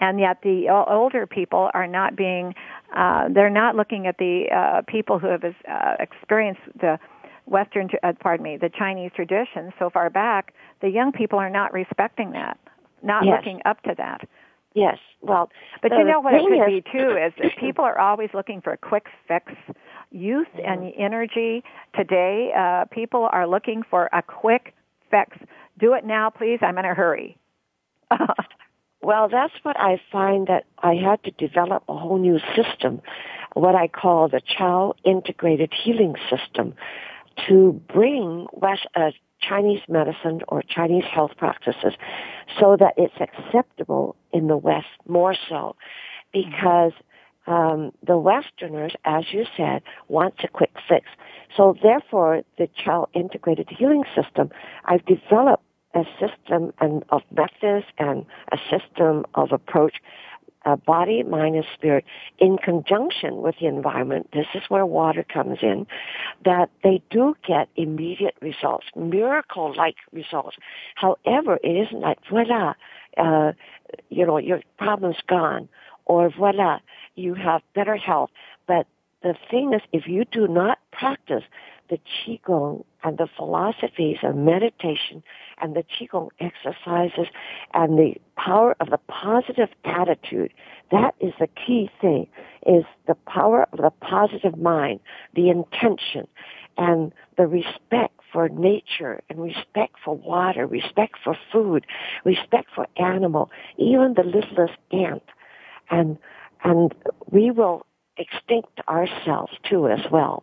And 0.00 0.18
yet 0.18 0.38
the 0.42 0.68
older 0.88 1.26
people 1.26 1.70
are 1.74 1.86
not 1.86 2.16
being, 2.16 2.54
uh, 2.96 3.28
they're 3.32 3.50
not 3.50 3.76
looking 3.76 4.06
at 4.06 4.18
the 4.18 4.46
uh, 4.54 4.82
people 4.88 5.18
who 5.18 5.28
have 5.28 5.44
uh, 5.44 5.94
experienced 6.00 6.62
the 6.80 6.98
Western, 7.46 7.88
uh, 8.02 8.12
pardon 8.20 8.44
me, 8.44 8.56
the 8.56 8.70
Chinese 8.70 9.10
tradition 9.14 9.72
so 9.78 9.90
far 9.90 10.10
back. 10.10 10.54
The 10.80 10.88
young 10.88 11.12
people 11.12 11.38
are 11.38 11.50
not 11.50 11.72
respecting 11.72 12.32
that, 12.32 12.58
not 13.02 13.24
Yes. 13.24 13.38
looking 13.38 13.60
up 13.64 13.82
to 13.82 13.94
that. 13.96 14.22
Yes, 14.74 14.96
well, 15.20 15.50
But 15.82 15.92
you 15.92 16.04
know 16.04 16.20
what 16.20 16.32
it 16.34 16.40
could 16.48 16.72
is- 16.72 16.82
be 16.82 16.90
too 16.90 17.16
is 17.26 17.32
that 17.38 17.52
people 17.60 17.84
are 17.84 17.98
always 17.98 18.30
looking 18.32 18.60
for 18.62 18.72
a 18.72 18.78
quick 18.78 19.06
fix. 19.28 19.52
Youth 20.10 20.48
and 20.64 20.92
energy 20.96 21.62
today, 21.94 22.52
uh, 22.56 22.84
people 22.86 23.28
are 23.32 23.46
looking 23.46 23.82
for 23.82 24.08
a 24.12 24.22
quick 24.22 24.74
fix. 25.10 25.36
Do 25.78 25.94
it 25.94 26.04
now, 26.04 26.30
please. 26.30 26.58
I'm 26.62 26.78
in 26.78 26.84
a 26.84 26.94
hurry. 26.94 27.36
Well, 29.02 29.28
that's 29.28 29.54
what 29.64 29.78
I 29.78 30.00
find 30.12 30.46
that 30.46 30.64
I 30.78 30.94
had 30.94 31.24
to 31.24 31.32
develop 31.32 31.82
a 31.88 31.96
whole 31.96 32.18
new 32.18 32.38
system, 32.54 33.02
what 33.54 33.74
I 33.74 33.88
call 33.88 34.28
the 34.28 34.40
Chow 34.40 34.94
Integrated 35.04 35.72
Healing 35.72 36.14
System, 36.30 36.74
to 37.48 37.80
bring 37.92 38.46
West, 38.52 38.86
uh, 38.94 39.10
Chinese 39.40 39.80
medicine 39.88 40.42
or 40.46 40.62
Chinese 40.62 41.04
health 41.12 41.32
practices 41.36 41.94
so 42.60 42.76
that 42.78 42.94
it's 42.96 43.14
acceptable 43.20 44.14
in 44.32 44.46
the 44.46 44.56
West 44.56 44.86
more 45.08 45.34
so 45.48 45.74
because 46.32 46.92
um, 47.48 47.90
the 48.06 48.16
Westerners, 48.16 48.94
as 49.04 49.24
you 49.32 49.46
said, 49.56 49.82
want 50.06 50.34
a 50.44 50.48
quick 50.48 50.74
fix. 50.88 51.06
So 51.56 51.74
therefore, 51.82 52.42
the 52.56 52.68
Chow 52.84 53.08
integrated 53.14 53.68
healing 53.68 54.04
system, 54.14 54.50
I've 54.84 55.04
developed 55.06 55.64
a 55.94 56.04
system 56.18 56.72
and 56.80 57.04
of 57.10 57.22
methods 57.30 57.86
and 57.98 58.24
a 58.50 58.58
system 58.70 59.24
of 59.34 59.52
approach 59.52 59.96
uh, 60.64 60.76
body, 60.76 61.22
mind, 61.22 61.56
and 61.56 61.64
spirit 61.74 62.04
in 62.38 62.56
conjunction 62.56 63.42
with 63.42 63.56
the 63.60 63.66
environment, 63.66 64.28
this 64.32 64.46
is 64.54 64.62
where 64.68 64.86
water 64.86 65.24
comes 65.24 65.58
in, 65.62 65.86
that 66.44 66.70
they 66.84 67.02
do 67.10 67.34
get 67.46 67.68
immediate 67.76 68.36
results, 68.40 68.86
miracle-like 68.94 69.96
results. 70.12 70.56
However, 70.94 71.58
it 71.62 71.88
isn't 71.88 72.00
like, 72.00 72.18
voila, 72.30 72.74
uh, 73.16 73.52
you 74.08 74.24
know, 74.24 74.38
your 74.38 74.60
problem's 74.78 75.20
gone, 75.26 75.68
or 76.04 76.30
voila, 76.30 76.78
you 77.16 77.34
have 77.34 77.62
better 77.74 77.96
health. 77.96 78.30
But 78.66 78.86
the 79.22 79.34
thing 79.50 79.72
is, 79.74 79.82
if 79.92 80.06
you 80.06 80.24
do 80.24 80.46
not 80.48 80.78
practice 80.92 81.44
the 81.92 82.00
Qigong 82.26 82.84
and 83.04 83.18
the 83.18 83.28
philosophies 83.36 84.16
of 84.22 84.34
meditation 84.34 85.22
and 85.60 85.76
the 85.76 85.84
Qigong 85.84 86.30
exercises 86.40 87.26
and 87.74 87.98
the 87.98 88.14
power 88.34 88.74
of 88.80 88.88
the 88.88 88.98
positive 89.08 89.68
attitude, 89.84 90.54
that 90.90 91.14
is 91.20 91.34
the 91.38 91.48
key 91.48 91.90
thing, 92.00 92.28
is 92.66 92.84
the 93.06 93.14
power 93.26 93.66
of 93.74 93.78
the 93.78 93.90
positive 94.00 94.56
mind, 94.56 95.00
the 95.34 95.50
intention, 95.50 96.26
and 96.78 97.12
the 97.36 97.46
respect 97.46 98.18
for 98.32 98.48
nature 98.48 99.20
and 99.28 99.42
respect 99.42 99.96
for 100.02 100.16
water, 100.16 100.66
respect 100.66 101.18
for 101.22 101.36
food, 101.52 101.84
respect 102.24 102.70
for 102.74 102.86
animal, 102.96 103.50
even 103.76 104.14
the 104.14 104.24
littlest 104.24 104.78
ant. 104.92 105.22
And, 105.90 106.16
and 106.64 106.94
we 107.30 107.50
will 107.50 107.84
extinct 108.16 108.80
ourselves 108.88 109.52
too 109.68 109.88
as 109.88 110.10
well. 110.10 110.42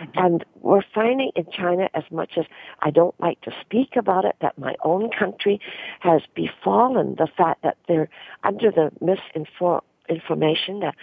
Mm-hmm. 0.00 0.18
And 0.18 0.44
we're 0.60 0.82
finding 0.94 1.30
in 1.36 1.46
China, 1.52 1.88
as 1.94 2.04
much 2.10 2.32
as 2.36 2.46
I 2.80 2.90
don't 2.90 3.18
like 3.20 3.40
to 3.42 3.52
speak 3.60 3.96
about 3.96 4.24
it, 4.24 4.36
that 4.40 4.58
my 4.58 4.74
own 4.84 5.10
country 5.10 5.60
has 6.00 6.22
befallen 6.34 7.16
the 7.18 7.28
fact 7.36 7.62
that 7.62 7.76
they're 7.86 8.08
under 8.42 8.70
the 8.70 8.90
misinformation 9.00 10.80
that 10.80 10.94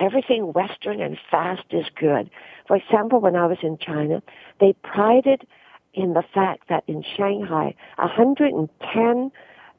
everything 0.00 0.52
Western 0.52 1.00
and 1.00 1.16
fast 1.30 1.64
is 1.70 1.86
good. 1.94 2.30
For 2.66 2.76
example, 2.76 3.20
when 3.20 3.36
I 3.36 3.46
was 3.46 3.58
in 3.62 3.78
China, 3.78 4.22
they 4.60 4.74
prided 4.82 5.46
in 5.92 6.14
the 6.14 6.24
fact 6.34 6.68
that 6.68 6.82
in 6.88 7.04
Shanghai, 7.16 7.74
110 7.96 9.30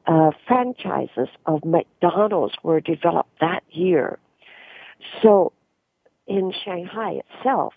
uh, 0.06 0.30
franchises 0.46 1.28
of 1.44 1.64
McDonald's 1.64 2.54
were 2.62 2.80
developed 2.80 3.38
that 3.40 3.62
year. 3.70 4.18
So 5.22 5.52
in 6.26 6.52
Shanghai 6.64 7.20
itself, 7.30 7.74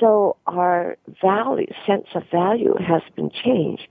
so 0.00 0.36
our 0.46 0.96
value, 1.22 1.66
sense 1.86 2.08
of 2.14 2.24
value 2.30 2.74
has 2.78 3.02
been 3.14 3.30
changed 3.30 3.88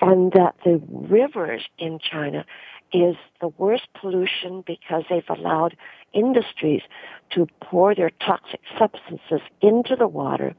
and 0.00 0.32
that 0.32 0.54
the 0.64 0.80
rivers 0.90 1.62
in 1.78 1.98
China 1.98 2.44
is 2.92 3.16
the 3.40 3.48
worst 3.48 3.88
pollution 4.00 4.62
because 4.66 5.04
they've 5.08 5.28
allowed 5.28 5.76
industries 6.12 6.82
to 7.30 7.46
pour 7.60 7.94
their 7.94 8.10
toxic 8.24 8.60
substances 8.78 9.40
into 9.60 9.96
the 9.96 10.06
water. 10.06 10.54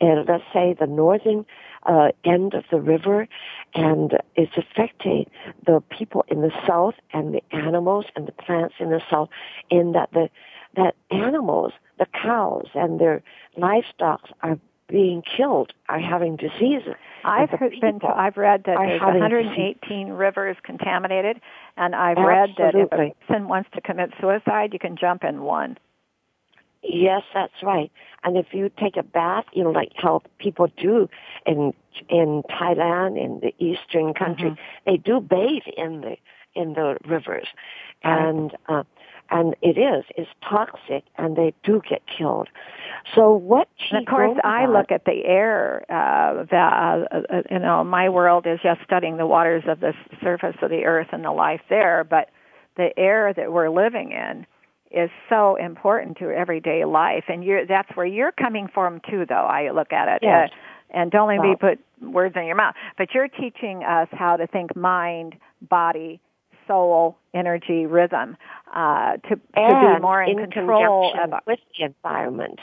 And 0.00 0.26
let's 0.28 0.44
say 0.52 0.74
the 0.78 0.86
northern 0.86 1.46
uh, 1.84 2.08
end 2.24 2.54
of 2.54 2.64
the 2.70 2.80
river, 2.80 3.28
and 3.74 4.12
it's 4.34 4.52
affecting 4.56 5.26
the 5.66 5.82
people 5.90 6.24
in 6.28 6.40
the 6.40 6.52
south 6.66 6.94
and 7.12 7.34
the 7.34 7.42
animals 7.54 8.06
and 8.16 8.26
the 8.26 8.32
plants 8.32 8.74
in 8.80 8.90
the 8.90 9.02
south. 9.10 9.28
In 9.70 9.92
that 9.92 10.10
the 10.12 10.30
that 10.76 10.94
animals 11.10 11.72
the 11.98 12.06
cows 12.06 12.66
and 12.74 13.00
their 13.00 13.22
livestock 13.56 14.28
are 14.42 14.58
being 14.88 15.22
killed, 15.22 15.72
are 15.88 15.98
having 15.98 16.36
diseases. 16.36 16.94
I've 17.24 17.50
been 17.80 18.00
to, 18.00 18.06
I've 18.06 18.36
read 18.36 18.64
that 18.66 18.76
there's 18.76 19.00
118 19.00 19.80
disease. 19.80 20.12
rivers 20.12 20.56
contaminated, 20.62 21.40
and 21.76 21.94
I've 21.94 22.18
Absolutely. 22.18 22.34
read 22.34 22.50
that 22.58 22.74
if 22.74 22.92
a 22.92 23.24
person 23.24 23.48
wants 23.48 23.70
to 23.74 23.80
commit 23.80 24.10
suicide, 24.20 24.72
you 24.72 24.78
can 24.78 24.96
jump 24.96 25.24
in 25.24 25.42
one. 25.42 25.78
Yes, 26.82 27.22
that's 27.32 27.62
right. 27.62 27.90
And 28.24 28.36
if 28.36 28.48
you 28.52 28.70
take 28.78 28.98
a 28.98 29.02
bath, 29.02 29.46
you 29.54 29.64
know, 29.64 29.70
like 29.70 29.92
how 29.96 30.20
people 30.38 30.68
do 30.76 31.08
in 31.46 31.72
in 32.10 32.42
Thailand, 32.50 33.18
in 33.22 33.40
the 33.40 33.54
eastern 33.58 34.12
country, 34.12 34.50
mm-hmm. 34.50 34.90
they 34.90 34.98
do 34.98 35.20
bathe 35.20 35.62
in 35.78 36.02
the 36.02 36.16
in 36.54 36.74
the 36.74 36.98
rivers, 37.06 37.46
and 38.02 38.54
uh, 38.68 38.84
and 39.30 39.54
it 39.62 39.78
is 39.78 40.04
is 40.16 40.26
toxic, 40.48 41.04
and 41.16 41.36
they 41.36 41.54
do 41.62 41.80
get 41.88 42.02
killed. 42.06 42.48
So 43.14 43.32
what? 43.32 43.68
And 43.90 44.06
of 44.06 44.10
course, 44.10 44.38
I 44.44 44.66
look 44.66 44.90
at 44.90 45.04
the 45.04 45.24
air. 45.24 45.84
Uh, 45.88 46.44
the, 46.44 46.56
uh, 46.56 47.18
uh, 47.30 47.42
you 47.50 47.58
know, 47.58 47.84
my 47.84 48.08
world 48.08 48.46
is 48.46 48.60
just 48.62 48.80
studying 48.84 49.16
the 49.16 49.26
waters 49.26 49.64
of 49.66 49.80
the 49.80 49.92
surface 50.22 50.56
of 50.62 50.70
the 50.70 50.84
earth 50.84 51.08
and 51.12 51.24
the 51.24 51.32
life 51.32 51.60
there, 51.68 52.04
but 52.04 52.30
the 52.76 52.96
air 52.98 53.32
that 53.34 53.52
we're 53.52 53.70
living 53.70 54.12
in 54.12 54.46
is 54.90 55.10
so 55.28 55.56
important 55.56 56.18
to 56.18 56.30
everyday 56.30 56.84
life, 56.84 57.24
and 57.28 57.44
you're, 57.44 57.66
that's 57.66 57.90
where 57.96 58.06
you're 58.06 58.32
coming 58.32 58.68
from 58.72 59.00
too. 59.10 59.24
Though 59.28 59.34
I 59.34 59.70
look 59.70 59.92
at 59.92 60.08
it. 60.08 60.20
Yes. 60.22 60.50
Uh, 60.52 60.56
and 60.94 61.10
don't 61.10 61.26
let 61.26 61.40
me 61.40 61.56
put 61.60 61.80
words 62.00 62.36
in 62.36 62.44
your 62.46 62.54
mouth, 62.54 62.76
but 62.96 63.12
you're 63.14 63.26
teaching 63.26 63.82
us 63.82 64.06
how 64.12 64.36
to 64.36 64.46
think 64.46 64.76
mind, 64.76 65.34
body, 65.60 66.20
soul, 66.66 67.16
energy, 67.32 67.86
rhythm, 67.86 68.36
uh, 68.74 69.12
to, 69.16 69.30
to 69.30 69.38
be 69.56 70.00
more 70.00 70.22
in, 70.22 70.38
in 70.38 70.50
control 70.50 71.12
of 71.22 71.32
with 71.46 71.60
the 71.78 71.84
environment. 71.84 72.60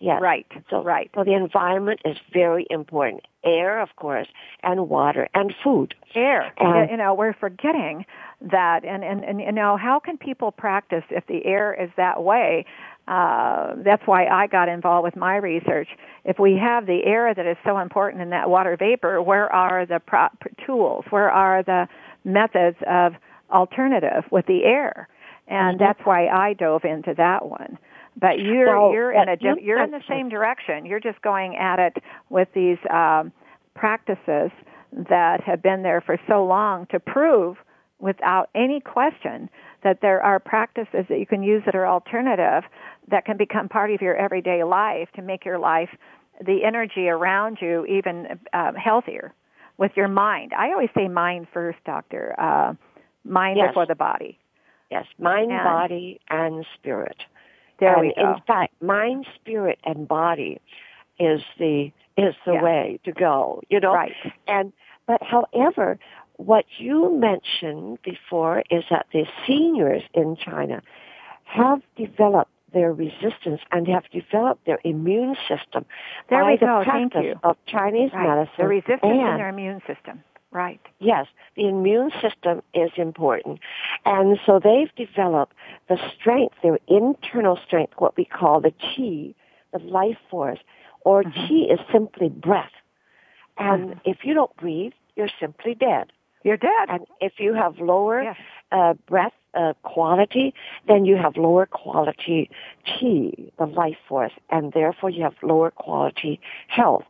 Yes. 0.00 0.20
Right. 0.20 0.46
So, 0.68 0.82
right. 0.82 1.08
So 1.14 1.22
the 1.22 1.34
environment 1.34 2.00
is 2.04 2.16
very 2.32 2.66
important. 2.70 3.22
Air, 3.44 3.80
of 3.80 3.94
course, 3.94 4.26
and 4.64 4.88
water 4.88 5.28
and 5.32 5.54
food. 5.62 5.94
Air. 6.16 6.52
And, 6.58 6.90
you 6.90 6.96
know, 6.96 7.14
we're 7.14 7.34
forgetting 7.34 8.04
that. 8.40 8.84
And, 8.84 9.04
and, 9.04 9.24
and, 9.24 9.40
you 9.40 9.52
know, 9.52 9.76
how 9.76 10.00
can 10.00 10.18
people 10.18 10.50
practice 10.50 11.04
if 11.10 11.24
the 11.28 11.46
air 11.46 11.72
is 11.72 11.88
that 11.96 12.20
way? 12.20 12.66
Uh, 13.06 13.74
that's 13.76 14.02
why 14.04 14.26
I 14.26 14.48
got 14.48 14.68
involved 14.68 15.04
with 15.04 15.14
my 15.14 15.36
research. 15.36 15.88
If 16.24 16.40
we 16.40 16.56
have 16.56 16.86
the 16.86 17.04
air 17.04 17.32
that 17.32 17.46
is 17.46 17.56
so 17.64 17.78
important 17.78 18.22
in 18.22 18.30
that 18.30 18.50
water 18.50 18.76
vapor, 18.76 19.22
where 19.22 19.52
are 19.52 19.86
the 19.86 20.00
pro- 20.00 20.28
tools? 20.66 21.04
Where 21.10 21.30
are 21.30 21.62
the 21.62 21.86
methods 22.24 22.76
of 22.88 23.14
alternative 23.52 24.24
with 24.30 24.46
the 24.46 24.64
air? 24.64 25.08
And 25.48 25.78
mm-hmm. 25.78 25.84
that's 25.84 26.00
why 26.04 26.28
I 26.28 26.54
dove 26.54 26.84
into 26.84 27.14
that 27.16 27.46
one. 27.46 27.78
But 28.20 28.38
you're 28.38 28.78
well, 28.78 28.92
you're 28.92 29.12
in 29.12 29.28
a 29.28 29.36
you're 29.40 29.82
in 29.82 29.90
the 29.90 30.02
same 30.08 30.28
direction. 30.28 30.84
You're 30.84 31.00
just 31.00 31.22
going 31.22 31.56
at 31.56 31.78
it 31.78 31.96
with 32.28 32.48
these 32.54 32.76
um, 32.92 33.32
practices 33.74 34.50
that 34.92 35.40
have 35.44 35.62
been 35.62 35.82
there 35.82 36.02
for 36.02 36.18
so 36.28 36.44
long 36.44 36.86
to 36.90 37.00
prove 37.00 37.56
without 37.98 38.50
any 38.54 38.80
question 38.80 39.48
that 39.82 40.00
there 40.02 40.22
are 40.22 40.38
practices 40.38 41.06
that 41.08 41.18
you 41.18 41.26
can 41.26 41.42
use 41.42 41.62
that 41.64 41.74
are 41.74 41.86
alternative 41.86 42.64
that 43.10 43.24
can 43.24 43.36
become 43.36 43.68
part 43.68 43.90
of 43.90 44.02
your 44.02 44.16
everyday 44.16 44.62
life 44.62 45.08
to 45.14 45.22
make 45.22 45.44
your 45.44 45.58
life 45.58 45.88
the 46.44 46.64
energy 46.64 47.08
around 47.08 47.58
you 47.60 47.86
even 47.86 48.26
uh, 48.52 48.72
healthier 48.76 49.32
with 49.78 49.92
your 49.96 50.08
mind. 50.08 50.52
I 50.56 50.72
always 50.72 50.90
say 50.94 51.08
mind 51.08 51.46
first, 51.52 51.78
doctor. 51.86 52.34
Uh, 52.38 52.74
mind 53.24 53.58
yes. 53.58 53.68
before 53.68 53.86
the 53.86 53.94
body. 53.94 54.38
Yes, 54.90 55.06
mind, 55.18 55.50
and, 55.50 55.64
body, 55.64 56.20
and 56.28 56.66
spirit. 56.74 57.16
There 57.80 57.94
and 57.94 58.00
we 58.02 58.14
go. 58.14 58.34
In 58.34 58.42
fact, 58.46 58.74
mind, 58.82 59.26
spirit, 59.36 59.78
and 59.84 60.06
body 60.06 60.60
is 61.18 61.40
the 61.58 61.90
is 62.16 62.34
the 62.44 62.52
yeah. 62.52 62.62
way 62.62 63.00
to 63.04 63.12
go. 63.12 63.62
You 63.70 63.80
know, 63.80 63.94
right? 63.94 64.12
And 64.46 64.72
but 65.06 65.22
however, 65.22 65.98
what 66.36 66.64
you 66.78 67.18
mentioned 67.18 67.98
before 68.02 68.62
is 68.70 68.84
that 68.90 69.06
the 69.12 69.24
seniors 69.46 70.02
in 70.14 70.36
China 70.36 70.82
have 71.44 71.80
developed 71.96 72.50
their 72.72 72.92
resistance 72.92 73.60
and 73.70 73.86
have 73.86 74.04
developed 74.10 74.64
their 74.64 74.78
immune 74.84 75.36
system 75.48 75.84
there 76.30 76.42
by 76.42 76.52
we 76.52 76.56
the 76.56 76.66
go. 76.66 76.82
practice 76.84 77.36
of 77.42 77.56
Chinese 77.66 78.10
right. 78.14 78.28
medicine. 78.28 78.54
The 78.58 78.66
resistance 78.66 79.00
and 79.02 79.20
in 79.20 79.36
their 79.36 79.48
immune 79.48 79.80
system. 79.86 80.22
Right. 80.52 80.80
Yes, 80.98 81.26
the 81.56 81.66
immune 81.66 82.10
system 82.20 82.62
is 82.74 82.90
important. 82.96 83.60
And 84.04 84.38
so 84.44 84.60
they've 84.62 84.94
developed 84.94 85.54
the 85.88 85.98
strength, 86.14 86.56
their 86.62 86.78
internal 86.88 87.58
strength, 87.66 87.94
what 87.96 88.16
we 88.18 88.26
call 88.26 88.60
the 88.60 88.70
chi, 88.70 89.34
the 89.72 89.82
life 89.82 90.18
force, 90.30 90.58
or 91.00 91.22
mm-hmm. 91.22 91.40
chi 91.40 91.72
is 91.72 91.80
simply 91.90 92.28
breath. 92.28 92.70
And 93.56 93.90
mm-hmm. 93.90 94.10
if 94.10 94.18
you 94.24 94.34
don't 94.34 94.54
breathe, 94.56 94.92
you're 95.16 95.30
simply 95.40 95.74
dead. 95.74 96.12
You're 96.44 96.58
dead. 96.58 96.88
And 96.88 97.06
if 97.20 97.34
you 97.38 97.54
have 97.54 97.78
lower 97.78 98.22
yes. 98.22 98.36
uh, 98.72 98.94
breath 99.08 99.32
uh, 99.54 99.72
quality, 99.82 100.52
then 100.86 101.06
you 101.06 101.16
have 101.16 101.36
lower 101.36 101.64
quality 101.64 102.50
chi, 102.84 103.32
the 103.58 103.66
life 103.66 103.96
force, 104.06 104.32
and 104.50 104.72
therefore 104.72 105.08
you 105.08 105.22
have 105.22 105.34
lower 105.42 105.70
quality 105.70 106.40
health. 106.68 107.04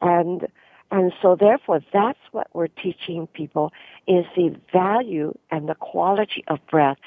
And 0.00 0.48
And 0.90 1.12
so 1.22 1.36
therefore 1.36 1.80
that's 1.92 2.18
what 2.32 2.48
we're 2.52 2.68
teaching 2.68 3.28
people 3.28 3.72
is 4.06 4.24
the 4.36 4.56
value 4.72 5.34
and 5.50 5.68
the 5.68 5.74
quality 5.74 6.44
of 6.48 6.58
breath 6.68 6.98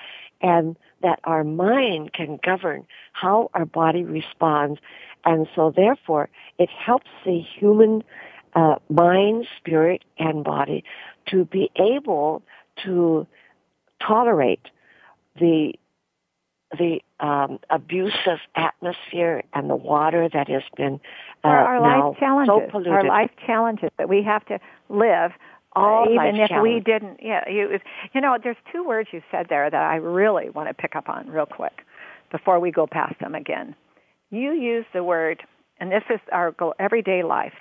and 0.42 0.78
that 1.02 1.20
our 1.26 1.44
mind 1.44 2.14
can 2.14 2.40
govern 2.44 2.86
how 3.12 3.50
our 3.54 3.66
body 3.66 4.04
responds. 4.04 4.80
And 5.26 5.48
so 5.56 5.72
therefore 5.76 6.30
it 6.58 6.70
helps 6.70 7.10
the 7.26 7.40
human 7.40 8.04
uh, 8.56 8.76
mind, 8.90 9.48
spirit, 9.58 10.04
and 10.18 10.44
body 10.44 10.84
to 11.28 11.46
be 11.46 11.72
able 11.76 12.44
to 12.84 13.28
tolerate 14.00 14.68
the 15.40 15.74
the 16.78 17.02
um, 17.20 17.60
abusive 17.70 18.40
atmosphere 18.56 19.44
and 19.54 19.70
the 19.70 19.76
water 19.76 20.30
that 20.32 20.48
has 20.50 20.64
been 20.76 21.00
uh, 21.44 21.48
our, 21.48 21.82
life 21.82 22.18
challenges, 22.20 22.54
so 22.54 22.72
polluted. 22.72 22.94
our 22.94 23.08
life 23.08 23.32
challenges 23.46 23.90
that 23.98 24.10
we 24.10 24.24
have 24.24 24.46
to 24.46 24.60
live. 24.90 25.32
All 25.76 26.06
even 26.06 26.38
life 26.38 26.52
if 26.52 26.62
we 26.62 26.80
didn't, 26.80 27.20
yeah, 27.22 27.50
you, 27.50 27.80
you 28.14 28.22
know, 28.22 28.38
there's 28.42 28.58
two 28.72 28.84
words 28.84 29.10
you 29.12 29.22
said 29.32 29.48
there 29.50 29.70
that 29.70 29.82
I 29.82 29.96
really 29.96 30.50
want 30.50 30.70
to 30.70 30.74
pick 30.74 30.96
up 30.96 31.10
on 31.10 31.28
real 31.28 31.48
quick 31.48 31.84
before 32.32 32.60
we 32.60 32.72
go 32.72 32.86
past 32.86 33.20
them 33.20 33.34
again. 33.34 33.76
You 34.30 34.52
use 34.52 34.86
the 34.94 35.04
word, 35.04 35.44
and 35.80 35.92
this 35.92 36.04
is 36.10 36.20
our 36.32 36.54
everyday 36.80 37.24
life, 37.24 37.54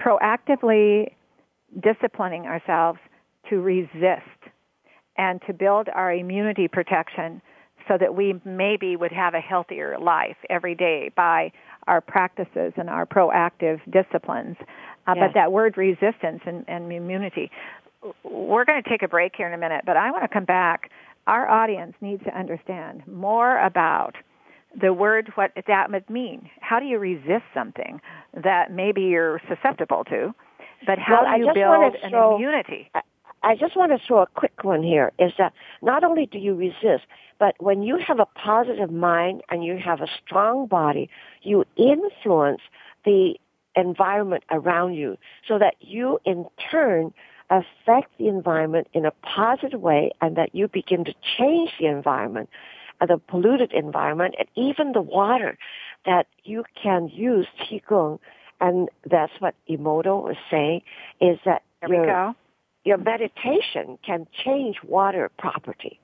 proactively 0.00 1.12
disciplining 1.82 2.46
ourselves 2.46 2.98
to 3.48 3.60
resist 3.60 4.22
and 5.16 5.40
to 5.46 5.52
build 5.52 5.88
our 5.88 6.12
immunity 6.12 6.68
protection 6.68 7.40
so 7.88 7.98
that 7.98 8.14
we 8.14 8.40
maybe 8.44 8.96
would 8.96 9.12
have 9.12 9.34
a 9.34 9.40
healthier 9.40 9.98
life 9.98 10.36
every 10.48 10.74
day 10.74 11.10
by 11.16 11.52
our 11.86 12.00
practices 12.00 12.72
and 12.76 12.88
our 12.88 13.06
proactive 13.06 13.80
disciplines. 13.90 14.56
Uh, 15.06 15.14
Yes. 15.16 15.16
But 15.20 15.34
that 15.34 15.52
word 15.52 15.76
resistance 15.76 16.40
and, 16.46 16.64
and 16.66 16.90
immunity, 16.90 17.50
we're 18.22 18.64
going 18.64 18.82
to 18.82 18.88
take 18.88 19.02
a 19.02 19.08
break 19.08 19.34
here 19.36 19.46
in 19.46 19.52
a 19.52 19.58
minute, 19.58 19.84
but 19.84 19.96
I 19.96 20.10
want 20.10 20.24
to 20.24 20.28
come 20.28 20.46
back. 20.46 20.90
Our 21.26 21.48
audience 21.48 21.94
needs 22.00 22.22
to 22.24 22.38
understand 22.38 23.02
more 23.06 23.58
about 23.58 24.14
the 24.80 24.92
word, 24.92 25.30
what 25.34 25.52
that 25.66 25.90
would 25.90 26.08
mean. 26.10 26.50
How 26.60 26.80
do 26.80 26.86
you 26.86 26.98
resist 26.98 27.44
something 27.52 28.00
that 28.42 28.72
maybe 28.72 29.02
you're 29.02 29.40
susceptible 29.48 30.04
to, 30.04 30.34
but 30.86 30.98
how 30.98 31.22
Well, 31.22 31.34
do 31.34 31.44
you 31.44 31.52
build 31.54 31.94
an 32.02 32.14
immunity? 32.14 32.90
I 33.44 33.56
just 33.56 33.76
want 33.76 33.92
to 33.92 33.98
throw 34.04 34.22
a 34.22 34.26
quick 34.26 34.64
one 34.64 34.82
here 34.82 35.12
is 35.18 35.32
that 35.38 35.52
not 35.82 36.02
only 36.02 36.26
do 36.26 36.38
you 36.38 36.54
resist, 36.54 37.04
but 37.38 37.54
when 37.58 37.82
you 37.82 37.98
have 37.98 38.18
a 38.18 38.26
positive 38.26 38.90
mind 38.90 39.42
and 39.50 39.62
you 39.62 39.76
have 39.76 40.00
a 40.00 40.06
strong 40.24 40.66
body, 40.66 41.10
you 41.42 41.64
influence 41.76 42.62
the 43.04 43.34
environment 43.76 44.44
around 44.50 44.94
you 44.94 45.18
so 45.46 45.58
that 45.58 45.74
you 45.80 46.18
in 46.24 46.46
turn 46.70 47.12
affect 47.50 48.16
the 48.18 48.28
environment 48.28 48.88
in 48.94 49.04
a 49.04 49.10
positive 49.22 49.80
way 49.80 50.10
and 50.22 50.36
that 50.36 50.54
you 50.54 50.66
begin 50.66 51.04
to 51.04 51.14
change 51.38 51.70
the 51.78 51.86
environment, 51.86 52.48
uh, 53.02 53.06
the 53.06 53.18
polluted 53.18 53.72
environment 53.72 54.34
and 54.38 54.48
even 54.54 54.92
the 54.92 55.02
water 55.02 55.58
that 56.06 56.26
you 56.44 56.64
can 56.82 57.08
use 57.08 57.46
Qigong. 57.60 58.18
And 58.60 58.88
that's 59.10 59.32
what 59.40 59.54
Emoto 59.68 60.22
was 60.22 60.36
saying 60.50 60.80
is 61.20 61.38
that 61.44 61.62
There 61.82 61.90
we 61.90 62.06
go. 62.06 62.34
Your 62.84 62.98
meditation 62.98 63.98
can 64.04 64.26
change 64.44 64.76
water 64.84 65.30
property. 65.38 65.98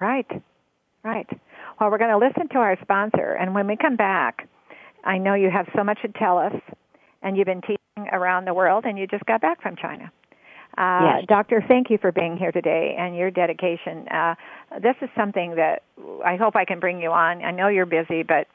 Right, 0.00 0.26
right. 1.02 1.28
Well, 1.80 1.90
we're 1.90 1.98
going 1.98 2.10
to 2.10 2.18
listen 2.18 2.48
to 2.48 2.58
our 2.58 2.76
sponsor, 2.82 3.32
and 3.32 3.54
when 3.54 3.66
we 3.66 3.76
come 3.76 3.96
back, 3.96 4.48
I 5.04 5.18
know 5.18 5.34
you 5.34 5.50
have 5.50 5.66
so 5.76 5.84
much 5.84 6.00
to 6.02 6.08
tell 6.08 6.38
us, 6.38 6.54
and 7.22 7.36
you've 7.36 7.46
been 7.46 7.62
teaching 7.62 7.78
around 8.12 8.46
the 8.46 8.54
world, 8.54 8.84
and 8.84 8.98
you 8.98 9.06
just 9.06 9.24
got 9.26 9.40
back 9.40 9.62
from 9.62 9.76
China. 9.76 10.10
Uh, 10.76 11.18
Yes. 11.18 11.24
Doctor, 11.28 11.64
thank 11.68 11.88
you 11.88 11.98
for 11.98 12.10
being 12.10 12.36
here 12.36 12.50
today 12.50 12.96
and 12.98 13.16
your 13.16 13.30
dedication. 13.30 14.08
Uh, 14.08 14.34
this 14.82 14.96
is 15.00 15.08
something 15.16 15.54
that 15.54 15.82
I 16.24 16.34
hope 16.36 16.56
I 16.56 16.64
can 16.64 16.80
bring 16.80 17.00
you 17.00 17.12
on. 17.12 17.44
I 17.44 17.52
know 17.52 17.68
you're 17.68 17.86
busy, 17.86 18.24
but 18.24 18.48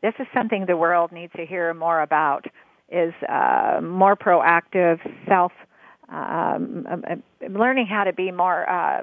this 0.00 0.14
is 0.20 0.26
something 0.32 0.66
the 0.66 0.76
world 0.76 1.10
needs 1.10 1.32
to 1.34 1.44
hear 1.44 1.74
more 1.74 2.00
about. 2.02 2.46
Is 2.90 3.14
uh, 3.28 3.80
more 3.82 4.14
proactive 4.14 5.00
self 5.26 5.50
um, 6.08 6.86
um, 6.90 7.04
um, 7.10 7.22
learning 7.54 7.86
how 7.86 8.04
to 8.04 8.12
be 8.12 8.30
more 8.30 8.68
uh, 8.68 9.02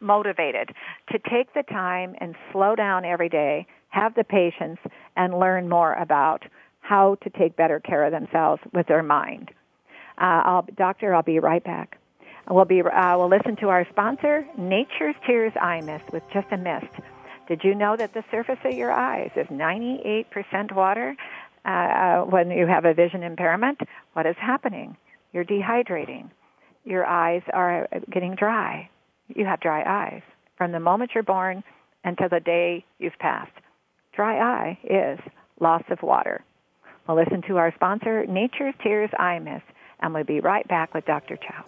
motivated, 0.00 0.70
to 1.10 1.18
take 1.18 1.52
the 1.54 1.62
time 1.62 2.14
and 2.18 2.34
slow 2.52 2.74
down 2.74 3.04
every 3.04 3.28
day, 3.28 3.66
have 3.88 4.14
the 4.14 4.24
patience, 4.24 4.78
and 5.16 5.38
learn 5.38 5.68
more 5.68 5.94
about 5.94 6.44
how 6.80 7.16
to 7.22 7.30
take 7.30 7.56
better 7.56 7.80
care 7.80 8.04
of 8.04 8.12
themselves 8.12 8.60
with 8.72 8.86
their 8.86 9.02
mind. 9.02 9.50
Uh, 10.18 10.42
I'll, 10.44 10.66
doctor, 10.76 11.14
I'll 11.14 11.22
be 11.22 11.38
right 11.38 11.64
back. 11.64 11.98
We'll 12.48 12.66
be. 12.66 12.82
Uh, 12.82 13.16
we'll 13.16 13.30
listen 13.30 13.56
to 13.56 13.68
our 13.68 13.86
sponsor, 13.90 14.46
Nature's 14.58 15.16
Tears 15.26 15.52
Eye 15.60 15.80
Mist, 15.80 16.12
with 16.12 16.22
just 16.32 16.46
a 16.52 16.58
mist. 16.58 16.92
Did 17.48 17.62
you 17.64 17.74
know 17.74 17.96
that 17.96 18.12
the 18.12 18.22
surface 18.30 18.58
of 18.64 18.74
your 18.74 18.92
eyes 18.92 19.30
is 19.36 19.46
98% 19.46 20.72
water? 20.72 21.16
Uh, 21.64 22.20
when 22.22 22.50
you 22.50 22.66
have 22.66 22.84
a 22.84 22.92
vision 22.92 23.22
impairment, 23.22 23.80
what 24.12 24.26
is 24.26 24.36
happening? 24.38 24.96
You're 25.34 25.44
dehydrating. 25.44 26.30
Your 26.84 27.04
eyes 27.04 27.42
are 27.52 27.88
getting 28.10 28.36
dry. 28.36 28.88
You 29.34 29.44
have 29.44 29.60
dry 29.60 29.82
eyes 29.84 30.22
from 30.56 30.70
the 30.70 30.78
moment 30.78 31.10
you're 31.14 31.24
born 31.24 31.64
until 32.04 32.28
the 32.28 32.38
day 32.38 32.84
you've 32.98 33.18
passed. 33.18 33.50
Dry 34.14 34.38
eye 34.38 34.78
is 34.84 35.18
loss 35.60 35.82
of 35.90 36.02
water. 36.02 36.44
We'll 37.08 37.16
listen 37.16 37.42
to 37.48 37.56
our 37.56 37.74
sponsor, 37.74 38.24
Nature's 38.26 38.74
Tears 38.82 39.10
Eye 39.18 39.40
Mist, 39.40 39.64
and 40.00 40.14
we'll 40.14 40.24
be 40.24 40.40
right 40.40 40.66
back 40.68 40.94
with 40.94 41.04
Dr. 41.04 41.36
Chow. 41.36 41.64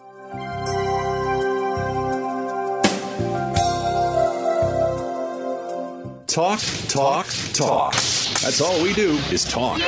Talk, 6.26 6.60
talk, 6.88 7.26
talk. 7.52 7.92
That's 7.94 8.60
all 8.60 8.82
we 8.82 8.92
do 8.92 9.12
is 9.32 9.44
talk. 9.44 9.80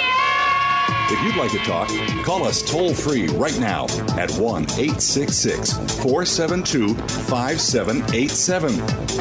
If 1.10 1.22
you'd 1.24 1.36
like 1.36 1.52
to 1.52 1.58
talk, 1.58 1.88
call 2.22 2.44
us 2.44 2.60
toll 2.62 2.92
free 2.92 3.28
right 3.28 3.58
now 3.58 3.84
at 4.18 4.30
1 4.32 4.64
866 4.64 5.72
472 6.02 6.94
5787. 6.94 8.74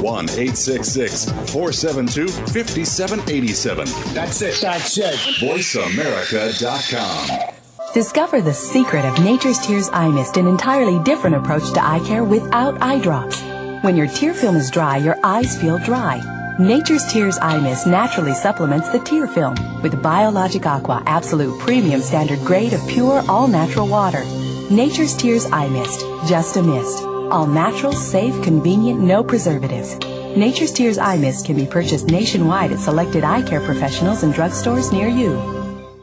1 0.03 0.29
866 0.29 1.25
472 1.51 2.27
5787. 2.27 3.87
That's 4.13 4.41
it. 4.41 4.59
That's 4.61 4.97
it. 4.97 5.15
VoiceAmerica.com. 5.39 7.53
Discover 7.93 8.41
the 8.41 8.53
secret 8.53 9.05
of 9.05 9.23
Nature's 9.23 9.65
Tears 9.65 9.89
Eye 9.93 10.09
Mist, 10.09 10.35
an 10.35 10.45
entirely 10.45 11.01
different 11.03 11.37
approach 11.37 11.71
to 11.73 11.81
eye 11.81 12.01
care 12.05 12.25
without 12.25 12.81
eye 12.81 12.99
drops. 12.99 13.41
When 13.81 13.95
your 13.95 14.07
tear 14.07 14.33
film 14.33 14.57
is 14.57 14.69
dry, 14.69 14.97
your 14.97 15.17
eyes 15.23 15.57
feel 15.59 15.77
dry. 15.79 16.21
Nature's 16.59 17.05
Tears 17.05 17.37
Eye 17.39 17.59
Mist 17.59 17.85
naturally 17.85 18.33
supplements 18.33 18.89
the 18.89 18.97
tear 18.97 19.27
film 19.27 19.53
with 19.83 20.01
Biologic 20.01 20.65
Aqua 20.65 21.03
Absolute 21.05 21.59
Premium 21.59 22.01
Standard 22.01 22.39
Grade 22.39 22.73
of 22.73 22.81
pure, 22.87 23.23
all 23.29 23.47
natural 23.47 23.87
water. 23.87 24.23
Nature's 24.71 25.15
Tears 25.15 25.45
Eye 25.51 25.69
Mist, 25.69 25.99
just 26.27 26.57
a 26.57 26.63
mist. 26.63 27.03
All 27.31 27.45
natural, 27.45 27.93
safe, 27.93 28.33
convenient, 28.43 28.99
no 28.99 29.23
preservatives. 29.23 29.99
Nature's 30.35 30.71
Tears 30.71 30.97
Eye 30.97 31.17
Mist 31.17 31.45
can 31.45 31.55
be 31.55 31.67
purchased 31.67 32.07
nationwide 32.07 32.71
at 32.71 32.79
selected 32.79 33.23
eye 33.23 33.43
care 33.43 33.61
professionals 33.61 34.23
and 34.23 34.33
drugstores 34.33 34.91
near 34.91 35.07
you. 35.07 35.35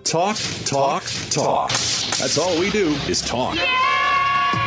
Talk, 0.04 0.36
talk, 0.66 1.02
talk. 1.30 1.70
That's 1.70 2.38
all 2.38 2.60
we 2.60 2.70
do 2.70 2.90
is 3.08 3.22
talk. 3.22 3.58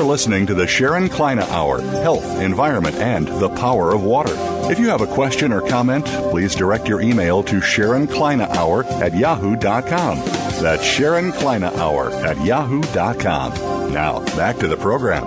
You're 0.00 0.08
listening 0.08 0.46
to 0.46 0.54
the 0.54 0.66
Sharon 0.66 1.10
Kleyne 1.10 1.40
Hour 1.40 1.82
Health, 1.82 2.40
Environment, 2.40 2.96
and 2.96 3.28
the 3.28 3.50
Power 3.50 3.92
of 3.92 4.02
Water. 4.02 4.32
If 4.72 4.78
you 4.78 4.88
have 4.88 5.02
a 5.02 5.06
question 5.06 5.52
or 5.52 5.60
comment, 5.60 6.06
please 6.30 6.54
direct 6.54 6.88
your 6.88 7.02
email 7.02 7.42
to 7.42 7.60
Sharon 7.60 8.06
Kleyne 8.06 8.40
Hour 8.40 8.84
at 8.84 9.14
yahoo.com. 9.14 10.16
That's 10.62 10.82
Sharon 10.82 11.32
Kleyne 11.32 11.64
Hour 11.64 12.12
at 12.24 12.42
yahoo.com. 12.42 13.92
Now, 13.92 14.20
back 14.36 14.56
to 14.60 14.68
the 14.68 14.76
program. 14.78 15.24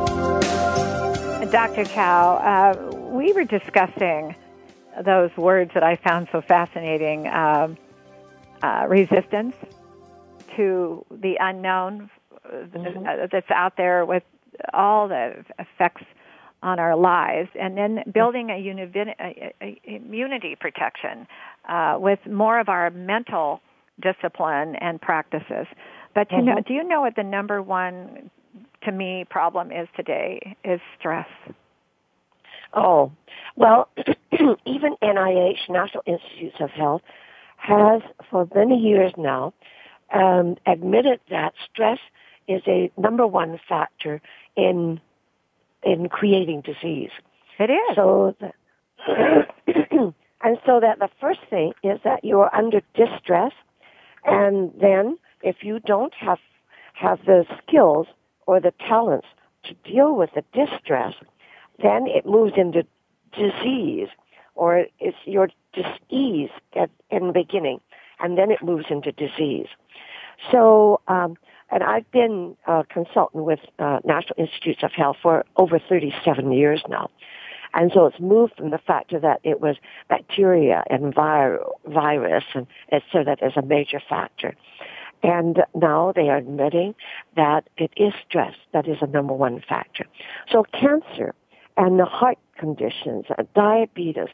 Dr. 1.51 1.85
Chow, 1.85 2.37
uh, 2.37 2.95
we 2.95 3.31
were 3.33 3.45
discussing 3.45 4.35
those 5.05 5.29
words 5.37 5.69
that 5.75 5.83
I 5.83 5.97
found 5.97 6.29
so 6.31 6.41
fascinating 6.41 7.27
um, 7.27 7.77
uh, 8.63 8.87
resistance 8.89 9.55
to 10.55 11.05
the 11.11 11.37
unknown 11.39 12.09
mm-hmm. 12.43 13.27
that's 13.31 13.51
out 13.51 13.77
there 13.77 14.03
with 14.03 14.23
all 14.73 15.07
the 15.07 15.43
effects 15.59 16.03
on 16.61 16.79
our 16.79 16.95
lives, 16.95 17.49
and 17.59 17.77
then 17.77 18.03
building 18.13 18.49
a, 18.49 18.57
uni- 18.57 18.83
a, 19.19 19.53
a 19.61 19.81
immunity 19.83 20.55
protection 20.59 21.27
uh, 21.67 21.97
with 21.99 22.19
more 22.25 22.59
of 22.59 22.69
our 22.69 22.89
mental 22.89 23.61
discipline 24.01 24.75
and 24.77 25.01
practices. 25.01 25.67
But 26.15 26.31
you 26.31 26.37
mm-hmm. 26.37 26.47
know, 26.47 26.61
do 26.65 26.73
you 26.73 26.83
know 26.83 27.01
what 27.01 27.15
the 27.15 27.23
number 27.23 27.61
one 27.61 28.29
to 28.83 28.91
me 28.91 29.25
problem 29.29 29.71
is 29.71 29.87
today? 29.95 30.55
Is 30.63 30.79
stress. 30.97 31.27
Oh, 32.73 33.11
well, 33.55 33.89
even 34.65 34.95
NIH, 35.03 35.69
National 35.69 36.03
Institutes 36.07 36.57
of 36.59 36.71
Health, 36.71 37.01
has 37.57 38.01
for 38.29 38.47
many 38.55 38.77
years 38.77 39.13
now 39.17 39.53
um, 40.13 40.55
admitted 40.65 41.19
that 41.29 41.53
stress 41.71 41.99
is 42.47 42.61
a 42.67 42.91
number 42.97 43.25
one 43.25 43.59
factor 43.69 44.21
in 44.55 44.99
in 45.83 46.09
creating 46.09 46.61
disease. 46.61 47.11
It 47.59 47.69
is. 47.69 47.95
So, 47.95 48.35
the, 48.39 48.53
and 50.41 50.57
so 50.65 50.79
that 50.79 50.99
the 50.99 51.09
first 51.19 51.41
thing 51.49 51.73
is 51.83 51.99
that 52.03 52.23
you 52.23 52.39
are 52.39 52.53
under 52.55 52.81
distress, 52.93 53.51
and 54.25 54.71
then 54.79 55.17
if 55.41 55.57
you 55.63 55.79
don't 55.79 56.13
have 56.15 56.39
have 56.93 57.19
the 57.25 57.45
skills 57.61 58.07
or 58.45 58.59
the 58.59 58.73
talents 58.87 59.27
to 59.63 59.73
deal 59.89 60.15
with 60.15 60.29
the 60.35 60.43
distress, 60.53 61.13
then 61.81 62.07
it 62.07 62.25
moves 62.25 62.53
into 62.57 62.85
disease, 63.31 64.09
or 64.55 64.85
it's 64.99 65.17
your 65.25 65.49
disease 65.73 66.49
at, 66.75 66.89
in 67.09 67.27
the 67.27 67.33
beginning, 67.33 67.79
and 68.19 68.37
then 68.37 68.51
it 68.51 68.61
moves 68.61 68.85
into 68.89 69.11
disease. 69.11 69.67
So, 70.51 71.01
um, 71.07 71.37
and 71.73 71.83
I've 71.83 72.09
been 72.11 72.55
a 72.67 72.83
consultant 72.87 73.43
with 73.45 73.59
uh, 73.79 73.99
National 74.05 74.35
Institutes 74.37 74.83
of 74.83 74.91
Health 74.91 75.17
for 75.23 75.43
over 75.57 75.79
37 75.79 76.51
years 76.51 76.83
now. 76.87 77.09
And 77.73 77.91
so 77.91 78.05
it's 78.05 78.19
moved 78.19 78.53
from 78.57 78.69
the 78.69 78.77
fact 78.77 79.11
that 79.19 79.39
it 79.43 79.59
was 79.59 79.77
bacteria 80.07 80.83
and 80.91 81.15
vir- 81.15 81.59
virus, 81.87 82.43
and 82.53 82.67
it's 82.89 83.05
so 83.11 83.23
that 83.23 83.41
is 83.41 83.53
a 83.55 83.63
major 83.63 83.99
factor. 84.07 84.55
And 85.23 85.63
now 85.73 86.13
they 86.15 86.29
are 86.29 86.37
admitting 86.37 86.93
that 87.35 87.67
it 87.77 87.89
is 87.97 88.13
stress 88.27 88.53
that 88.73 88.87
is 88.87 88.97
a 89.01 89.07
number 89.07 89.33
one 89.33 89.63
factor. 89.67 90.05
So 90.51 90.65
cancer 90.79 91.33
and 91.75 91.99
the 91.99 92.05
heart 92.05 92.37
conditions, 92.59 93.25
uh, 93.35 93.43
diabetes, 93.55 94.27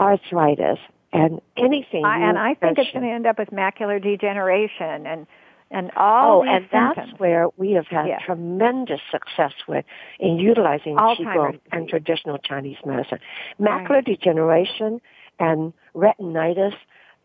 arthritis, 0.00 0.78
and 1.12 1.40
anything. 1.56 2.04
I, 2.04 2.28
and 2.28 2.36
I 2.36 2.54
think 2.54 2.78
it's 2.78 2.90
going 2.90 3.04
to 3.04 3.12
end 3.12 3.26
up 3.26 3.38
with 3.38 3.50
macular 3.50 4.02
degeneration 4.02 5.06
and 5.06 5.28
and 5.70 5.90
all 5.96 6.40
oh, 6.40 6.42
and 6.42 6.64
symptoms. 6.64 6.94
that's 6.96 7.20
where 7.20 7.46
we 7.56 7.72
have 7.72 7.86
had 7.86 8.06
tremendous 8.24 9.00
success 9.10 9.52
with 9.68 9.84
in 10.18 10.38
utilizing 10.38 10.96
qigong 10.96 11.60
and 11.70 11.88
traditional 11.88 12.38
Chinese 12.38 12.78
medicine. 12.84 13.18
Macular 13.60 13.88
right. 13.90 14.04
degeneration 14.04 15.00
and 15.38 15.72
retinitis 15.94 16.74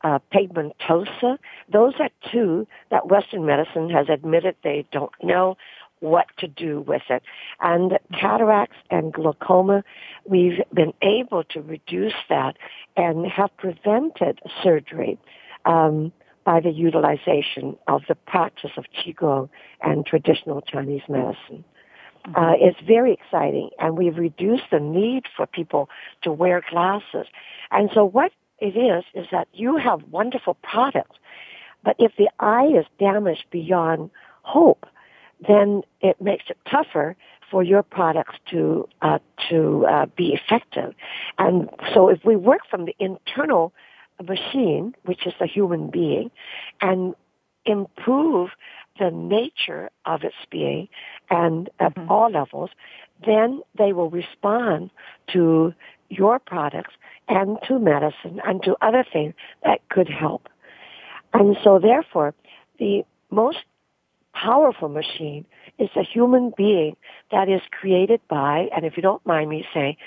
uh, 0.04 0.20
pigmentosa. 0.34 1.38
Those 1.72 1.94
are 2.00 2.10
two 2.32 2.68
that 2.92 3.08
Western 3.08 3.46
medicine 3.46 3.90
has 3.90 4.08
admitted 4.10 4.56
they 4.64 4.86
don't 4.92 5.12
know 5.24 5.58
what 6.00 6.28
to 6.38 6.48
do 6.48 6.82
with 6.82 7.02
it. 7.10 7.24
And 7.60 7.98
cataracts 8.20 8.76
and 8.92 9.12
glaucoma, 9.12 9.84
we've 10.26 10.60
been 10.74 10.94
able 11.02 11.44
to 11.46 11.62
reduce 11.62 12.14
that 12.30 12.58
and 12.96 13.26
have 13.26 13.56
prevented 13.58 14.40
surgery. 14.62 15.18
Um, 15.66 16.12
by 16.46 16.60
the 16.60 16.72
utilization 16.72 17.76
of 17.88 18.04
the 18.08 18.16
practice 18.16 18.72
of 18.78 18.86
Qigong 18.96 19.50
and 19.82 20.06
traditional 20.06 20.62
Chinese 20.62 21.02
medicine. 21.10 21.66
Mm-hmm. 22.28 22.36
Uh, 22.36 22.54
it's 22.60 22.80
very 22.86 23.14
exciting, 23.14 23.70
and 23.80 23.98
we've 23.98 24.18
reduced 24.18 24.66
the 24.72 24.80
need 24.80 25.24
for 25.36 25.46
people 25.46 25.90
to 26.22 26.32
wear 26.32 26.62
glasses. 26.70 27.28
And 27.72 27.90
so 27.94 28.06
what 28.06 28.32
it 28.60 28.78
is, 28.78 29.04
is 29.14 29.28
that 29.32 29.48
you 29.54 29.78
have 29.78 30.02
wonderful 30.10 30.56
products, 30.64 31.18
but 31.84 31.96
if 32.00 32.14
the 32.18 32.30
eye 32.40 32.68
is 32.68 32.86
damaged 33.00 33.46
beyond 33.52 34.10
hope, 34.44 34.86
then 35.46 35.82
it 36.02 36.22
makes 36.22 36.46
it 36.50 36.58
tougher 36.70 37.16
for 37.52 37.64
your 37.64 37.84
products 37.84 38.36
to 38.50 38.88
uh, 39.02 39.20
to 39.50 39.86
uh, 39.88 40.06
be 40.16 40.34
effective. 40.34 40.94
And 41.38 41.70
so, 41.94 42.10
if 42.10 42.24
we 42.24 42.36
work 42.36 42.62
from 42.70 42.86
the 42.86 42.96
internal 43.00 43.74
machine, 44.24 44.96
which 45.04 45.26
is 45.26 45.34
a 45.40 45.46
human 45.46 45.90
being, 45.90 46.32
and 46.82 47.16
improve 47.66 48.52
the 49.00 49.12
nature 49.12 49.90
of 50.06 50.24
its 50.24 50.36
being 50.50 50.88
and 51.30 51.70
at 51.80 51.96
mm-hmm. 51.96 52.12
all 52.12 52.30
levels, 52.30 52.70
then 53.26 53.62
they 53.78 53.92
will 53.92 54.10
respond 54.10 54.90
to 55.34 55.74
your 56.10 56.40
products 56.40 56.94
and 57.28 57.58
to 57.68 57.80
medicine 57.80 58.40
and 58.46 58.62
to 58.64 58.76
other 58.82 59.04
things 59.12 59.34
that 59.64 59.88
could 59.90 60.08
help. 60.08 60.48
And 61.34 61.58
so 61.64 61.80
therefore, 61.80 62.34
the 62.80 63.04
most 63.32 63.58
powerful 64.34 64.90
machine 64.90 65.46
is 65.80 65.90
a 65.96 66.04
human 66.04 66.54
being 66.56 66.96
that 67.32 67.50
is 67.50 67.62
created 67.72 68.22
by, 68.30 68.70
and 68.76 68.86
if 68.86 68.96
you 68.96 69.04
don't 69.04 69.26
mind 69.26 69.50
me 69.50 69.66
saying, 69.74 69.98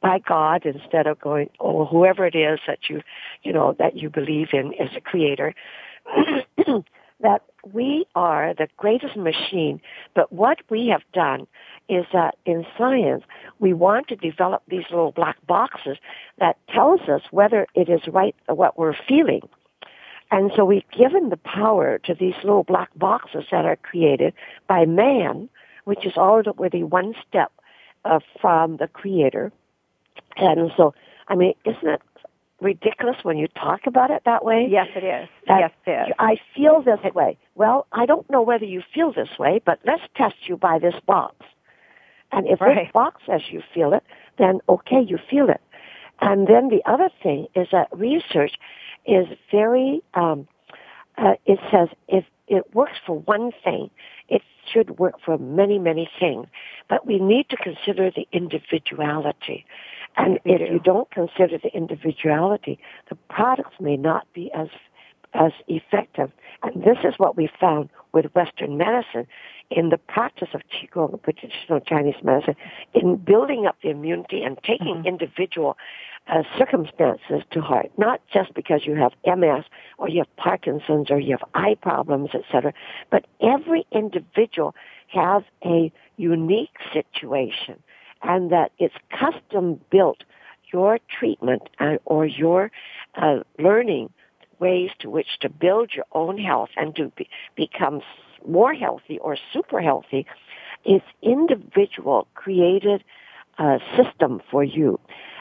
by 0.00 0.18
God 0.18 0.64
instead 0.64 1.06
of 1.06 1.20
going, 1.20 1.50
oh, 1.60 1.84
whoever 1.84 2.26
it 2.26 2.34
is 2.34 2.60
that 2.66 2.88
you, 2.88 3.02
you 3.42 3.52
know, 3.52 3.74
that 3.78 3.96
you 3.96 4.10
believe 4.10 4.48
in 4.52 4.74
as 4.74 4.90
a 4.96 5.00
creator, 5.00 5.54
that 7.20 7.42
we 7.72 8.06
are 8.14 8.54
the 8.54 8.68
greatest 8.76 9.16
machine. 9.16 9.80
But 10.14 10.32
what 10.32 10.58
we 10.70 10.88
have 10.88 11.02
done 11.12 11.46
is 11.88 12.06
that 12.12 12.36
in 12.46 12.64
science, 12.78 13.24
we 13.58 13.72
want 13.72 14.08
to 14.08 14.16
develop 14.16 14.62
these 14.68 14.84
little 14.90 15.12
black 15.12 15.36
boxes 15.46 15.98
that 16.38 16.56
tells 16.68 17.02
us 17.02 17.22
whether 17.30 17.66
it 17.74 17.88
is 17.88 18.00
right 18.08 18.34
what 18.46 18.78
we're 18.78 18.96
feeling. 19.08 19.42
And 20.30 20.52
so 20.54 20.64
we've 20.64 20.88
given 20.96 21.28
the 21.28 21.36
power 21.36 21.98
to 22.04 22.14
these 22.14 22.34
little 22.44 22.62
black 22.62 22.90
boxes 22.94 23.44
that 23.50 23.64
are 23.64 23.76
created 23.76 24.32
by 24.68 24.84
man, 24.84 25.48
which 25.84 26.06
is 26.06 26.16
already 26.16 26.84
one 26.84 27.14
step 27.28 27.52
uh, 28.04 28.20
from 28.40 28.76
the 28.76 28.86
creator. 28.86 29.52
And 30.58 30.70
so, 30.76 30.94
I 31.28 31.34
mean, 31.34 31.54
isn't 31.64 31.88
it 31.88 32.02
ridiculous 32.60 33.16
when 33.22 33.38
you 33.38 33.48
talk 33.48 33.80
about 33.86 34.10
it 34.10 34.22
that 34.24 34.44
way? 34.44 34.66
Yes, 34.70 34.88
it 34.94 35.04
is. 35.04 35.28
yes, 35.48 35.70
it 35.86 35.90
is. 35.90 36.14
I 36.18 36.36
feel 36.54 36.82
this 36.82 37.00
way. 37.14 37.38
Well, 37.54 37.86
I 37.92 38.06
don't 38.06 38.28
know 38.30 38.42
whether 38.42 38.64
you 38.64 38.82
feel 38.94 39.12
this 39.12 39.38
way, 39.38 39.60
but 39.64 39.78
let's 39.86 40.02
test 40.16 40.36
you 40.46 40.56
by 40.56 40.78
this 40.78 40.94
box. 41.06 41.36
And 42.32 42.46
if 42.46 42.60
right. 42.60 42.84
this 42.84 42.92
box 42.92 43.22
says 43.26 43.42
you 43.50 43.62
feel 43.74 43.92
it, 43.92 44.04
then 44.38 44.60
okay, 44.68 45.00
you 45.00 45.18
feel 45.30 45.48
it. 45.48 45.60
And 46.20 46.46
then 46.46 46.68
the 46.68 46.82
other 46.90 47.10
thing 47.22 47.46
is 47.54 47.68
that 47.72 47.88
research 47.92 48.52
is 49.06 49.26
very, 49.50 50.02
um, 50.14 50.46
uh, 51.16 51.34
it 51.46 51.58
says 51.70 51.88
if 52.08 52.24
it 52.46 52.74
works 52.74 52.98
for 53.06 53.18
one 53.20 53.52
thing, 53.64 53.90
it 54.28 54.42
should 54.70 54.98
work 54.98 55.14
for 55.24 55.38
many, 55.38 55.78
many 55.78 56.10
things. 56.18 56.46
But 56.88 57.06
we 57.06 57.18
need 57.18 57.48
to 57.50 57.56
consider 57.56 58.10
the 58.10 58.26
individuality. 58.32 59.64
And 60.20 60.38
if 60.44 60.60
you 60.70 60.78
don't 60.78 61.10
consider 61.10 61.56
the 61.56 61.74
individuality, 61.74 62.78
the 63.08 63.14
products 63.30 63.76
may 63.80 63.96
not 63.96 64.26
be 64.34 64.52
as 64.52 64.68
as 65.32 65.52
effective. 65.68 66.30
And 66.64 66.82
this 66.82 66.98
is 67.04 67.14
what 67.16 67.36
we 67.36 67.48
found 67.60 67.88
with 68.12 68.26
Western 68.34 68.76
medicine 68.76 69.28
in 69.70 69.90
the 69.90 69.96
practice 69.96 70.48
of 70.52 70.62
Qigong, 70.62 71.22
traditional 71.22 71.78
Chinese 71.78 72.20
medicine, 72.24 72.56
in 72.94 73.16
building 73.16 73.64
up 73.64 73.76
the 73.80 73.90
immunity 73.90 74.42
and 74.42 74.58
taking 74.64 74.96
mm-hmm. 74.96 75.06
individual 75.06 75.76
uh, 76.26 76.42
circumstances 76.58 77.42
to 77.52 77.60
heart, 77.60 77.90
not 77.96 78.20
just 78.32 78.52
because 78.54 78.84
you 78.84 78.96
have 78.96 79.12
MS 79.24 79.64
or 79.98 80.08
you 80.08 80.18
have 80.18 80.36
Parkinson's 80.36 81.10
or 81.10 81.20
you 81.20 81.36
have 81.38 81.48
eye 81.54 81.76
problems, 81.80 82.30
etc., 82.34 82.74
but 83.10 83.24
every 83.40 83.86
individual 83.92 84.74
has 85.06 85.44
a 85.64 85.92
unique 86.16 86.76
situation 86.92 87.80
and 88.22 88.50
that 88.50 88.72
it's 88.78 88.94
custom 89.10 89.80
built 89.90 90.22
your 90.72 90.98
treatment 91.18 91.62
and, 91.78 91.98
or 92.04 92.26
your 92.26 92.70
uh, 93.16 93.38
learning 93.58 94.10
ways 94.58 94.90
to 95.00 95.10
which 95.10 95.38
to 95.40 95.48
build 95.48 95.90
your 95.94 96.04
own 96.12 96.38
health 96.38 96.68
and 96.76 96.94
to 96.96 97.10
be, 97.16 97.28
become 97.56 98.00
more 98.46 98.74
healthy 98.74 99.18
or 99.18 99.36
super 99.52 99.80
healthy 99.80 100.26
is 100.84 101.02
individual 101.22 102.26
created 102.34 103.02
uh, 103.58 103.78
system 103.96 104.40
for 104.50 104.64
you. 104.64 104.98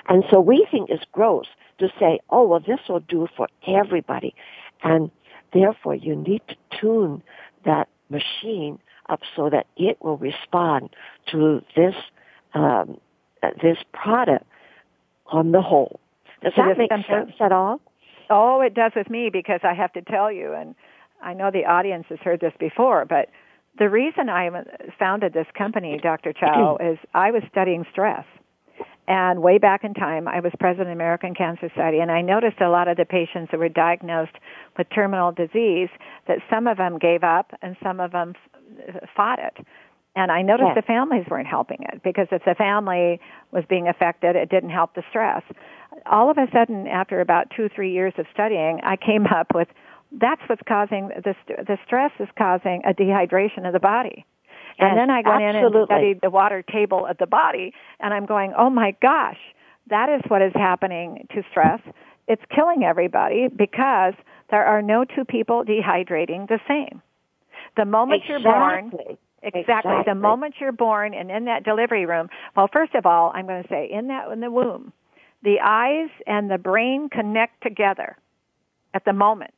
And 0.08 0.24
so 0.30 0.40
we 0.40 0.68
think 0.70 0.90
it's 0.90 1.04
gross 1.12 1.46
to 1.80 1.90
say, 2.00 2.20
oh, 2.30 2.48
well, 2.48 2.60
this 2.60 2.80
will 2.90 3.00
do 3.02 3.28
for 3.38 3.48
everybody. 3.68 4.36
And 4.84 5.12
therefore 5.54 5.96
you 5.96 6.16
need 6.16 6.42
to 6.48 6.56
tune 6.80 7.24
that 7.66 7.88
machine 8.10 8.80
up 9.08 9.22
so 9.36 9.50
that 9.50 9.68
it 9.78 9.98
will 10.02 10.18
respond 10.18 10.90
to 11.32 11.62
this 11.76 11.96
um, 12.54 13.00
this 13.62 13.78
product 13.94 14.46
on 15.28 15.52
the 15.52 15.62
whole. 15.62 16.00
Does 16.42 16.54
that 16.58 16.78
make 16.78 16.92
sense 16.92 17.34
at 17.40 17.52
all? 17.52 17.82
Oh, 18.30 18.62
it 18.62 18.74
does 18.74 18.92
with 18.96 19.10
me 19.10 19.30
because 19.32 19.62
I 19.64 19.74
have 19.74 19.92
to 19.94 20.02
tell 20.02 20.32
you, 20.32 20.54
and 20.54 20.76
I 21.22 21.34
know 21.34 21.52
the 21.52 21.66
audience 21.66 22.06
has 22.10 22.20
heard 22.20 22.40
this 22.40 22.54
before, 22.60 23.06
but 23.06 23.30
the 23.78 23.90
reason 23.90 24.30
I 24.30 24.50
founded 24.98 25.34
this 25.34 25.48
company, 25.58 26.00
Dr. 26.02 26.34
Chow, 26.34 26.78
is 26.82 26.98
I 27.14 27.32
was 27.32 27.44
studying 27.50 27.86
stress. 27.92 28.26
And 29.08 29.42
way 29.42 29.58
back 29.58 29.84
in 29.84 29.96
time, 29.96 30.28
I 30.28 30.40
was 30.40 30.52
president 30.60 30.90
of 30.90 30.98
the 30.98 31.04
American 31.04 31.34
Cancer 31.34 31.70
Society, 31.70 31.98
and 31.98 32.12
I 32.12 32.22
noticed 32.22 32.62
a 32.62 32.70
lot 32.70 32.88
of 32.88 32.96
the 32.96 33.06
patients 33.06 33.50
that 33.50 33.60
were 33.60 33.68
diagnosed 33.68 34.34
with 34.78 34.88
terminal 34.94 35.32
disease 35.32 35.90
that 36.28 36.38
some 36.48 36.68
of 36.68 36.78
them 36.78 37.00
gave 37.00 37.24
up 37.24 37.52
and 37.64 37.76
some 37.82 38.00
of 38.00 38.12
them 38.12 38.36
fought 39.16 39.40
it. 39.40 39.66
And 40.16 40.32
I 40.32 40.42
noticed 40.42 40.72
yes. 40.76 40.84
the 40.84 40.88
families 40.88 41.26
weren't 41.30 41.48
helping 41.48 41.80
it 41.94 42.02
because 42.04 42.28
if 42.32 42.44
the 42.44 42.56
family 42.56 43.20
was 43.52 43.64
being 43.70 43.88
affected, 43.88 44.36
it 44.36 44.50
didn't 44.50 44.72
help 44.72 44.96
the 44.96 45.04
stress. 45.10 45.44
All 46.06 46.30
of 46.32 46.38
a 46.38 46.48
sudden, 46.52 46.88
after 46.88 47.22
about 47.22 47.48
two, 47.56 47.70
three 47.74 47.94
years 47.94 48.14
of 48.18 48.26
studying, 48.34 48.80
I 48.84 48.96
came 48.98 49.26
up 49.36 49.54
with 49.54 49.68
that's 50.12 50.42
what's 50.48 50.62
causing 50.68 51.10
the 51.10 51.36
the 51.48 51.78
stress 51.86 52.12
is 52.20 52.28
causing 52.38 52.82
a 52.84 52.94
dehydration 52.94 53.68
of 53.68 53.74
the 53.74 53.80
body. 53.80 54.26
And 54.80 54.98
then 54.98 55.10
I 55.10 55.18
went 55.18 55.44
absolutely. 55.44 55.56
in 55.56 55.82
and 55.82 55.88
studied 55.88 56.20
the 56.22 56.30
water 56.30 56.64
table 56.64 57.06
of 57.06 57.18
the 57.18 57.28
body, 57.28 57.74
and 58.00 58.14
I'm 58.14 58.26
going, 58.26 58.54
oh 58.58 58.70
my 58.70 58.96
gosh, 59.02 59.38
that 59.90 60.10
is 60.10 60.22
what 60.30 60.42
is 60.42 60.54
happening 60.56 61.28
to 61.36 61.44
stress. 61.52 61.82
It's 62.28 62.42
killing 62.56 62.84
everybody 62.84 63.48
because 63.50 64.14
there 64.50 64.64
are 64.64 64.82
no 64.82 65.04
two 65.04 65.26
people 65.26 65.66
dehydrating 65.66 66.48
the 66.48 66.60
same. 66.68 67.02
The 67.76 67.86
moment 67.86 68.24
exactly. 68.24 68.44
you're 68.44 68.54
born, 68.54 69.18
Exactly. 69.44 69.62
exactly. 69.62 69.96
The 70.06 70.16
moment 70.16 70.56
you're 70.60 70.72
born 70.72 71.14
and 71.14 71.32
in 71.32 71.46
that 71.46 71.64
delivery 71.64 72.06
room, 72.06 72.30
well, 72.56 72.70
first 72.72 72.96
of 72.96 73.06
all, 73.06 73.32
I'm 73.34 73.48
going 73.48 73.64
to 73.64 73.70
say 73.70 73.90
in 73.92 74.08
that 74.08 74.30
in 74.32 74.40
the 74.40 74.52
womb, 74.52 74.94
the 75.44 75.60
eyes 75.64 76.10
and 76.28 76.50
the 76.50 76.58
brain 76.58 77.10
connect 77.10 77.64
together 77.64 78.18
at 78.94 79.06
the 79.06 79.14
moment. 79.14 79.54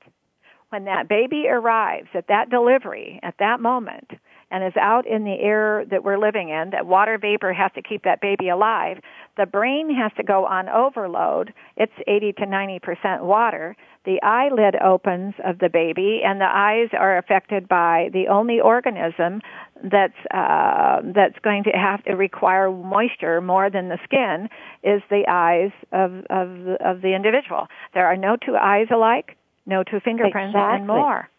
When 0.69 0.85
that 0.85 1.09
baby 1.09 1.47
arrives 1.49 2.07
at 2.13 2.27
that 2.27 2.49
delivery, 2.49 3.19
at 3.23 3.35
that 3.39 3.59
moment, 3.59 4.09
and 4.51 4.63
is 4.63 4.75
out 4.79 5.07
in 5.07 5.23
the 5.23 5.39
air 5.39 5.85
that 5.89 6.03
we're 6.03 6.19
living 6.19 6.49
in, 6.49 6.71
that 6.71 6.85
water 6.85 7.17
vapor 7.17 7.53
has 7.53 7.71
to 7.75 7.81
keep 7.81 8.03
that 8.03 8.21
baby 8.21 8.49
alive, 8.49 8.97
the 9.37 9.45
brain 9.45 9.93
has 9.95 10.11
to 10.17 10.23
go 10.23 10.45
on 10.45 10.69
overload. 10.69 11.53
It's 11.77 11.93
80 12.07 12.33
to 12.33 12.45
90% 12.45 13.23
water 13.23 13.75
the 14.05 14.21
eyelid 14.23 14.75
opens 14.83 15.35
of 15.45 15.59
the 15.59 15.69
baby 15.69 16.21
and 16.25 16.41
the 16.41 16.49
eyes 16.49 16.89
are 16.97 17.17
affected 17.17 17.67
by 17.67 18.09
the 18.13 18.27
only 18.29 18.59
organism 18.59 19.41
that's 19.83 20.17
uh, 20.33 21.01
that's 21.13 21.37
going 21.43 21.63
to 21.63 21.71
have 21.71 22.03
to 22.05 22.13
require 22.13 22.71
moisture 22.71 23.41
more 23.41 23.69
than 23.69 23.89
the 23.89 23.99
skin 24.03 24.49
is 24.83 25.01
the 25.09 25.23
eyes 25.27 25.71
of 25.91 26.11
of 26.29 26.49
the, 26.65 26.77
of 26.83 27.01
the 27.01 27.15
individual. 27.15 27.67
There 27.93 28.07
are 28.07 28.17
no 28.17 28.37
two 28.37 28.55
eyes 28.55 28.87
alike, 28.91 29.37
no 29.65 29.83
two 29.83 29.99
fingerprints, 29.99 30.55
exactly. 30.55 30.77
and 30.77 30.87
more. 30.87 31.29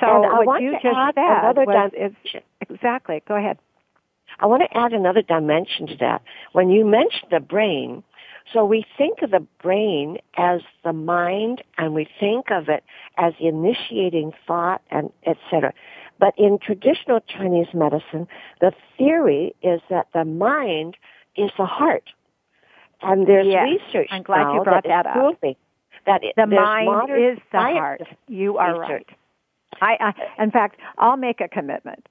So 0.00 0.06
and 0.06 0.24
oh, 0.24 0.42
what 0.42 0.62
you 0.62 0.72
just 0.72 0.84
said 0.84 1.56
was, 1.66 1.92
exactly. 2.68 3.22
Go 3.28 3.36
ahead. 3.36 3.58
I 4.38 4.46
want 4.46 4.62
to 4.62 4.76
add 4.76 4.92
another 4.92 5.22
dimension 5.22 5.86
to 5.88 5.96
that. 6.00 6.22
When 6.52 6.70
you 6.70 6.84
mentioned 6.84 7.30
the 7.30 7.40
brain, 7.40 8.02
so 8.52 8.64
we 8.64 8.84
think 8.96 9.22
of 9.22 9.30
the 9.30 9.46
brain 9.62 10.18
as 10.36 10.60
the 10.84 10.92
mind 10.92 11.62
and 11.78 11.94
we 11.94 12.08
think 12.18 12.50
of 12.50 12.68
it 12.68 12.82
as 13.16 13.34
initiating 13.38 14.32
thought 14.46 14.82
and 14.90 15.10
etc. 15.26 15.72
But 16.18 16.34
in 16.36 16.58
traditional 16.58 17.20
Chinese 17.20 17.68
medicine, 17.74 18.26
the 18.60 18.72
theory 18.96 19.54
is 19.62 19.80
that 19.90 20.08
the 20.12 20.24
mind 20.24 20.96
is 21.36 21.50
the 21.58 21.66
heart. 21.66 22.04
And 23.02 23.26
there's 23.26 23.46
yes. 23.46 23.66
research 23.66 24.08
I'm 24.10 24.22
glad 24.22 24.44
now 24.44 24.54
you 24.54 24.64
brought 24.64 24.84
that, 24.84 25.04
that 25.04 25.06
up. 25.06 25.16
that 26.06 26.24
it, 26.24 26.34
the 26.36 26.46
mind 26.46 27.10
is 27.10 27.38
the 27.52 27.58
heart. 27.58 28.02
You 28.28 28.58
are 28.58 28.80
research. 28.80 29.06
right. 29.08 29.18
I, 29.80 29.96
I, 30.00 30.42
in 30.42 30.50
fact, 30.50 30.76
I'll 30.98 31.16
make 31.16 31.40
a 31.40 31.48
commitment 31.48 32.06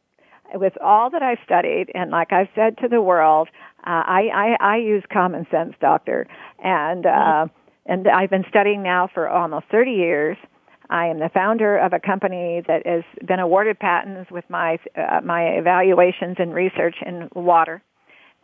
with 0.54 0.74
all 0.82 1.10
that 1.12 1.22
I've 1.22 1.38
studied, 1.44 1.92
and 1.94 2.12
like 2.12 2.32
I've 2.32 2.48
said 2.56 2.78
to 2.80 2.88
the 2.88 3.02
world, 3.02 3.50
uh, 3.86 4.04
I, 4.06 4.30
I 4.34 4.74
I 4.74 4.78
use 4.78 5.04
common 5.12 5.46
sense, 5.52 5.76
doctor, 5.80 6.28
and 6.64 7.06
uh, 7.06 7.48
and 7.86 8.08
I've 8.08 8.30
been 8.30 8.46
studying 8.50 8.84
now 8.84 9.10
for 9.14 9.30
almost 9.30 9.66
30 9.72 9.92
years. 9.92 10.38
I 10.90 11.08
am 11.08 11.20
the 11.20 11.30
founder 11.30 11.78
of 11.78 11.94
a 11.94 12.00
company 12.00 12.64
that 12.68 12.86
has 12.88 13.04
been 13.26 13.40
awarded 13.40 13.80
patents 13.80 14.32
with 14.32 14.46
my 14.50 14.80
uh, 14.98 15.22
my 15.24 15.44
evaluations 15.50 16.38
and 16.40 16.54
research 16.54 16.96
in 17.06 17.30
water. 17.36 17.82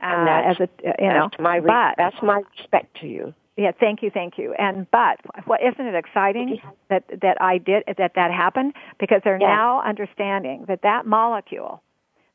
Uh, 0.01 0.51
as 0.51 0.57
a 0.59 0.70
you 0.99 1.07
know, 1.07 1.30
my 1.39 1.55
re- 1.55 1.68
but, 1.68 1.95
that's 1.97 2.22
my 2.22 2.41
respect 2.57 2.97
to 3.01 3.07
you. 3.07 3.34
Yeah, 3.57 3.71
thank 3.79 4.03
you, 4.03 4.11
thank 4.13 4.37
you. 4.37 4.53
And 4.59 4.85
but 4.91 5.19
what 5.45 5.61
isn't 5.61 5.85
it 5.85 5.95
exciting 5.95 6.59
that 6.89 7.03
that 7.21 7.37
I 7.41 7.57
did 7.57 7.83
that 7.97 8.11
that 8.15 8.31
happened 8.31 8.73
because 8.99 9.21
they're 9.23 9.39
yeah. 9.39 9.47
now 9.47 9.81
understanding 9.81 10.65
that 10.67 10.81
that 10.83 11.05
molecule 11.05 11.81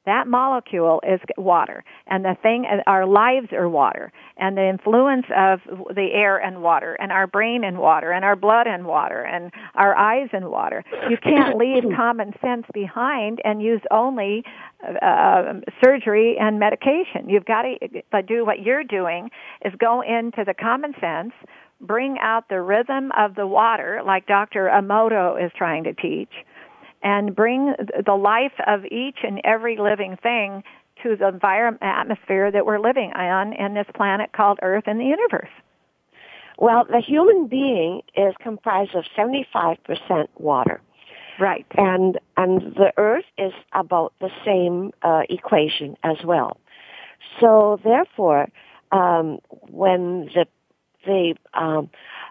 that 0.06 0.26
molecule 0.26 1.02
is 1.06 1.20
water, 1.36 1.84
and 2.06 2.24
the 2.24 2.36
thing, 2.42 2.66
our 2.86 3.06
lives 3.06 3.48
are 3.52 3.68
water, 3.68 4.12
and 4.38 4.56
the 4.56 4.66
influence 4.66 5.26
of 5.36 5.60
the 5.94 6.08
air 6.12 6.38
and 6.38 6.62
water, 6.62 6.94
and 6.94 7.12
our 7.12 7.26
brain 7.26 7.64
and 7.64 7.78
water, 7.78 8.10
and 8.10 8.24
our 8.24 8.34
blood 8.34 8.66
and 8.66 8.86
water, 8.86 9.22
and 9.22 9.52
our 9.74 9.94
eyes 9.94 10.28
and 10.32 10.50
water. 10.50 10.82
You 11.10 11.18
can't 11.18 11.58
leave 11.58 11.84
common 11.96 12.32
sense 12.40 12.64
behind 12.72 13.40
and 13.44 13.62
use 13.62 13.82
only 13.90 14.42
uh, 15.02 15.54
surgery 15.84 16.36
and 16.40 16.58
medication. 16.58 17.28
You've 17.28 17.44
got 17.44 17.62
to 17.62 18.22
do 18.22 18.46
what 18.46 18.60
you're 18.60 18.84
doing 18.84 19.30
is 19.64 19.74
go 19.78 20.00
into 20.00 20.44
the 20.46 20.54
common 20.54 20.94
sense, 20.98 21.32
bring 21.80 22.16
out 22.20 22.48
the 22.48 22.62
rhythm 22.62 23.12
of 23.18 23.34
the 23.34 23.46
water, 23.46 24.00
like 24.04 24.26
Dr. 24.26 24.70
Emoto 24.72 25.42
is 25.42 25.52
trying 25.56 25.84
to 25.84 25.92
teach 25.92 26.32
and 27.02 27.34
bring 27.34 27.74
the 28.04 28.14
life 28.14 28.52
of 28.66 28.84
each 28.86 29.18
and 29.22 29.40
every 29.44 29.76
living 29.76 30.16
thing 30.22 30.62
to 31.02 31.16
the 31.16 31.28
environment 31.28 31.82
atmosphere 31.82 32.50
that 32.50 32.66
we're 32.66 32.78
living 32.78 33.12
on 33.12 33.52
in 33.54 33.74
this 33.74 33.86
planet 33.94 34.32
called 34.32 34.58
Earth 34.62 34.84
and 34.86 35.00
the 35.00 35.04
universe. 35.04 35.48
Well, 36.58 36.84
the 36.84 37.00
human 37.00 37.46
being 37.46 38.02
is 38.14 38.34
comprised 38.42 38.94
of 38.94 39.04
75% 39.16 39.78
water. 40.36 40.82
Right. 41.38 41.64
And 41.78 42.18
and 42.36 42.74
the 42.74 42.92
earth 42.98 43.24
is 43.38 43.52
about 43.72 44.12
the 44.20 44.28
same 44.44 44.92
uh, 45.02 45.22
equation 45.30 45.96
as 46.04 46.18
well. 46.22 46.58
So 47.40 47.80
therefore, 47.82 48.48
um, 48.92 49.38
when 49.70 50.28
the 50.34 50.46
the 51.06 51.34
um, 51.54 51.88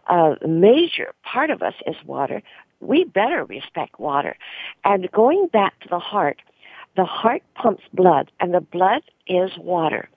uh, 0.08 0.36
major 0.48 1.14
part 1.24 1.50
of 1.50 1.64
us 1.64 1.74
is 1.88 1.96
water, 2.06 2.44
we 2.80 3.04
better 3.04 3.46
respect 3.46 4.00
water. 4.00 4.36
And 4.84 5.12
going 5.12 5.48
back 5.52 5.80
to 5.82 5.90
the 5.90 6.00
heart, 6.00 6.42
the 6.96 7.06
heart 7.06 7.44
pumps 7.56 7.84
blood, 7.94 8.32
and 8.40 8.54
the 8.54 8.62
blood 8.62 9.04
is 9.28 9.52
water. 9.58 10.10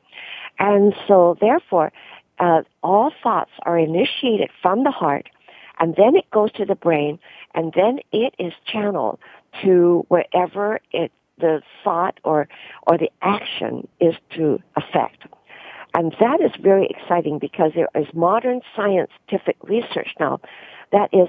And 0.58 0.94
so, 1.06 1.36
therefore, 1.40 1.92
uh, 2.38 2.62
all 2.82 3.12
thoughts 3.22 3.50
are 3.62 3.78
initiated 3.78 4.50
from 4.60 4.84
the 4.84 4.90
heart, 4.90 5.28
and 5.78 5.94
then 5.96 6.16
it 6.16 6.30
goes 6.30 6.52
to 6.52 6.64
the 6.64 6.74
brain, 6.74 7.18
and 7.54 7.72
then 7.74 7.98
it 8.12 8.34
is 8.38 8.52
channeled 8.66 9.18
to 9.62 10.04
wherever 10.08 10.80
it 10.92 11.12
the 11.38 11.62
thought 11.82 12.20
or 12.24 12.48
or 12.86 12.98
the 12.98 13.10
action 13.22 13.88
is 14.00 14.14
to 14.30 14.60
affect. 14.76 15.26
And 15.94 16.14
that 16.20 16.40
is 16.40 16.52
very 16.60 16.86
exciting 16.88 17.38
because 17.38 17.72
there 17.74 17.88
is 17.94 18.06
modern 18.14 18.60
scientific 18.74 19.56
research 19.62 20.14
now 20.18 20.40
that 20.90 21.10
is 21.12 21.28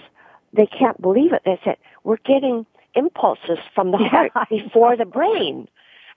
they 0.56 0.68
can't 0.68 1.01
believe 1.01 1.34
it. 1.34 1.41
They 1.45 1.60
said, 1.64 1.78
we're 2.04 2.18
getting 2.18 2.66
impulses 2.95 3.60
from 3.74 3.91
the 3.91 3.97
heart 4.12 4.32
before 4.49 4.95
the 4.95 5.06
brain. 5.06 5.68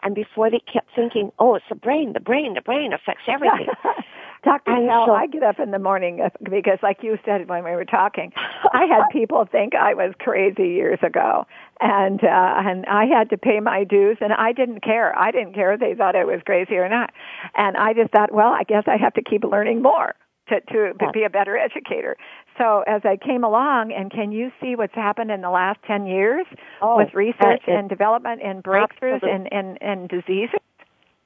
And 0.02 0.14
before 0.14 0.50
they 0.50 0.60
kept 0.70 0.94
thinking, 0.94 1.32
oh, 1.38 1.54
it's 1.54 1.64
the 1.68 1.74
brain, 1.74 2.12
the 2.12 2.20
brain, 2.20 2.54
the 2.54 2.60
brain 2.60 2.92
affects 2.92 3.22
everything. 3.26 3.68
Dr. 4.44 4.70
And 4.70 4.88
Hell, 4.88 5.06
so- 5.06 5.14
I 5.14 5.26
get 5.26 5.42
up 5.42 5.58
in 5.58 5.70
the 5.70 5.78
morning 5.78 6.20
uh, 6.20 6.28
because, 6.48 6.78
like 6.82 6.98
you 7.02 7.18
said 7.24 7.48
when 7.48 7.64
we 7.64 7.70
were 7.70 7.86
talking, 7.86 8.32
I 8.72 8.84
had 8.84 9.02
people 9.12 9.44
think 9.50 9.74
I 9.74 9.94
was 9.94 10.12
crazy 10.20 10.68
years 10.68 11.00
ago, 11.02 11.46
and 11.80 12.22
uh, 12.22 12.54
and 12.58 12.86
I 12.86 13.06
had 13.06 13.30
to 13.30 13.38
pay 13.38 13.58
my 13.58 13.82
dues, 13.82 14.18
and 14.20 14.32
I 14.32 14.52
didn't 14.52 14.84
care. 14.84 15.18
I 15.18 15.32
didn't 15.32 15.54
care 15.54 15.72
if 15.72 15.80
they 15.80 15.94
thought 15.94 16.14
I 16.14 16.24
was 16.24 16.42
crazy 16.46 16.76
or 16.76 16.88
not, 16.88 17.10
and 17.56 17.76
I 17.76 17.94
just 17.94 18.12
thought, 18.12 18.32
well, 18.32 18.52
I 18.52 18.62
guess 18.62 18.84
I 18.86 18.98
have 18.98 19.14
to 19.14 19.22
keep 19.22 19.42
learning 19.42 19.82
more 19.82 20.14
to 20.48 20.60
to, 20.60 20.92
to 20.94 21.10
be 21.12 21.24
a 21.24 21.30
better 21.30 21.56
educator. 21.56 22.16
So 22.58 22.84
as 22.86 23.02
I 23.04 23.16
came 23.16 23.44
along, 23.44 23.92
and 23.92 24.10
can 24.10 24.32
you 24.32 24.50
see 24.60 24.76
what's 24.76 24.94
happened 24.94 25.30
in 25.30 25.40
the 25.40 25.50
last 25.50 25.78
ten 25.86 26.06
years 26.06 26.46
Oh, 26.80 26.96
with 26.96 27.12
research 27.14 27.62
uh, 27.68 27.72
and 27.72 27.88
development 27.88 28.40
and 28.42 28.62
breakthroughs 28.62 29.22
Absolutely. 29.22 29.48
in, 29.52 29.76
in, 29.76 29.76
in 29.80 30.06
diseases? 30.06 30.60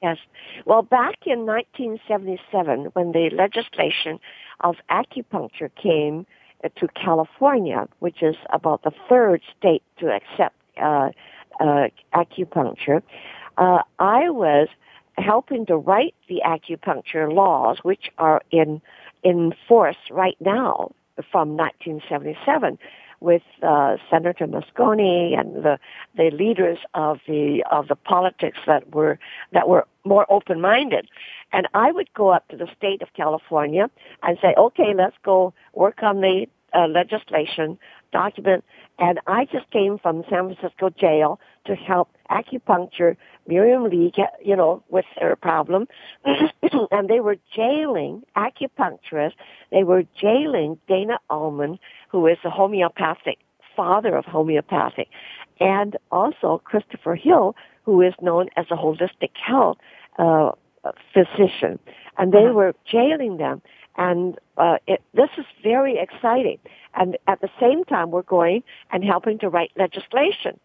Yes. 0.01 0.17
Well, 0.65 0.81
back 0.81 1.27
in 1.27 1.45
1977, 1.45 2.85
when 2.93 3.11
the 3.11 3.29
legislation 3.31 4.19
of 4.61 4.75
acupuncture 4.89 5.69
came 5.75 6.25
uh, 6.63 6.69
to 6.77 6.87
California, 6.87 7.87
which 7.99 8.23
is 8.23 8.35
about 8.51 8.83
the 8.83 8.91
third 9.07 9.41
state 9.57 9.83
to 9.99 10.11
accept 10.11 10.55
uh, 10.81 11.09
uh, 11.59 11.87
acupuncture, 12.15 13.03
uh, 13.57 13.83
I 13.99 14.29
was 14.31 14.69
helping 15.17 15.67
to 15.67 15.77
write 15.77 16.15
the 16.27 16.41
acupuncture 16.45 17.31
laws, 17.31 17.77
which 17.83 18.09
are 18.17 18.41
in 18.49 18.81
in 19.23 19.53
force 19.67 19.97
right 20.09 20.37
now 20.39 20.91
from 21.31 21.55
1977. 21.57 22.77
with 23.19 23.43
uh, 23.61 23.97
Senator 24.09 24.47
Moscone 24.47 25.39
and 25.39 25.63
the 25.63 25.77
the 26.17 26.31
leaders 26.31 26.79
of 26.95 27.19
the 27.27 27.63
of 27.69 27.87
the 27.87 27.95
politics 27.95 28.57
that 28.65 28.93
were 28.95 29.19
that 29.53 29.69
were 29.69 29.85
more 30.03 30.25
open 30.29 30.59
minded. 30.59 31.07
And 31.53 31.67
I 31.75 31.91
would 31.91 32.11
go 32.13 32.29
up 32.29 32.47
to 32.47 32.57
the 32.57 32.67
state 32.75 33.01
of 33.03 33.09
California 33.13 33.89
and 34.23 34.37
say, 34.41 34.55
okay, 34.57 34.93
let's 34.95 35.15
go 35.23 35.53
work 35.73 36.01
on 36.01 36.21
the 36.21 36.47
uh, 36.73 36.87
legislation 36.87 37.77
document. 38.11 38.63
And 39.01 39.19
I 39.25 39.45
just 39.45 39.69
came 39.71 39.97
from 39.97 40.23
San 40.29 40.53
Francisco 40.53 40.91
jail 40.91 41.39
to 41.65 41.75
help 41.75 42.09
acupuncture 42.29 43.17
Miriam 43.47 43.85
Lee 43.85 44.11
get, 44.15 44.35
you 44.45 44.55
know, 44.55 44.83
with 44.89 45.05
her 45.19 45.35
problem. 45.35 45.87
and 46.91 47.09
they 47.09 47.19
were 47.19 47.35
jailing 47.55 48.21
acupuncturists. 48.37 49.33
They 49.71 49.83
were 49.83 50.03
jailing 50.19 50.77
Dana 50.87 51.17
Ullman, 51.31 51.79
who 52.09 52.27
is 52.27 52.37
the 52.43 52.51
homeopathic 52.51 53.39
father 53.75 54.15
of 54.15 54.25
homeopathic, 54.25 55.07
and 55.59 55.97
also 56.11 56.61
Christopher 56.63 57.15
Hill, 57.15 57.55
who 57.83 58.01
is 58.01 58.13
known 58.21 58.49
as 58.55 58.67
a 58.69 58.75
holistic 58.75 59.31
health 59.33 59.77
uh, 60.19 60.51
physician. 61.11 61.79
And 62.19 62.31
they 62.31 62.45
uh-huh. 62.45 62.53
were 62.53 62.75
jailing 62.85 63.37
them. 63.37 63.63
And 63.97 64.37
uh, 64.61 64.77
it, 64.85 65.01
this 65.13 65.29
is 65.37 65.45
very 65.63 65.97
exciting. 65.97 66.59
And 66.93 67.17
at 67.27 67.41
the 67.41 67.49
same 67.59 67.83
time, 67.83 68.11
we're 68.11 68.21
going 68.21 68.63
and 68.91 69.03
helping 69.03 69.39
to 69.39 69.49
write 69.49 69.71
legislation 69.75 70.59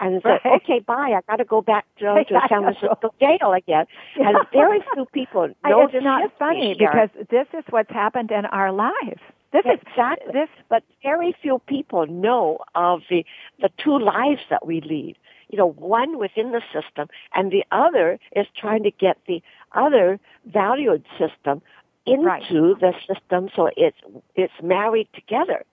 and 0.00 0.22
said, 0.22 0.38
right. 0.44 0.62
okay, 0.62 0.80
bye. 0.80 1.12
I 1.16 1.20
got 1.28 1.36
to 1.36 1.44
go 1.44 1.60
back 1.60 1.84
to, 1.98 2.24
to 2.24 2.40
San 2.48 2.62
Francisco 2.62 3.14
jail 3.20 3.52
again. 3.52 3.84
And 4.16 4.38
very 4.52 4.80
few 4.94 5.04
people 5.12 5.48
know 5.64 5.82
it's 5.82 6.04
not 6.04 6.32
funny 6.38 6.74
because 6.78 7.10
this 7.30 7.46
is 7.52 7.64
what's 7.68 7.90
happened 7.90 8.30
in 8.30 8.46
our 8.46 8.72
lives. 8.72 9.20
This 9.52 9.64
exactly. 9.66 10.28
is 10.28 10.32
this, 10.32 10.48
but 10.70 10.82
very 11.02 11.36
few 11.42 11.60
people 11.66 12.06
know 12.06 12.58
of 12.74 13.02
the 13.10 13.22
the 13.60 13.68
two 13.76 13.98
lives 13.98 14.40
that 14.48 14.66
we 14.66 14.80
lead. 14.80 15.16
You 15.50 15.58
know, 15.58 15.72
one 15.72 16.18
within 16.18 16.52
the 16.52 16.62
system, 16.72 17.08
and 17.34 17.52
the 17.52 17.62
other 17.70 18.18
is 18.34 18.46
trying 18.56 18.82
to 18.84 18.90
get 18.90 19.18
the 19.26 19.42
other 19.74 20.18
valued 20.46 21.04
system 21.18 21.60
into 22.06 22.24
right. 22.24 22.42
the 22.80 22.92
system 23.06 23.48
so 23.54 23.70
it's 23.76 23.98
it's 24.34 24.52
married 24.62 25.08
together. 25.14 25.64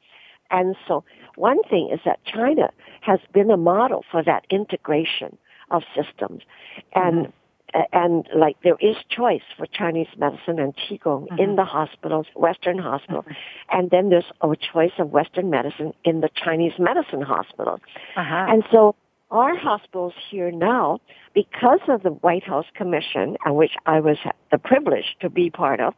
And 0.52 0.76
so 0.88 1.04
one 1.36 1.62
thing 1.70 1.90
is 1.94 2.00
that 2.06 2.24
China 2.26 2.72
has 3.02 3.20
been 3.34 3.52
a 3.52 3.58
model 3.58 4.04
for 4.10 4.24
that 4.24 4.46
integration 4.50 5.38
of 5.70 5.84
systems. 5.96 6.42
And 6.96 7.28
mm-hmm 7.28 7.32
and 7.94 8.28
like 8.36 8.58
there 8.64 8.78
is 8.80 8.96
choice 9.10 9.42
for 9.58 9.66
Chinese 9.66 10.08
medicine 10.18 10.60
and 10.60 10.76
qigong 10.76 11.28
mm-hmm. 11.28 11.40
in 11.40 11.56
the 11.56 11.66
hospitals, 11.66 12.28
Western 12.36 12.78
hospital, 12.78 13.24
mm-hmm. 13.24 13.78
and 13.78 13.92
then 13.92 14.10
there's 14.10 14.32
a 14.42 14.56
choice 14.56 14.92
of 14.98 15.12
Western 15.12 15.50
medicine 15.50 15.94
in 16.04 16.22
the 16.22 16.30
Chinese 16.36 16.74
medicine 16.80 17.22
hospitals. 17.22 17.80
Uh-huh. 18.16 18.46
And 18.50 18.64
so 18.72 18.96
our 19.32 19.56
hospitals 19.56 20.14
here 20.30 20.52
now, 20.52 21.00
because 21.34 21.80
of 21.88 22.04
the 22.04 22.10
White 22.10 22.44
House 22.44 22.66
Commission, 22.74 23.38
and 23.46 23.56
which 23.56 23.74
I 23.86 24.00
was 24.00 24.18
the 24.52 24.58
privilege 24.58 25.16
to 25.22 25.30
be 25.30 25.50
part 25.50 25.80
of, 25.80 25.94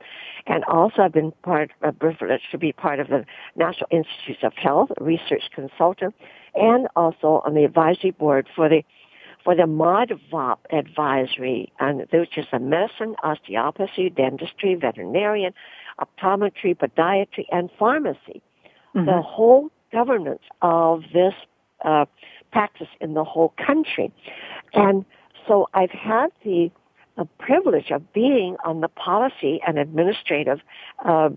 and 0.47 0.63
also 0.65 1.03
I've 1.03 1.13
been 1.13 1.31
part 1.43 1.71
a 1.81 1.93
privilege 1.93 2.41
to 2.51 2.57
be 2.57 2.73
part 2.73 2.99
of 2.99 3.07
the 3.07 3.25
National 3.55 3.87
Institutes 3.89 4.43
of 4.43 4.53
Health, 4.53 4.89
research 4.99 5.43
consultant, 5.55 6.13
and 6.55 6.87
also 6.95 7.41
on 7.45 7.53
the 7.53 7.63
advisory 7.63 8.11
board 8.11 8.47
for 8.55 8.67
the 8.67 8.83
for 9.43 9.55
the 9.55 9.63
MODVOP 9.63 10.57
advisory, 10.71 11.71
and 11.79 12.05
which 12.11 12.37
is 12.37 12.45
a 12.51 12.59
medicine, 12.59 13.15
osteopathy, 13.23 14.09
dentistry, 14.09 14.75
veterinarian, 14.75 15.51
optometry, 15.99 16.75
podiatry, 16.75 17.45
and 17.51 17.71
pharmacy. 17.79 18.41
Mm-hmm. 18.95 19.05
The 19.05 19.21
whole 19.21 19.71
governance 19.91 20.43
of 20.61 21.01
this 21.13 21.33
uh, 21.83 22.05
practice 22.51 22.87
in 22.99 23.13
the 23.13 23.23
whole 23.23 23.53
country. 23.65 24.11
And 24.73 25.05
so 25.47 25.67
I've 25.73 25.91
had 25.91 26.27
the, 26.43 26.71
the 27.17 27.25
privilege 27.39 27.91
of 27.91 28.13
being 28.13 28.57
on 28.65 28.81
the 28.81 28.87
policy 28.87 29.61
and 29.65 29.77
administrative 29.77 30.59
uh, 31.05 31.29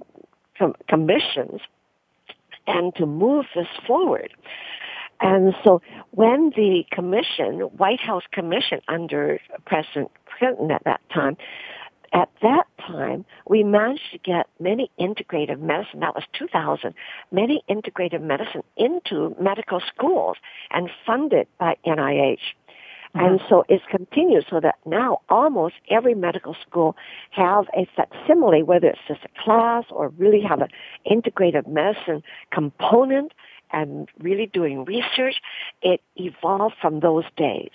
com- 0.59 0.75
commissions 0.89 1.61
and 2.67 2.95
to 2.97 3.07
move 3.07 3.47
this 3.55 3.67
forward. 3.87 4.33
And 5.21 5.55
so 5.63 5.81
when 6.11 6.51
the 6.57 6.85
commission, 6.91 7.61
White 7.77 8.01
House 8.01 8.25
commission 8.33 8.81
under 8.89 9.41
President 9.65 10.11
Clinton 10.39 10.71
at 10.71 10.85
that 10.85 11.01
time, 11.13 11.37
at 12.15 12.31
that 12.43 12.67
time, 12.79 13.25
we 13.47 13.65
managed 13.65 14.13
to 14.13 14.19
get 14.19 14.47
many 14.61 14.91
integrative 15.01 15.61
medicine, 15.61 16.01
that 16.01 16.15
was 16.15 16.23
2000, 16.39 16.95
many 17.33 17.63
integrative 17.69 18.23
medicine 18.23 18.63
into 18.77 19.35
medical 19.41 19.81
schools 19.81 20.37
and 20.71 20.89
funded 21.05 21.49
by 21.59 21.77
NIH. 21.85 22.39
Mm-hmm. 23.17 23.27
And 23.27 23.41
so 23.49 23.65
it's 23.69 23.85
continued 23.91 24.47
so 24.49 24.61
that 24.61 24.77
now 24.87 25.23
almost 25.29 25.75
every 25.91 26.15
medical 26.15 26.57
school 26.67 26.97
have 27.31 27.67
a 27.77 27.87
facsimile, 27.97 28.63
whether 28.63 28.87
it's 28.87 28.99
just 29.09 29.21
a 29.25 29.43
class 29.43 29.85
or 29.91 30.09
really 30.11 30.41
have 30.41 30.61
an 30.61 30.69
integrative 31.11 31.67
medicine 31.67 32.23
component 32.53 33.33
and 33.73 34.09
really 34.21 34.47
doing 34.47 34.85
research. 34.85 35.41
It 35.83 36.01
evolved 36.15 36.77
from 36.81 37.01
those 37.01 37.25
days. 37.37 37.71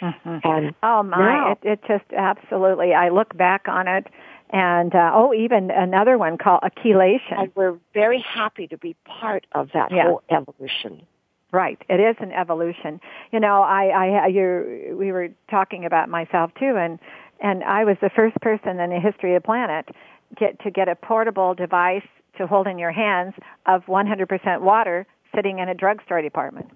Mm-hmm. 0.00 0.38
And 0.44 0.74
oh 0.82 1.02
my, 1.02 1.18
now, 1.18 1.52
it, 1.52 1.58
it 1.62 1.80
just 1.86 2.04
absolutely. 2.16 2.94
I 2.94 3.08
look 3.08 3.36
back 3.36 3.66
on 3.66 3.88
it, 3.88 4.06
and 4.50 4.94
uh, 4.94 5.10
oh, 5.14 5.34
even 5.34 5.70
another 5.70 6.18
one 6.18 6.38
called 6.38 6.60
chelation. 6.84 7.38
And 7.38 7.52
we're 7.54 7.78
very 7.94 8.20
happy 8.20 8.66
to 8.68 8.78
be 8.78 8.94
part 9.04 9.46
of 9.52 9.70
that 9.74 9.90
yeah. 9.90 10.04
whole 10.04 10.22
evolution. 10.30 11.02
Right, 11.50 11.80
it 11.88 11.98
is 11.98 12.16
an 12.20 12.32
evolution. 12.32 13.00
You 13.32 13.40
know, 13.40 13.62
I, 13.62 13.86
I, 13.86 14.26
you, 14.26 14.96
we 14.98 15.12
were 15.12 15.28
talking 15.50 15.86
about 15.86 16.08
myself 16.08 16.50
too, 16.58 16.76
and 16.76 16.98
and 17.40 17.64
I 17.64 17.84
was 17.84 17.96
the 18.00 18.10
first 18.10 18.36
person 18.40 18.78
in 18.78 18.90
the 18.90 19.00
history 19.00 19.34
of 19.34 19.42
the 19.42 19.46
planet 19.46 19.88
get 20.36 20.60
to 20.60 20.70
get 20.70 20.88
a 20.88 20.94
portable 20.94 21.54
device 21.54 22.06
to 22.36 22.46
hold 22.46 22.66
in 22.66 22.78
your 22.78 22.92
hands 22.92 23.34
of 23.66 23.84
100% 23.86 24.60
water 24.60 25.06
sitting 25.34 25.58
in 25.58 25.68
a 25.68 25.74
drugstore 25.74 26.22
department 26.22 26.70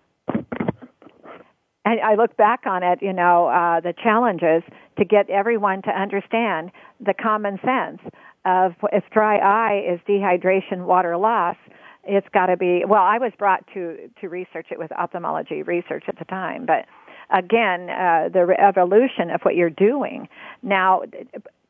and 1.85 2.01
I 2.01 2.15
look 2.15 2.37
back 2.37 2.61
on 2.67 2.83
it, 2.83 3.01
you 3.03 3.13
know, 3.13 3.49
uh, 3.49 3.81
the 3.81 3.93
challenges 3.93 4.63
to 4.99 5.05
get 5.05 5.29
everyone 5.29 5.83
to 5.83 5.91
understand 5.91 6.71
the 7.01 7.15
common 7.15 7.59
sense 7.65 8.01
of 8.45 8.75
if 8.93 9.05
dry 9.11 9.39
eye 9.39 9.93
is 9.93 10.01
dehydration, 10.09 10.87
water 10.87 11.17
loss, 11.17 11.57
it's 12.05 12.27
got 12.33 12.47
to 12.47 12.57
be. 12.57 12.85
Well, 12.87 13.03
I 13.03 13.19
was 13.19 13.33
brought 13.39 13.65
to 13.75 14.11
to 14.21 14.29
research 14.29 14.67
it 14.71 14.79
with 14.79 14.93
ophthalmology 14.93 15.63
research 15.63 16.05
at 16.09 16.19
the 16.19 16.25
time, 16.25 16.67
but 16.67 16.87
again, 17.31 17.89
uh, 17.91 18.29
the 18.33 18.55
evolution 18.59 19.31
of 19.31 19.41
what 19.43 19.55
you're 19.55 19.71
doing 19.71 20.29
now. 20.63 21.03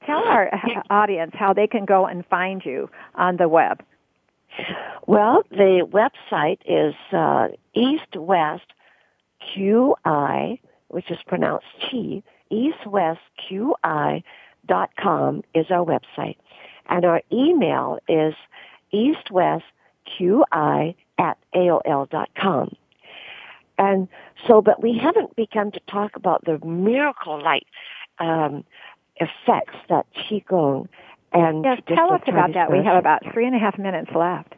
Tell 0.06 0.24
our 0.24 0.50
audience 0.90 1.30
how 1.34 1.52
they 1.52 1.68
can 1.68 1.84
go 1.84 2.06
and 2.06 2.26
find 2.26 2.62
you 2.64 2.90
on 3.14 3.36
the 3.36 3.48
web. 3.48 3.84
Well, 5.06 5.44
the 5.50 5.86
website 5.88 6.58
is 6.66 6.94
uh, 7.12 7.48
East 7.74 8.16
West 8.16 8.66
QI, 9.50 10.58
which 10.88 11.10
is 11.10 11.18
pronounced 11.26 11.66
Qi, 11.80 12.22
eastwestqi.com 12.50 15.42
is 15.54 15.70
our 15.70 15.84
website. 15.84 16.36
And 16.88 17.04
our 17.04 17.22
email 17.32 17.98
is 18.08 18.34
eastwestqi 18.92 20.94
at 21.18 21.38
AOL.com. 21.54 22.74
And 23.78 24.08
so, 24.46 24.60
but 24.60 24.82
we 24.82 24.98
haven't 24.98 25.34
begun 25.36 25.70
to 25.72 25.80
talk 25.88 26.16
about 26.16 26.44
the 26.44 26.58
miracle-like 26.64 27.66
um, 28.18 28.64
effects 29.16 29.76
that 29.88 30.06
Qigong 30.14 30.88
and 31.32 31.64
yes, 31.64 31.80
tell 31.88 32.12
us 32.12 32.20
about 32.26 32.52
that. 32.54 32.70
We 32.70 32.84
have 32.84 32.96
about 32.96 33.22
three 33.32 33.46
and 33.46 33.56
a 33.56 33.58
half 33.58 33.78
minutes 33.78 34.10
left. 34.14 34.54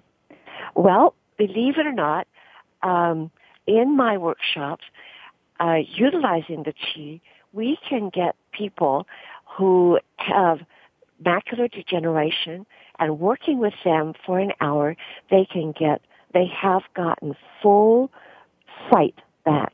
Well, 0.74 1.14
believe 1.36 1.78
it 1.78 1.86
or 1.86 1.92
not, 1.92 2.26
um, 2.82 3.30
in 3.66 3.96
my 3.96 4.16
workshops, 4.18 4.84
uh, 5.60 5.78
utilizing 5.86 6.64
the 6.64 6.72
qi, 6.72 7.20
we 7.52 7.78
can 7.88 8.10
get 8.10 8.34
people 8.52 9.06
who 9.56 9.98
have 10.16 10.60
macular 11.24 11.70
degeneration 11.70 12.66
and 12.98 13.18
working 13.18 13.58
with 13.58 13.74
them 13.84 14.14
for 14.24 14.38
an 14.38 14.52
hour, 14.60 14.96
they 15.30 15.46
can 15.50 15.72
get, 15.72 16.00
they 16.32 16.46
have 16.46 16.82
gotten 16.94 17.34
full 17.62 18.10
sight 18.90 19.14
back, 19.44 19.72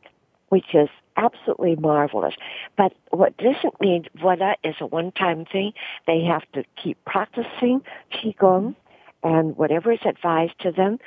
which 0.48 0.74
is 0.74 0.88
absolutely 1.16 1.76
marvelous. 1.76 2.34
But 2.76 2.92
what 3.10 3.36
doesn't 3.36 3.80
mean 3.80 4.06
voila 4.20 4.54
is 4.64 4.76
a 4.80 4.86
one-time 4.86 5.44
thing. 5.44 5.72
They 6.06 6.22
have 6.24 6.42
to 6.52 6.64
keep 6.82 7.02
practicing 7.04 7.82
qigong 8.12 8.74
and 9.22 9.56
whatever 9.56 9.92
is 9.92 10.00
advised 10.04 10.58
to 10.60 10.72
them. 10.72 10.98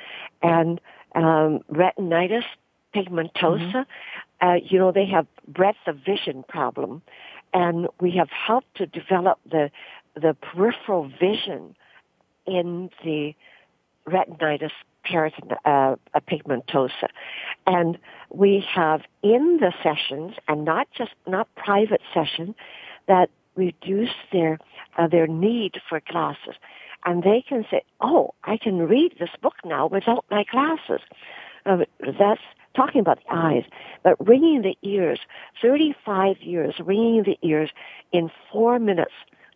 And 0.42 0.80
um, 1.14 1.60
retinitis 1.70 2.44
pigmentosa. 2.94 3.86
Mm-hmm. 4.40 4.46
Uh, 4.46 4.54
you 4.54 4.78
know, 4.78 4.92
they 4.92 5.06
have 5.06 5.26
breadth 5.48 5.78
of 5.86 5.96
vision 6.04 6.44
problem, 6.48 7.02
and 7.52 7.88
we 8.00 8.10
have 8.12 8.28
helped 8.30 8.74
to 8.76 8.86
develop 8.86 9.38
the 9.50 9.70
the 10.14 10.34
peripheral 10.34 11.10
vision 11.20 11.74
in 12.46 12.90
the 13.02 13.34
retinitis 14.06 14.70
periton, 15.04 15.56
uh, 15.64 15.96
pigmentosa. 16.28 17.08
And 17.66 17.98
we 18.30 18.64
have 18.72 19.02
in 19.22 19.58
the 19.60 19.72
sessions, 19.82 20.34
and 20.48 20.64
not 20.64 20.88
just, 20.96 21.12
not 21.26 21.48
private 21.56 22.00
sessions, 22.12 22.54
that 23.06 23.30
reduce 23.56 24.14
their, 24.32 24.58
uh, 24.98 25.08
their 25.08 25.26
need 25.26 25.80
for 25.88 26.00
glasses. 26.08 26.54
And 27.04 27.22
they 27.22 27.44
can 27.46 27.64
say, 27.70 27.82
oh, 28.00 28.34
I 28.44 28.56
can 28.56 28.78
read 28.78 29.16
this 29.18 29.30
book 29.42 29.54
now 29.64 29.86
without 29.86 30.24
my 30.30 30.44
glasses. 30.50 31.00
Uh, 31.66 31.78
that's 32.18 32.40
talking 32.74 33.00
about 33.00 33.18
the 33.24 33.34
eyes, 33.34 33.64
but 34.02 34.16
ringing 34.26 34.62
the 34.62 34.76
ears, 34.82 35.20
35 35.62 36.38
years, 36.40 36.74
ringing 36.84 37.22
the 37.22 37.38
ears 37.42 37.70
in 38.12 38.30
four 38.52 38.78
minutes 38.78 39.12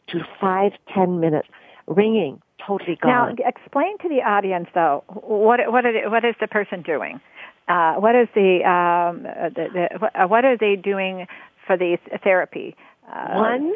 to 0.08 0.20
five, 0.40 0.72
ten 0.92 1.20
minutes, 1.20 1.48
ringing, 1.86 2.40
totally 2.64 2.96
gone. 2.96 3.36
Now, 3.36 3.48
explain 3.48 3.98
to 3.98 4.08
the 4.08 4.22
audience, 4.22 4.68
though, 4.74 5.04
what 5.08 5.60
what 5.70 5.84
what 6.10 6.24
is 6.24 6.34
the 6.40 6.48
person 6.48 6.82
doing? 6.82 7.20
Uh, 7.68 7.94
what 7.94 8.14
is 8.14 8.28
the, 8.34 8.64
um, 8.64 9.24
the, 9.24 9.88
the 10.00 10.26
what 10.26 10.44
are 10.46 10.56
they 10.56 10.74
doing 10.74 11.26
for 11.66 11.76
the 11.76 11.98
therapy? 12.24 12.74
Uh, 13.12 13.34
One 13.34 13.74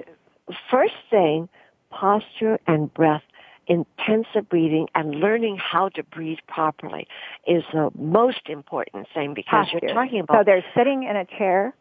first 0.70 0.94
thing, 1.10 1.48
posture 1.90 2.58
and 2.66 2.92
breath 2.94 3.22
intensive 3.66 4.48
breathing 4.48 4.88
and 4.94 5.16
learning 5.16 5.56
how 5.56 5.88
to 5.90 6.02
breathe 6.02 6.38
properly 6.48 7.06
is 7.46 7.62
the 7.72 7.90
most 7.96 8.48
important 8.48 9.06
thing 9.14 9.34
because 9.34 9.66
Posture. 9.66 9.78
you're 9.82 9.94
talking 9.94 10.20
about. 10.20 10.38
So 10.38 10.44
they're 10.44 10.64
sitting 10.76 11.04
in 11.04 11.16
a 11.16 11.24
chair. 11.24 11.74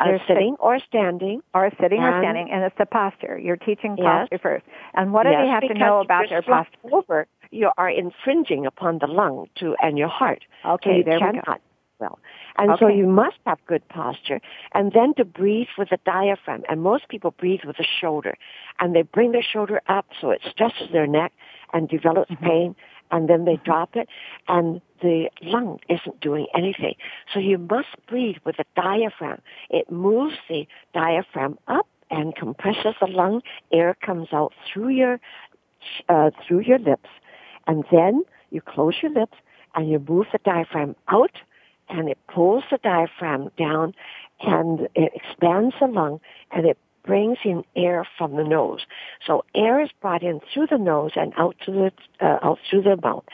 Uh, 0.00 0.04
they're 0.04 0.22
sitting 0.28 0.56
or 0.60 0.78
standing. 0.78 1.40
Or 1.54 1.70
sitting 1.80 1.98
or 2.00 2.20
standing, 2.22 2.50
and 2.52 2.62
it's 2.62 2.76
the 2.78 2.86
posture. 2.86 3.36
You're 3.36 3.56
teaching 3.56 3.96
yes, 3.98 4.06
posture 4.06 4.38
first. 4.38 4.64
And 4.94 5.12
what 5.12 5.24
do 5.24 5.30
yes, 5.30 5.42
they 5.42 5.48
have 5.48 5.62
to 5.62 5.74
know 5.74 6.00
about 6.00 6.28
their 6.28 6.42
posture? 6.42 6.78
Over, 6.92 7.26
you 7.50 7.70
are 7.76 7.90
infringing 7.90 8.64
upon 8.64 8.98
the 8.98 9.08
lung 9.08 9.46
to 9.56 9.74
and 9.82 9.98
your 9.98 10.08
heart. 10.08 10.44
Okay, 10.64 10.90
so 10.90 10.96
you 10.98 11.04
there 11.04 11.18
cannot 11.18 11.34
we 11.34 11.40
go. 11.40 11.56
well. 11.98 12.18
And 12.58 12.72
okay. 12.72 12.80
so 12.80 12.88
you 12.88 13.06
must 13.06 13.36
have 13.46 13.58
good 13.66 13.86
posture. 13.88 14.40
And 14.74 14.92
then 14.92 15.14
to 15.14 15.24
breathe 15.24 15.68
with 15.78 15.90
the 15.90 15.98
diaphragm. 16.04 16.64
And 16.68 16.82
most 16.82 17.08
people 17.08 17.30
breathe 17.30 17.60
with 17.64 17.76
the 17.76 17.86
shoulder. 18.00 18.36
And 18.80 18.94
they 18.94 19.02
bring 19.02 19.30
their 19.32 19.42
shoulder 19.42 19.80
up 19.88 20.06
so 20.20 20.30
it 20.30 20.40
stresses 20.50 20.88
their 20.92 21.06
neck 21.06 21.32
and 21.72 21.88
develops 21.88 22.32
mm-hmm. 22.32 22.44
pain. 22.44 22.76
And 23.12 23.28
then 23.28 23.44
they 23.44 23.54
mm-hmm. 23.54 23.64
drop 23.64 23.94
it. 23.94 24.08
And 24.48 24.80
the 25.00 25.30
lung 25.40 25.78
isn't 25.88 26.20
doing 26.20 26.46
anything. 26.54 26.94
So 27.32 27.38
you 27.38 27.58
must 27.58 27.88
breathe 28.08 28.36
with 28.44 28.56
the 28.56 28.64
diaphragm. 28.74 29.40
It 29.70 29.90
moves 29.90 30.34
the 30.48 30.66
diaphragm 30.92 31.58
up 31.68 31.86
and 32.10 32.34
compresses 32.34 32.94
the 33.00 33.06
lung. 33.06 33.40
Air 33.72 33.96
comes 34.04 34.28
out 34.32 34.52
through 34.70 34.88
your, 34.88 35.20
uh, 36.08 36.30
through 36.46 36.60
your 36.60 36.80
lips. 36.80 37.08
And 37.68 37.84
then 37.92 38.24
you 38.50 38.60
close 38.62 38.94
your 39.00 39.12
lips 39.12 39.36
and 39.76 39.88
you 39.88 40.02
move 40.08 40.26
the 40.32 40.38
diaphragm 40.44 40.96
out 41.08 41.30
and 41.88 42.08
it 42.08 42.18
pulls 42.32 42.64
the 42.70 42.78
diaphragm 42.78 43.50
down 43.56 43.94
and 44.40 44.88
it 44.94 45.12
expands 45.14 45.74
the 45.80 45.86
lung 45.86 46.20
and 46.50 46.66
it 46.66 46.78
brings 47.04 47.38
in 47.44 47.64
air 47.74 48.06
from 48.18 48.36
the 48.36 48.44
nose. 48.44 48.80
So 49.26 49.44
air 49.54 49.80
is 49.80 49.88
brought 50.00 50.22
in 50.22 50.40
through 50.52 50.66
the 50.70 50.78
nose 50.78 51.12
and 51.16 51.32
out 51.38 51.56
to 51.64 51.72
the 51.72 51.92
uh, 52.20 52.38
out 52.42 52.58
through 52.68 52.82
the 52.82 52.96
mouth. 53.02 53.24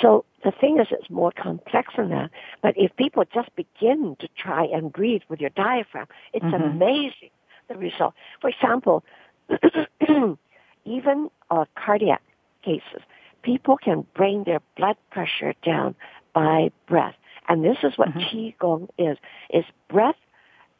So 0.00 0.24
the 0.44 0.52
thing 0.52 0.78
is, 0.80 0.86
it's 0.92 1.10
more 1.10 1.32
complex 1.32 1.94
than 1.96 2.10
that. 2.10 2.30
But 2.62 2.74
if 2.76 2.94
people 2.96 3.24
just 3.34 3.50
begin 3.56 4.16
to 4.20 4.28
try 4.38 4.64
and 4.64 4.92
breathe 4.92 5.22
with 5.28 5.40
your 5.40 5.50
diaphragm, 5.50 6.06
it's 6.32 6.44
mm-hmm. 6.44 6.62
amazing 6.62 7.30
the 7.68 7.76
result. 7.76 8.14
For 8.40 8.48
example, 8.48 9.02
even 10.84 11.30
uh, 11.50 11.64
cardiac 11.74 12.22
cases, 12.64 13.02
people 13.42 13.76
can 13.76 14.06
bring 14.14 14.44
their 14.44 14.60
blood 14.76 14.96
pressure 15.10 15.54
down 15.64 15.96
by 16.32 16.70
breath. 16.86 17.16
And 17.48 17.64
this 17.64 17.78
is 17.82 17.92
what 17.96 18.08
mm-hmm. 18.08 18.64
Qigong 18.64 18.88
is, 18.98 19.18
is 19.50 19.64
breath 19.88 20.16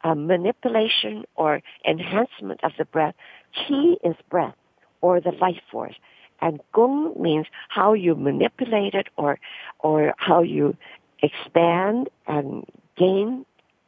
uh, 0.03 0.15
manipulation 0.15 1.23
or 1.35 1.61
enhancement 1.87 2.63
of 2.63 2.71
the 2.77 2.85
breath. 2.85 3.15
Qi 3.55 3.95
is 4.03 4.15
breath 4.29 4.55
or 5.01 5.19
the 5.19 5.31
life 5.31 5.61
force. 5.71 5.95
And 6.41 6.61
Gong 6.71 7.19
means 7.19 7.47
how 7.69 7.93
you 7.93 8.15
manipulate 8.15 8.93
it 8.93 9.07
or, 9.17 9.39
or 9.79 10.13
how 10.17 10.43
you 10.43 10.77
expand 11.23 12.09
and 12.27 12.63
gain 12.95 13.45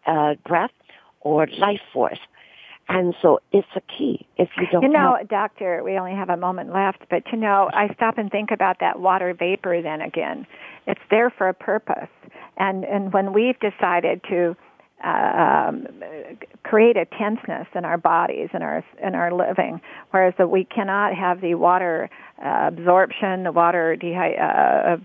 uh, 0.08 0.36
breath 0.46 0.72
or 1.22 1.48
life 1.58 1.82
force. 1.94 2.20
And 2.90 3.14
so 3.22 3.40
it's 3.52 3.68
a 3.76 3.82
key. 3.82 4.26
If 4.38 4.50
you 4.58 4.66
don't 4.72 4.82
You 4.82 4.90
know, 4.90 5.16
have- 5.18 5.28
doctor, 5.30 5.84
we 5.84 5.98
only 6.00 6.14
have 6.16 6.30
a 6.30 6.38
moment 6.38 6.74
left, 6.74 7.04
but 7.10 7.24
you 7.32 7.38
know, 7.38 7.70
I 7.72 7.94
stop 7.94 8.18
and 8.18 8.32
think 8.32 8.50
about 8.52 8.80
that 8.80 9.00
water 9.00 9.34
vapor 9.34 9.82
then 9.82 10.02
again. 10.02 10.48
It's 10.88 11.00
there 11.12 11.30
for 11.30 11.48
a 11.48 11.54
purpose. 11.54 12.10
And 12.58 12.84
and 12.84 13.14
when 13.14 13.32
we've 13.32 13.60
decided 13.60 14.22
to 14.30 14.56
uh, 15.06 15.08
um, 15.70 15.88
create 16.64 16.98
a 16.98 17.06
tenseness 17.06 17.68
in 17.74 17.86
our 17.86 17.98
bodies 17.98 18.50
and 18.54 18.64
our 18.64 18.84
in 19.02 19.14
our 19.16 19.32
living, 19.32 19.80
whereas 20.12 20.34
that 20.40 20.50
we 20.50 20.66
cannot 20.66 21.16
have 21.16 21.42
the 21.42 21.56
water 21.56 22.10
uh, 22.44 22.66
absorption, 22.68 23.44
the 23.44 23.52
water 23.52 23.96
dehy- 24.02 24.38
uh, 24.42 24.98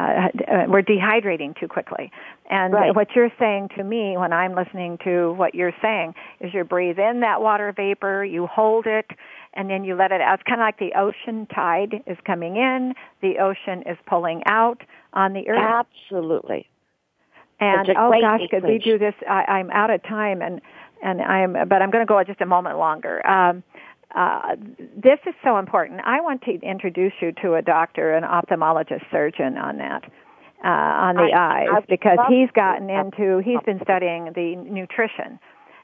uh, 0.00 0.28
we're 0.68 0.82
dehydrating 0.82 1.58
too 1.58 1.66
quickly. 1.66 2.12
And 2.50 2.74
right. 2.74 2.94
what 2.94 3.08
you're 3.14 3.30
saying 3.38 3.68
to 3.76 3.84
me 3.84 4.16
when 4.16 4.32
I'm 4.32 4.56
listening 4.56 4.98
to 5.04 5.32
what 5.34 5.54
you're 5.54 5.72
saying 5.80 6.14
is 6.40 6.52
you 6.52 6.64
breathe 6.64 6.98
in 6.98 7.20
that 7.20 7.40
water 7.40 7.72
vapor, 7.74 8.24
you 8.24 8.48
hold 8.48 8.86
it, 8.86 9.06
and 9.54 9.70
then 9.70 9.84
you 9.84 9.94
let 9.94 10.10
it 10.10 10.20
out. 10.20 10.40
It's 10.40 10.48
kind 10.48 10.60
of 10.60 10.64
like 10.64 10.80
the 10.80 10.98
ocean 10.98 11.46
tide 11.46 12.02
is 12.08 12.18
coming 12.26 12.56
in, 12.56 12.94
the 13.22 13.38
ocean 13.38 13.84
is 13.86 13.96
pulling 14.08 14.42
out 14.46 14.82
on 15.12 15.32
the 15.32 15.48
earth. 15.48 15.86
Absolutely. 16.10 16.68
And 17.60 17.88
oh 17.90 18.12
gosh, 18.20 18.40
could 18.50 18.64
we 18.64 18.78
do 18.78 18.98
this? 18.98 19.14
I, 19.28 19.44
I'm 19.44 19.70
out 19.70 19.90
of 19.90 20.02
time, 20.02 20.42
and 20.42 20.60
and 21.02 21.20
I'm, 21.20 21.52
but 21.68 21.82
I'm 21.82 21.90
going 21.90 22.04
to 22.04 22.08
go 22.08 22.22
just 22.24 22.40
a 22.40 22.46
moment 22.46 22.78
longer. 22.78 23.24
Um, 23.26 23.62
uh, 24.16 24.56
this 24.96 25.18
is 25.26 25.34
so 25.44 25.58
important. 25.58 26.00
I 26.04 26.20
want 26.20 26.42
to 26.42 26.52
introduce 26.62 27.12
you 27.20 27.32
to 27.42 27.54
a 27.54 27.62
doctor, 27.62 28.14
an 28.14 28.24
ophthalmologist 28.24 29.04
surgeon 29.10 29.56
on 29.56 29.76
that, 29.78 30.02
uh, 30.64 30.68
on 30.68 31.16
the 31.16 31.32
I- 31.32 31.62
eyes, 31.62 31.68
I 31.72 31.80
because 31.88 32.18
he's 32.28 32.50
gotten 32.52 32.90
into, 32.90 33.38
he's 33.38 33.60
been 33.64 33.80
studying 33.82 34.32
the 34.34 34.56
nutrition. 34.56 35.38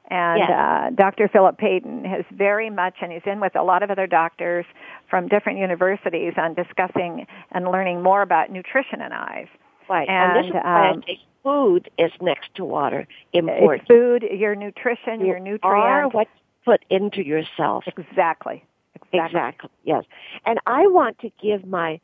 And 0.08 0.38
Yes. 0.38 0.50
uh, 0.50 0.90
Dr. 0.94 1.26
Philip 1.28 1.58
Payton 1.58 2.04
has 2.04 2.24
very 2.30 2.70
much, 2.70 2.94
and 3.00 3.10
he's 3.10 3.26
in 3.26 3.40
with 3.40 3.56
a 3.56 3.62
lot 3.64 3.82
of 3.82 3.90
other 3.90 4.06
doctors 4.06 4.64
from 5.10 5.26
different 5.26 5.58
universities 5.58 6.34
on 6.36 6.54
discussing 6.54 7.26
and 7.50 7.66
learning 7.72 8.02
more 8.04 8.22
about 8.22 8.50
nutrition 8.50 9.00
in 9.00 9.10
eyes. 9.12 9.48
Right. 9.88 10.08
And, 10.08 10.36
this 10.36 10.50
is 10.50 10.54
And, 10.54 10.64
why 10.64 10.90
um, 10.90 11.02
food 11.42 11.90
is 11.98 12.12
next 12.20 12.54
to 12.54 12.64
water 12.64 13.06
It's 13.32 13.40
important. 13.48 13.88
food, 13.88 14.22
your 14.30 14.54
nutrition, 14.54 15.20
You 15.20 15.26
your 15.26 15.36
are 15.36 15.40
nutrients. 15.40 16.14
what 16.14 16.28
you 16.34 16.40
put 16.64 16.84
into 16.88 17.24
yourself. 17.24 17.84
Exactly. 17.88 18.64
Exactly. 19.12 19.20
Exactly. 19.20 19.70
Yes. 19.84 20.04
And 20.44 20.58
I 20.66 20.86
want 20.86 21.18
to 21.20 21.30
give 21.42 21.66
my 21.66 22.00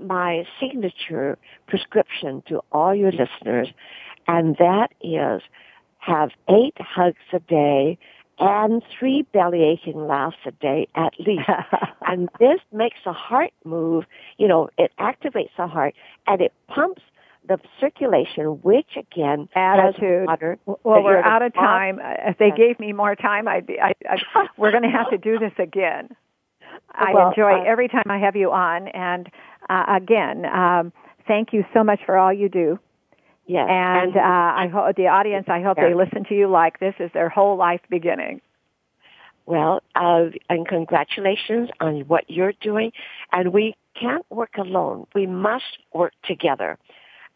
my 0.00 0.44
signature 0.60 1.38
prescription 1.66 2.42
to 2.48 2.60
all 2.72 2.94
your 2.94 3.12
listeners, 3.12 3.68
and 4.26 4.56
that 4.58 4.88
is 5.02 5.42
have 5.98 6.30
eight 6.48 6.76
hugs 6.78 7.16
a 7.32 7.40
day 7.40 7.98
and 8.38 8.82
three 8.98 9.22
belly 9.32 9.62
aching 9.62 10.06
laughs 10.06 10.36
a 10.44 10.50
day 10.52 10.88
at 10.94 11.14
least. 11.18 11.48
and 12.06 12.28
this 12.38 12.60
makes 12.72 12.98
the 13.04 13.12
heart 13.12 13.52
move. 13.64 14.04
You 14.38 14.48
know, 14.48 14.68
it 14.78 14.92
activates 14.98 15.50
the 15.56 15.66
heart 15.66 15.94
and 16.26 16.40
it 16.40 16.52
pumps 16.68 17.02
the 17.48 17.58
circulation, 17.80 18.60
which 18.62 18.96
again 18.96 19.48
Attitude. 19.54 20.26
water. 20.26 20.58
Well, 20.66 21.02
we're 21.02 21.22
out 21.22 21.42
of 21.42 21.54
time. 21.54 22.00
If 22.02 22.38
they 22.38 22.50
gave 22.50 22.80
me 22.80 22.92
more 22.92 23.14
time, 23.14 23.46
I'd 23.46 23.66
be. 23.66 23.80
I, 23.80 23.94
I, 24.08 24.46
we're 24.56 24.72
going 24.72 24.82
to 24.82 24.90
have 24.90 25.10
to 25.10 25.18
do 25.18 25.38
this 25.38 25.52
again. 25.58 26.08
I 26.90 27.12
Well, 27.14 27.28
enjoy 27.30 27.60
uh, 27.60 27.64
every 27.64 27.88
time 27.88 28.04
I 28.08 28.18
have 28.18 28.36
you 28.36 28.52
on, 28.52 28.88
and 28.88 29.28
uh, 29.68 29.84
again, 29.88 30.44
um, 30.46 30.92
thank 31.26 31.52
you 31.52 31.64
so 31.74 31.82
much 31.84 32.00
for 32.06 32.16
all 32.16 32.32
you 32.32 32.48
do. 32.48 32.78
Yes. 33.46 33.68
And 33.70 34.16
uh, 34.16 34.20
I 34.20 34.68
hope 34.72 34.96
the 34.96 35.06
audience. 35.06 35.46
I 35.48 35.62
hope 35.62 35.76
they 35.76 35.94
listen 35.94 36.24
to 36.24 36.34
you 36.34 36.48
like 36.48 36.80
this 36.80 36.94
is 36.98 37.10
their 37.12 37.28
whole 37.28 37.56
life 37.56 37.80
beginning. 37.88 38.40
Well, 39.46 39.82
uh, 39.94 40.24
and 40.50 40.66
congratulations 40.66 41.70
on 41.80 42.00
what 42.08 42.24
you're 42.28 42.54
doing. 42.60 42.90
And 43.30 43.52
we 43.52 43.76
can't 43.98 44.26
work 44.30 44.56
alone. 44.58 45.06
We 45.14 45.26
must 45.26 45.78
work 45.94 46.12
together. 46.24 46.76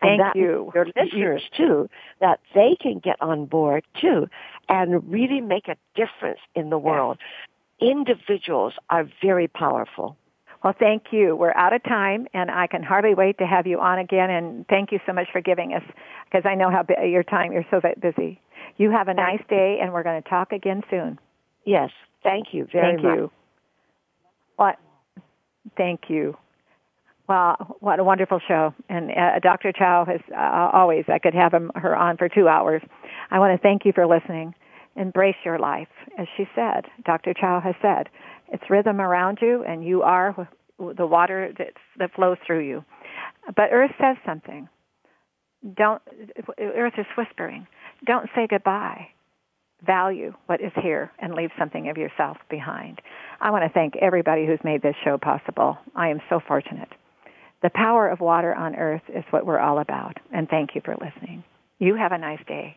Thank 0.00 0.12
and 0.12 0.20
that 0.20 0.36
you. 0.36 0.72
Your 0.74 0.86
listeners 0.96 1.42
too, 1.56 1.88
that 2.20 2.40
they 2.54 2.76
can 2.80 2.98
get 2.98 3.20
on 3.20 3.46
board 3.46 3.84
too, 4.00 4.26
and 4.68 5.08
really 5.10 5.40
make 5.40 5.68
a 5.68 5.76
difference 5.94 6.40
in 6.56 6.70
the 6.70 6.78
world. 6.78 7.18
Individuals 7.80 8.74
are 8.90 9.08
very 9.22 9.48
powerful. 9.48 10.16
Well, 10.62 10.74
thank 10.78 11.04
you. 11.10 11.34
We're 11.34 11.54
out 11.54 11.72
of 11.72 11.82
time, 11.84 12.26
and 12.34 12.50
I 12.50 12.66
can 12.66 12.82
hardly 12.82 13.14
wait 13.14 13.38
to 13.38 13.46
have 13.46 13.66
you 13.66 13.80
on 13.80 13.98
again. 13.98 14.30
And 14.30 14.66
thank 14.68 14.92
you 14.92 15.00
so 15.06 15.12
much 15.12 15.28
for 15.32 15.40
giving 15.40 15.72
us, 15.72 15.82
because 16.26 16.44
I 16.44 16.54
know 16.54 16.70
how 16.70 16.82
bu- 16.82 17.06
your 17.06 17.22
time. 17.22 17.52
You're 17.52 17.64
so 17.70 17.80
busy. 18.00 18.40
You 18.76 18.90
have 18.90 19.08
a 19.08 19.14
nice 19.14 19.40
day, 19.48 19.78
and 19.80 19.92
we're 19.92 20.02
going 20.02 20.22
to 20.22 20.28
talk 20.28 20.52
again 20.52 20.82
soon. 20.90 21.18
Yes. 21.64 21.90
Thank 22.22 22.48
you 22.52 22.66
very 22.70 22.92
thank 22.96 23.04
much. 23.04 23.16
you. 23.16 23.30
What? 24.56 24.76
Thank 25.76 26.02
you. 26.08 26.36
Well, 27.26 27.76
what 27.80 27.98
a 28.00 28.04
wonderful 28.04 28.40
show. 28.46 28.74
And 28.88 29.10
uh, 29.12 29.38
Dr. 29.38 29.72
Chow 29.72 30.04
has 30.04 30.20
uh, 30.36 30.70
always, 30.76 31.04
I 31.08 31.18
could 31.18 31.32
have 31.32 31.54
him, 31.54 31.70
her 31.76 31.96
on 31.96 32.16
for 32.16 32.28
two 32.28 32.48
hours. 32.48 32.82
I 33.30 33.38
want 33.38 33.56
to 33.56 33.62
thank 33.62 33.84
you 33.84 33.92
for 33.94 34.06
listening. 34.06 34.54
Embrace 34.96 35.36
your 35.44 35.58
life. 35.58 35.88
As 36.18 36.26
she 36.36 36.44
said, 36.54 36.86
Dr. 37.04 37.34
Chow 37.34 37.60
has 37.60 37.74
said, 37.80 38.08
it's 38.48 38.68
rhythm 38.68 39.00
around 39.00 39.38
you 39.40 39.64
and 39.64 39.84
you 39.84 40.02
are 40.02 40.48
the 40.78 41.06
water 41.06 41.52
that, 41.58 41.74
that 41.98 42.12
flows 42.14 42.38
through 42.46 42.66
you. 42.66 42.84
But 43.46 43.70
Earth 43.72 43.92
says 44.00 44.16
something. 44.26 44.68
Don't, 45.76 46.02
Earth 46.58 46.94
is 46.98 47.06
whispering. 47.16 47.66
Don't 48.06 48.28
say 48.34 48.46
goodbye. 48.48 49.08
Value 49.86 50.34
what 50.46 50.60
is 50.60 50.72
here 50.82 51.10
and 51.18 51.34
leave 51.34 51.50
something 51.58 51.88
of 51.88 51.96
yourself 51.96 52.36
behind. 52.50 53.00
I 53.40 53.50
want 53.50 53.64
to 53.64 53.70
thank 53.70 53.96
everybody 53.96 54.46
who's 54.46 54.58
made 54.64 54.82
this 54.82 54.96
show 55.04 55.16
possible. 55.16 55.78
I 55.94 56.08
am 56.08 56.20
so 56.28 56.40
fortunate. 56.46 56.88
The 57.62 57.70
power 57.74 58.08
of 58.08 58.20
water 58.20 58.54
on 58.54 58.74
earth 58.74 59.02
is 59.08 59.24
what 59.30 59.46
we're 59.46 59.58
all 59.58 59.78
about. 59.78 60.16
And 60.32 60.48
thank 60.48 60.74
you 60.74 60.80
for 60.84 60.94
listening. 60.94 61.44
You 61.78 61.94
have 61.94 62.12
a 62.12 62.18
nice 62.18 62.40
day 62.46 62.76